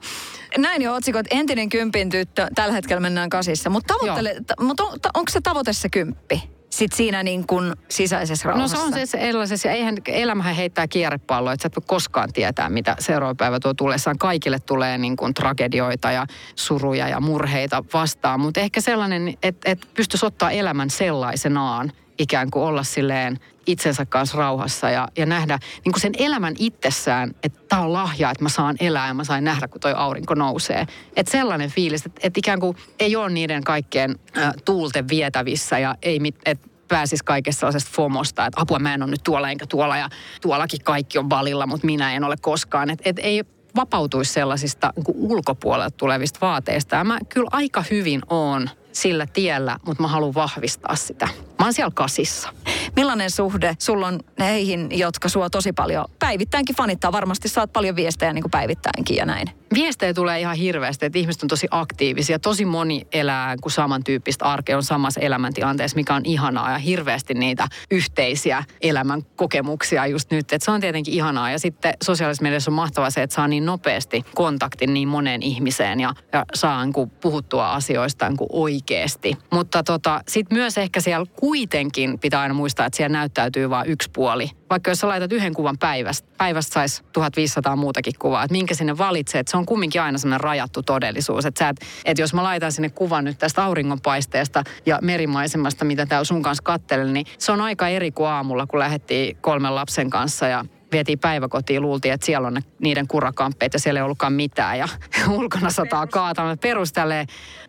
Näin 0.58 0.82
jo 0.82 0.94
otsikot, 0.94 1.26
entinen 1.32 1.70
kympin 1.70 2.10
tyttö, 2.10 2.48
tällä 2.56 2.74
hetkellä 2.74 3.02
mennään 3.02 3.30
kasissa. 3.30 3.70
Mutta 3.70 3.94
tavoittele, 3.94 4.36
ta, 4.48 4.54
mut 4.60 4.80
on, 4.80 5.02
ta, 5.02 5.10
onko 5.14 5.32
se 5.32 5.42
tavoite 5.42 5.74
se 5.74 5.90
kymppi? 5.90 6.61
Sit 6.72 6.94
siinä 6.94 7.24
niin 7.24 7.48
kuin 7.48 7.74
sisäisessä 7.90 8.50
rauhassa. 8.50 8.78
No 8.78 8.82
se 8.82 8.88
on 8.88 8.94
se 8.94 9.06
sellaisessa, 9.06 9.68
ja 9.68 9.74
eihän 9.74 9.98
elämähän 10.08 10.56
heittää 10.56 10.88
kierrepalloa, 10.88 11.54
että 11.54 11.62
sä 11.62 11.68
et 11.68 11.76
voi 11.76 11.84
koskaan 11.88 12.34
tietää, 12.34 12.70
mitä 12.70 12.96
seuraava 13.00 13.36
päivä 13.36 13.60
tuo 13.60 13.74
tulessaan. 13.74 14.18
Kaikille 14.18 14.60
tulee 14.60 14.98
niin 14.98 15.16
kuin 15.16 15.34
tragedioita 15.34 16.12
ja 16.12 16.26
suruja 16.56 17.08
ja 17.08 17.20
murheita 17.20 17.84
vastaan, 17.94 18.40
mutta 18.40 18.60
ehkä 18.60 18.82
sellainen, 18.82 19.34
että, 19.44 19.72
että 19.72 19.88
pystyisi 19.94 20.26
ottaa 20.26 20.52
elämän 20.52 20.90
sellaisenaan, 20.90 21.92
ikään 22.20 22.52
kuin 22.52 22.64
olla 22.64 22.84
silleen 22.84 23.40
itsensä 23.68 24.06
kanssa 24.06 24.38
rauhassa 24.38 24.90
ja, 24.90 25.08
ja 25.18 25.26
nähdä 25.26 25.60
niin 25.86 25.92
kuin 25.94 26.02
sen 26.02 26.14
elämän 26.18 26.54
itsessään, 26.60 27.32
että 27.44 27.60
tämä 27.70 27.82
on 27.82 27.94
lahja, 27.94 28.32
että 28.32 28.44
mä 28.44 28.50
saan 28.50 28.76
elää 28.80 29.08
ja 29.08 29.14
mä 29.14 29.24
sain 29.24 29.44
nähdä, 29.44 29.68
kun 29.68 29.82
toi 29.82 29.94
aurinko 29.96 30.34
nousee. 30.34 30.88
Että 31.16 31.32
sellainen 31.32 31.70
fiilis, 31.70 32.06
että, 32.06 32.22
että 32.24 32.40
ikään 32.40 32.60
kuin 32.60 32.78
ei 33.00 33.16
ole 33.16 33.30
niiden 33.30 33.64
kaikkien 33.64 34.20
äh, 34.38 34.54
tuulten 34.66 35.08
vietävissä 35.08 35.80
ja 35.80 35.96
ei, 36.02 36.20
mit, 36.20 36.36
että 36.46 36.68
pääsisi 36.88 37.24
kaikesta 37.24 37.60
sellaisesta 37.60 37.92
FOMosta, 37.94 38.46
että 38.46 38.62
apua 38.62 38.80
mä 38.80 38.94
en 38.94 39.04
ole 39.04 39.12
nyt 39.12 39.24
tuolla 39.24 39.50
enkä 39.50 39.66
tuolla 39.66 39.98
ja 39.98 40.10
tuollakin 40.42 40.84
kaikki 40.84 41.18
on 41.18 41.30
valilla, 41.30 41.68
mutta 41.68 41.86
minä 41.86 42.14
en 42.14 42.24
ole 42.24 42.36
koskaan. 42.42 42.90
Että 42.90 43.10
et 43.10 43.20
ei 43.20 43.44
vapautuisi 43.76 44.34
sellaisista 44.34 44.94
niin 44.96 45.06
ulkopuolelta 45.32 45.98
tulevista 45.98 46.40
vaateista. 46.42 46.96
Ja 46.96 47.04
mä 47.04 47.20
kyllä 47.30 47.50
aika 47.52 47.84
hyvin 47.92 48.22
oon 48.30 48.70
sillä 48.92 49.26
tiellä, 49.26 49.78
mutta 49.86 50.04
mä 50.04 50.08
haluan 50.08 50.34
vahvistaa 50.34 50.96
sitä. 50.96 51.26
Mä 51.60 51.66
oon 51.66 51.74
siellä 51.74 51.92
kasissa. 51.94 52.50
Millainen 52.96 53.32
suhde 53.32 53.76
sulla 53.80 54.08
on 54.08 54.20
heihin, 54.40 55.00
jotka 55.00 55.30
sua 55.30 55.50
tosi 55.50 55.74
paljon 55.74 56.06
päivittäinkin 56.20 56.76
fanittaa? 56.76 57.12
Varmasti 57.12 57.50
saat 57.50 57.74
paljon 57.74 57.96
viestejä 57.96 58.34
niin 58.34 58.44
kuin 58.44 58.52
päivittäinkin 58.52 59.16
ja 59.16 59.26
näin. 59.26 59.61
Viestejä 59.74 60.14
tulee 60.14 60.40
ihan 60.40 60.56
hirveästi, 60.56 61.06
että 61.06 61.20
ihmiset 61.20 61.44
on 61.44 61.50
tosi 61.50 61.68
aktiivisia. 61.72 62.40
Tosi 62.40 62.66
moni 62.66 63.08
elää 63.12 63.56
kuin 63.62 63.72
samantyyppistä 63.72 64.46
arkea, 64.46 64.78
on 64.78 64.84
samassa 64.84 65.22
elämäntilanteessa, 65.22 65.96
mikä 65.96 66.16
on 66.16 66.22
ihanaa 66.26 66.72
ja 66.72 66.78
hirveästi 66.78 67.34
niitä 67.34 67.68
yhteisiä 67.92 68.64
elämän 68.82 69.22
kokemuksia 69.36 70.08
just 70.08 70.32
nyt. 70.32 70.54
Että 70.54 70.66
se 70.66 70.72
on 70.72 70.82
tietenkin 70.82 71.14
ihanaa 71.14 71.52
ja 71.52 71.60
sitten 71.60 71.94
sosiaalisessa 72.04 72.44
mediassa 72.44 72.72
on 72.72 72.76
mahtavaa 72.76 73.10
se, 73.10 73.24
että 73.24 73.36
saa 73.36 73.48
niin 73.48 73.66
nopeasti 73.66 74.26
kontaktin 74.36 74.94
niin 74.94 75.08
moneen 75.08 75.44
ihmiseen 75.44 76.00
ja, 76.00 76.14
ja 76.34 76.46
saa 76.54 76.86
niin 76.86 77.10
puhuttua 77.22 77.72
asioista 77.72 78.30
niin 78.30 78.38
oikeasti. 78.50 79.38
Mutta 79.52 79.84
tota, 79.84 80.22
sitten 80.28 80.58
myös 80.58 80.78
ehkä 80.78 81.02
siellä 81.02 81.26
kuitenkin 81.40 82.20
pitää 82.20 82.42
aina 82.42 82.54
muistaa, 82.54 82.86
että 82.86 82.98
siellä 82.98 83.18
näyttäytyy 83.18 83.70
vain 83.70 83.90
yksi 83.90 84.10
puoli. 84.14 84.50
Vaikka 84.70 84.92
jos 84.92 85.00
sä 85.00 85.08
laitat 85.08 85.32
yhden 85.32 85.54
kuvan 85.54 85.78
päivästä, 85.78 86.28
päivästä 86.38 86.74
saisi 86.74 87.04
1500 87.14 87.76
muutakin 87.76 88.14
kuvaa, 88.20 88.44
että 88.44 88.52
minkä 88.52 88.76
sinne 88.76 88.98
valitset, 88.98 89.48
se 89.48 89.58
on 89.58 89.61
kumminkin 89.66 90.02
aina 90.02 90.18
semmoinen 90.18 90.42
rajattu 90.42 90.84
todellisuus. 90.84 91.46
Että, 91.46 91.70
et, 91.70 91.78
että 92.06 92.22
jos 92.22 92.34
mä 92.34 92.44
laitan 92.44 92.72
sinne 92.72 92.90
kuvan 92.90 93.26
nyt 93.26 93.38
tästä 93.38 93.64
auringonpaisteesta 93.64 94.64
ja 94.86 95.00
merimaisemasta, 95.02 95.86
mitä 95.86 96.06
täällä 96.06 96.26
sun 96.26 96.42
kanssa 96.42 96.64
kattelen, 96.64 97.14
niin 97.14 97.26
se 97.38 97.52
on 97.52 97.62
aika 97.62 97.88
eri 97.88 98.12
kuin 98.12 98.30
aamulla, 98.30 98.68
kun 98.68 98.80
lähdettiin 98.80 99.38
kolmen 99.42 99.76
lapsen 99.76 100.10
kanssa 100.10 100.48
ja 100.48 100.66
vietiin 100.92 101.20
päiväkotiin, 101.20 101.82
luultiin, 101.82 102.14
että 102.14 102.26
siellä 102.26 102.48
on 102.48 102.54
ne, 102.54 102.62
niiden 102.80 103.08
kurakamppeet 103.08 103.74
ja 103.74 103.80
siellä 103.80 104.00
ei 104.00 104.04
ollutkaan 104.04 104.34
mitään 104.34 104.80
ja 104.80 104.88
ulkona 105.38 105.70
sataa 105.70 106.08
kaata. 106.08 106.58
Perustelee 106.62 107.26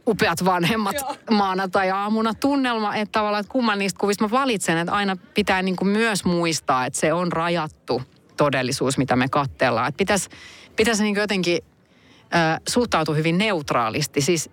upeat 0.06 0.44
vanhemmat 0.44 0.96
maanantai-aamuna 1.30 2.34
tunnelma, 2.34 2.94
että 2.94 3.12
tavallaan 3.12 3.40
että 3.40 3.52
kumman 3.52 3.78
niistä 3.78 3.98
kuvista 3.98 4.24
mä 4.24 4.30
valitsen, 4.30 4.78
että 4.78 4.92
aina 4.92 5.16
pitää 5.34 5.62
niin 5.62 5.76
kuin 5.76 5.88
myös 5.88 6.24
muistaa, 6.24 6.86
että 6.86 6.98
se 6.98 7.12
on 7.12 7.32
rajattu 7.32 8.02
todellisuus, 8.36 8.98
mitä 8.98 9.16
me 9.16 9.28
katsellaan. 9.28 9.88
Että 9.88 9.98
pitäisi, 9.98 10.28
pitäisi 10.76 11.02
niin 11.02 11.16
jotenkin 11.16 11.58
suhtautua 12.68 13.14
hyvin 13.14 13.38
neutraalisti, 13.38 14.20
siis 14.20 14.50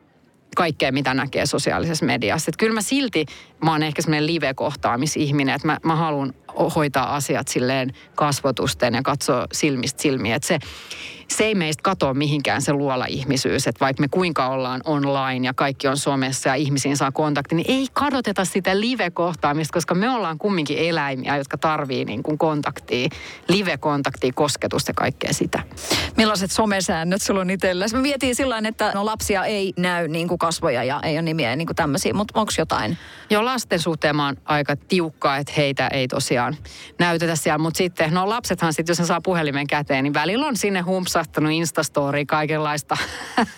kaikkea, 0.56 0.92
mitä 0.92 1.14
näkee 1.14 1.46
sosiaalisessa 1.46 2.06
mediassa. 2.06 2.50
Että 2.50 2.60
kyllä 2.60 2.74
mä 2.74 2.82
silti, 2.82 3.26
mä 3.64 3.72
oon 3.72 3.84
ehkä 3.84 4.02
semmoinen 4.02 4.28
live-kohtaamisihminen, 4.28 5.56
että 5.56 5.68
mä, 5.68 5.78
mä 5.84 5.96
haluan 5.96 6.34
hoitaa 6.76 7.16
asiat 7.16 7.48
silleen 7.48 7.94
kasvotusten 8.16 8.94
ja 8.94 9.02
katsoa 9.02 9.48
silmistä 9.52 10.02
silmiä. 10.02 10.36
Että 10.36 10.48
se, 10.48 10.60
se 11.28 11.44
ei 11.44 11.56
meistä 11.56 11.82
katoa 11.84 12.14
mihinkään 12.14 12.62
se 12.62 12.74
luola-ihmisyys, 12.74 13.68
että 13.68 13.80
vaikka 13.80 14.02
me 14.02 14.08
kuinka 14.08 14.48
ollaan 14.48 14.82
online 14.86 15.48
ja 15.48 15.54
kaikki 15.54 15.88
on 15.88 15.98
somessa 15.98 16.50
ja 16.50 16.56
ihmisiin 16.56 16.98
saa 16.98 17.12
kontakti, 17.12 17.56
niin 17.56 17.72
ei 17.72 17.88
kadoteta 17.94 18.46
sitä 18.46 18.80
live-kohtaamista, 18.80 19.74
koska 19.74 19.96
me 19.96 20.10
ollaan 20.10 20.38
kumminkin 20.38 20.78
eläimiä, 20.78 21.38
jotka 21.38 21.58
tarvii 21.58 22.06
niin 22.06 22.24
kuin 22.24 22.38
kontaktia, 22.38 23.10
live-kontaktia, 23.48 24.32
kosketusta 24.36 24.90
ja 24.90 24.94
kaikkea 24.94 25.34
sitä. 25.34 25.64
Millaiset 26.18 26.52
somesäännöt 26.52 27.22
sulla 27.22 27.42
on 27.42 27.50
itsellesi? 27.50 27.96
Me 27.96 28.04
vietiin 28.04 28.36
sillä 28.36 28.62
että 28.66 28.92
no 28.96 29.06
lapsia 29.06 29.46
ei 29.46 29.74
näy 29.78 30.08
niin 30.08 30.28
kuin 30.28 30.40
kasvoja 30.40 30.84
ja 30.84 31.00
ei 31.04 31.16
ole 31.16 31.22
nimiä 31.22 31.50
ja 31.50 31.56
niin 31.56 31.66
kuin 31.66 31.76
tämmöisiä, 31.76 32.14
mutta 32.14 32.40
onko 32.40 32.52
jotain? 32.58 32.98
Joo, 33.30 33.46
lasten 33.54 33.80
suhteen 33.80 34.16
mä 34.16 34.26
oon 34.26 34.36
aika 34.46 34.76
tiukka, 34.76 35.38
että 35.38 35.54
heitä 35.58 35.88
ei 35.88 36.08
tosiaan 36.08 36.58
näytetä 37.00 37.36
siellä, 37.36 37.58
mutta 37.58 37.78
sitten, 37.78 38.14
no 38.14 38.30
lapsethan 38.30 38.74
sitten, 38.74 38.92
jos 38.92 39.00
ne 39.00 39.06
saa 39.06 39.22
puhelimen 39.22 39.68
käteen, 39.68 40.04
niin 40.04 40.14
välillä 40.14 40.46
on 40.46 40.58
sinne 40.58 40.82
humpsa 40.82 41.20
napsahtanut 41.20 41.52
Instastoriin 41.52 42.28
kaikenlaista 42.28 42.98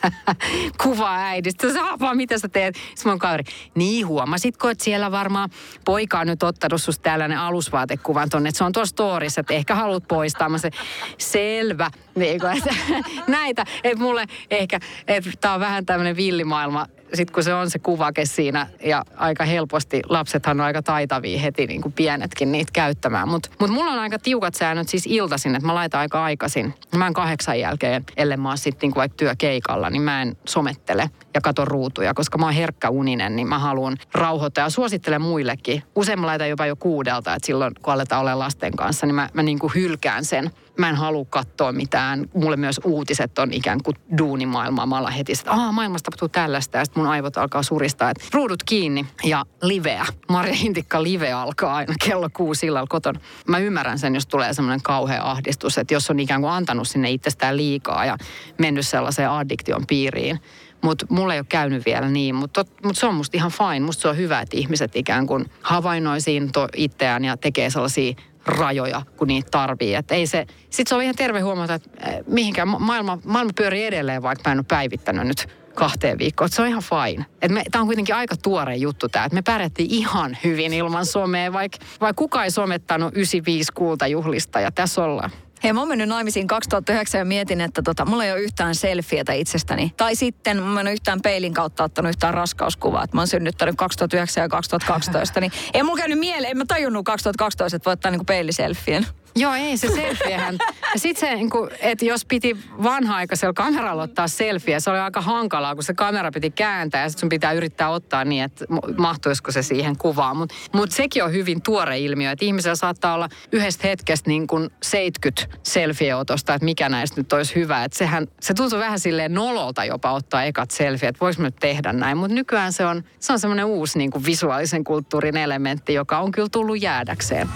kuvaa 0.84 1.18
äidistä. 1.18 1.74
Sä 1.74 1.80
vaan, 2.00 2.18
mitä 2.18 2.38
sä 2.38 2.50
teet? 2.50 2.76
Sitten 2.76 3.12
mun 3.12 3.20
kaveri, 3.20 3.44
niin 3.76 4.08
huomasitko, 4.08 4.70
että 4.70 4.84
siellä 4.84 5.12
varmaan 5.12 5.50
poika 5.86 6.20
on 6.20 6.28
nyt 6.28 6.44
ottanut 6.44 6.82
susta 6.82 7.04
tällainen 7.04 7.38
alusvaatekuvan 7.38 8.30
tonne, 8.30 8.50
että 8.50 8.58
se 8.58 8.64
on 8.64 8.72
tuossa 8.72 8.94
storissa, 8.94 9.42
että 9.42 9.54
ehkä 9.54 9.76
haluat 9.76 10.08
poistaa. 10.08 10.50
Mä 10.50 10.58
se, 10.58 10.70
selvä. 11.18 11.92
Niin, 12.16 12.42
näitä, 13.28 13.66
että 13.84 14.04
mulle 14.04 14.26
ehkä, 14.50 14.80
että 15.08 15.30
tää 15.42 15.54
on 15.54 15.60
vähän 15.60 15.86
tämmöinen 15.86 16.16
villimaailma, 16.16 16.88
sitten 17.14 17.34
kun 17.34 17.44
se 17.44 17.54
on 17.54 17.70
se 17.70 17.80
kuvake 17.80 18.26
siinä 18.26 18.68
ja 18.84 19.06
aika 19.16 19.46
helposti 19.46 20.02
lapsethan 20.10 20.60
on 20.60 20.66
aika 20.66 20.82
taitavia 20.82 21.40
heti 21.40 21.68
niin 21.68 21.82
kuin 21.82 21.94
pienetkin 21.94 22.52
niitä 22.52 22.72
käyttämään. 22.74 23.30
Mutta 23.30 23.50
mut 23.60 23.70
mulla 23.70 23.92
on 23.92 24.00
aika 24.00 24.20
tiukat 24.20 24.56
säännöt 24.56 24.90
siis 24.90 25.06
iltaisin, 25.08 25.56
että 25.56 25.66
mä 25.66 25.76
laitan 25.76 26.00
aika 26.00 26.24
aikaisin. 26.24 26.74
Mä 26.96 27.08
en 27.08 27.14
kahdeksan 27.14 27.60
jälkeen, 27.60 28.06
ellei 28.18 28.38
mä 28.38 28.50
oon 28.50 28.58
sitten 28.58 28.88
niin 28.88 28.96
vaikka 28.96 29.18
työkeikalla, 29.18 29.90
niin 29.90 30.02
mä 30.02 30.22
en 30.22 30.38
somettele 30.46 31.10
ja 31.34 31.42
katon 31.42 31.68
ruutuja, 31.68 32.14
koska 32.14 32.38
mä 32.38 32.46
oon 32.46 32.54
herkkä 32.54 32.90
uninen, 32.90 33.36
niin 33.36 33.48
mä 33.48 33.60
haluan 33.60 33.98
rauhoittaa 34.14 34.66
ja 34.66 34.70
suosittelen 34.70 35.22
muillekin. 35.22 35.84
Usein 35.96 36.20
mä 36.20 36.28
laitan 36.28 36.50
jopa 36.50 36.66
jo 36.66 36.76
kuudelta, 36.76 37.36
että 37.36 37.46
silloin 37.46 37.74
kun 37.82 37.94
aletaan 37.94 38.22
olla 38.22 38.40
lasten 38.40 38.76
kanssa, 38.76 39.06
niin 39.06 39.16
mä, 39.16 39.30
mä 39.34 39.44
niin 39.44 39.60
kuin 39.60 39.74
hylkään 39.76 40.26
sen 40.26 40.52
mä 40.82 40.90
en 40.90 40.96
halua 40.96 41.26
katsoa 41.30 41.72
mitään. 41.72 42.30
Mulle 42.34 42.58
myös 42.58 42.80
uutiset 42.84 43.40
on 43.40 43.54
ikään 43.54 43.84
kuin 43.84 43.98
duunimaailmaa. 44.18 44.86
Mä 44.86 44.98
ollaan 44.98 45.14
heti, 45.14 45.32
että 45.32 45.52
Aa, 45.52 45.72
maailmasta 45.72 46.06
tapahtuu 46.12 46.30
tällaista. 46.30 46.78
Ja 46.78 46.86
sitten 46.86 47.04
mun 47.04 47.12
aivot 47.12 47.38
alkaa 47.38 47.64
suristaa, 47.64 48.10
että 48.10 48.26
ruudut 48.34 48.64
kiinni 48.64 49.06
ja 49.24 49.46
liveä. 49.62 50.06
Marja 50.30 50.54
Hintikka 50.54 51.04
live 51.04 51.32
alkaa 51.32 51.76
aina 51.76 51.94
kello 52.06 52.30
kuusi 52.34 52.66
illalla 52.66 52.88
kotona. 52.88 53.20
Mä 53.48 53.58
ymmärrän 53.58 54.00
sen, 54.00 54.16
jos 54.16 54.28
tulee 54.28 54.54
semmoinen 54.54 54.82
kauhea 54.82 55.32
ahdistus, 55.32 55.78
että 55.78 55.94
jos 55.94 56.10
on 56.10 56.20
ikään 56.20 56.42
kuin 56.42 56.52
antanut 56.52 56.88
sinne 56.88 57.12
itsestään 57.12 57.58
liikaa 57.58 58.06
ja 58.06 58.18
mennyt 58.58 58.88
sellaiseen 58.88 59.30
addiktion 59.30 59.88
piiriin, 59.88 60.40
mutta 60.82 61.06
mulla 61.10 61.34
ei 61.34 61.40
ole 61.40 61.46
käynyt 61.50 61.86
vielä 61.86 62.10
niin, 62.10 62.36
mutta 62.36 62.66
mut 62.84 62.98
se 62.98 63.06
on 63.06 63.16
musta 63.16 63.38
ihan 63.38 63.52
fine. 63.52 63.80
Musta 63.80 64.02
se 64.02 64.08
on 64.08 64.18
hyvä, 64.18 64.42
että 64.42 64.58
ihmiset 64.58 64.96
ikään 64.96 65.28
kuin 65.28 65.46
havainnoi 65.62 66.22
siinä 66.22 66.48
itseään 66.76 67.26
ja 67.26 67.38
tekee 67.38 67.70
sellaisia 67.70 68.14
rajoja, 68.46 69.02
kun 69.18 69.28
niitä 69.28 69.52
tarvii. 69.52 69.96
Et 69.96 70.12
ei 70.12 70.28
se, 70.28 70.46
sit 70.70 70.88
se 70.88 70.96
on 70.96 71.02
ihan 71.02 71.16
terve 71.16 71.40
huomata, 71.40 71.74
että 71.74 71.90
eh, 72.10 72.24
mihinkään 72.28 72.68
maailma, 72.68 73.18
maailma 73.26 73.52
pyörii 73.56 73.86
edelleen, 73.86 74.24
vaikka 74.24 74.50
mä 74.50 74.52
en 74.52 74.60
ole 74.60 74.66
päivittänyt 74.68 75.28
nyt 75.28 75.48
kahteen 75.76 76.18
viikkoon. 76.18 76.46
Että 76.46 76.56
se 76.56 76.62
on 76.62 76.68
ihan 76.68 76.84
fine. 76.84 77.26
Tämä 77.72 77.82
on 77.82 77.88
kuitenkin 77.88 78.16
aika 78.16 78.36
tuore 78.44 78.76
juttu 78.76 79.10
tämä, 79.10 79.26
että 79.26 79.36
me 79.36 79.42
pärjättiin 79.42 79.92
ihan 79.92 80.38
hyvin 80.44 80.74
ilman 80.74 81.06
somea, 81.06 81.54
vaikka, 81.54 81.78
vaikka 82.02 82.20
kukaan 82.20 82.46
ei 82.46 82.52
somettanut 82.52 83.14
95 83.18 83.72
kultajuhlista 83.74 84.60
ja 84.60 84.72
tässä 84.72 85.04
ollaan. 85.04 85.32
Hei, 85.64 85.74
mä 85.74 85.82
oon 85.82 85.88
mennyt 85.88 86.10
naimisiin 86.10 86.48
2009 86.48 87.20
ja 87.20 87.26
mietin, 87.26 87.62
että 87.62 87.82
tota, 87.82 88.06
mulla 88.06 88.26
ei 88.26 88.32
ole 88.32 88.40
yhtään 88.40 88.76
selfietä 88.76 89.34
itsestäni. 89.34 89.94
Tai 89.98 90.16
sitten 90.16 90.64
mä 90.64 90.80
en 90.80 90.88
ole 90.88 90.94
yhtään 90.94 91.22
peilin 91.22 91.54
kautta 91.54 91.84
ottanut 91.84 92.10
yhtään 92.10 92.34
raskauskuvaa. 92.34 93.04
Että 93.04 93.18
mä 93.18 93.22
oon 93.22 93.28
synnyttänyt 93.28 93.76
2009 93.78 94.42
ja 94.42 94.50
2012. 94.50 95.40
niin 95.40 95.52
ei 95.74 95.84
mulla 95.84 95.98
käynyt 95.98 96.20
mieleen, 96.20 96.52
en 96.52 96.58
mä 96.58 96.66
tajunnut 96.66 97.06
2012, 97.06 97.76
että 97.76 97.86
voi 97.86 97.94
ottaa 97.94 98.12
niinku 98.12 98.26
peiliselfien. 98.26 99.08
Joo, 99.36 99.54
ei 99.54 99.78
se 99.78 99.88
selfiehän. 99.88 100.58
Ja 100.94 101.00
sit 101.00 101.18
se, 101.18 101.36
niin 101.36 101.50
että 101.80 102.06
jos 102.06 102.26
piti 102.26 102.58
vanha-aikaisella 102.84 103.54
kameralla 103.54 104.04
ottaa 104.04 104.28
selfie, 104.28 104.80
se 104.80 104.90
oli 104.90 105.00
aika 105.00 105.22
hankalaa, 105.22 105.76
kun 105.76 105.84
se 105.84 105.94
kamera 105.94 106.32
piti 106.32 106.50
kääntää 106.52 107.04
ja 107.04 107.10
sit 107.10 107.20
sun 107.20 107.30
pitää 107.30 107.52
yrittää 107.52 107.90
ottaa 107.90 108.26
niin, 108.26 108.44
että 108.44 108.66
mahtuisiko 108.98 109.52
se 109.52 109.64
siihen 109.64 109.98
kuvaan. 109.98 110.38
Mutta 110.38 110.56
mut 110.74 110.92
sekin 110.92 111.24
on 111.24 111.32
hyvin 111.32 111.62
tuore 111.62 112.00
ilmiö, 112.00 112.32
että 112.32 112.46
ihmisellä 112.46 112.76
saattaa 112.76 113.14
olla 113.14 113.30
yhdestä 113.52 113.88
hetkestä 113.88 114.30
niin 114.30 114.48
kuin 114.48 114.70
70 114.84 115.58
selfie-otosta, 115.64 116.54
että 116.54 116.66
mikä 116.66 116.90
näistä 116.90 117.22
nyt 117.22 117.34
olisi 117.34 117.56
hyvä. 117.56 117.84
Että 117.84 117.98
sehän, 117.98 118.28
se 118.42 118.54
tuntuu 118.54 118.80
vähän 118.80 119.00
silleen 119.00 119.34
nololta 119.34 119.86
jopa 119.86 120.12
ottaa 120.12 120.44
ekat 120.44 120.72
selfie, 120.72 121.10
että 121.10 121.20
voisi 121.20 121.42
nyt 121.42 121.56
tehdä 121.60 121.94
näin. 121.94 122.18
Mutta 122.18 122.36
nykyään 122.36 122.74
se 122.74 122.86
on, 122.86 123.04
se 123.20 123.34
on 123.34 123.40
semmoinen 123.40 123.66
uusi 123.66 123.98
niin 123.98 124.12
kuin 124.12 124.26
visuaalisen 124.26 124.84
kulttuurin 124.84 125.38
elementti, 125.38 125.94
joka 125.94 126.20
on 126.20 126.32
kyllä 126.32 126.50
tullut 126.52 126.82
jäädäkseen. 126.82 127.50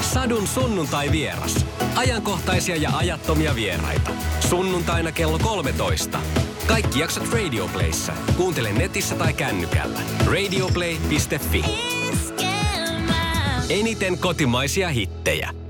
Sadun 0.00 0.46
sunnuntai 0.46 0.95
vieras. 1.12 1.66
Ajankohtaisia 1.96 2.76
ja 2.76 2.90
ajattomia 2.96 3.54
vieraita. 3.54 4.10
Sunnuntaina 4.40 5.12
kello 5.12 5.38
13. 5.38 6.18
Kaikki 6.66 7.00
jaksot 7.00 7.32
Radioplayssa. 7.32 8.12
Kuuntele 8.36 8.72
netissä 8.72 9.14
tai 9.14 9.32
kännykällä. 9.32 10.00
Radioplay.fi. 10.26 11.64
Eniten 13.68 14.18
kotimaisia 14.18 14.88
hittejä. 14.88 15.65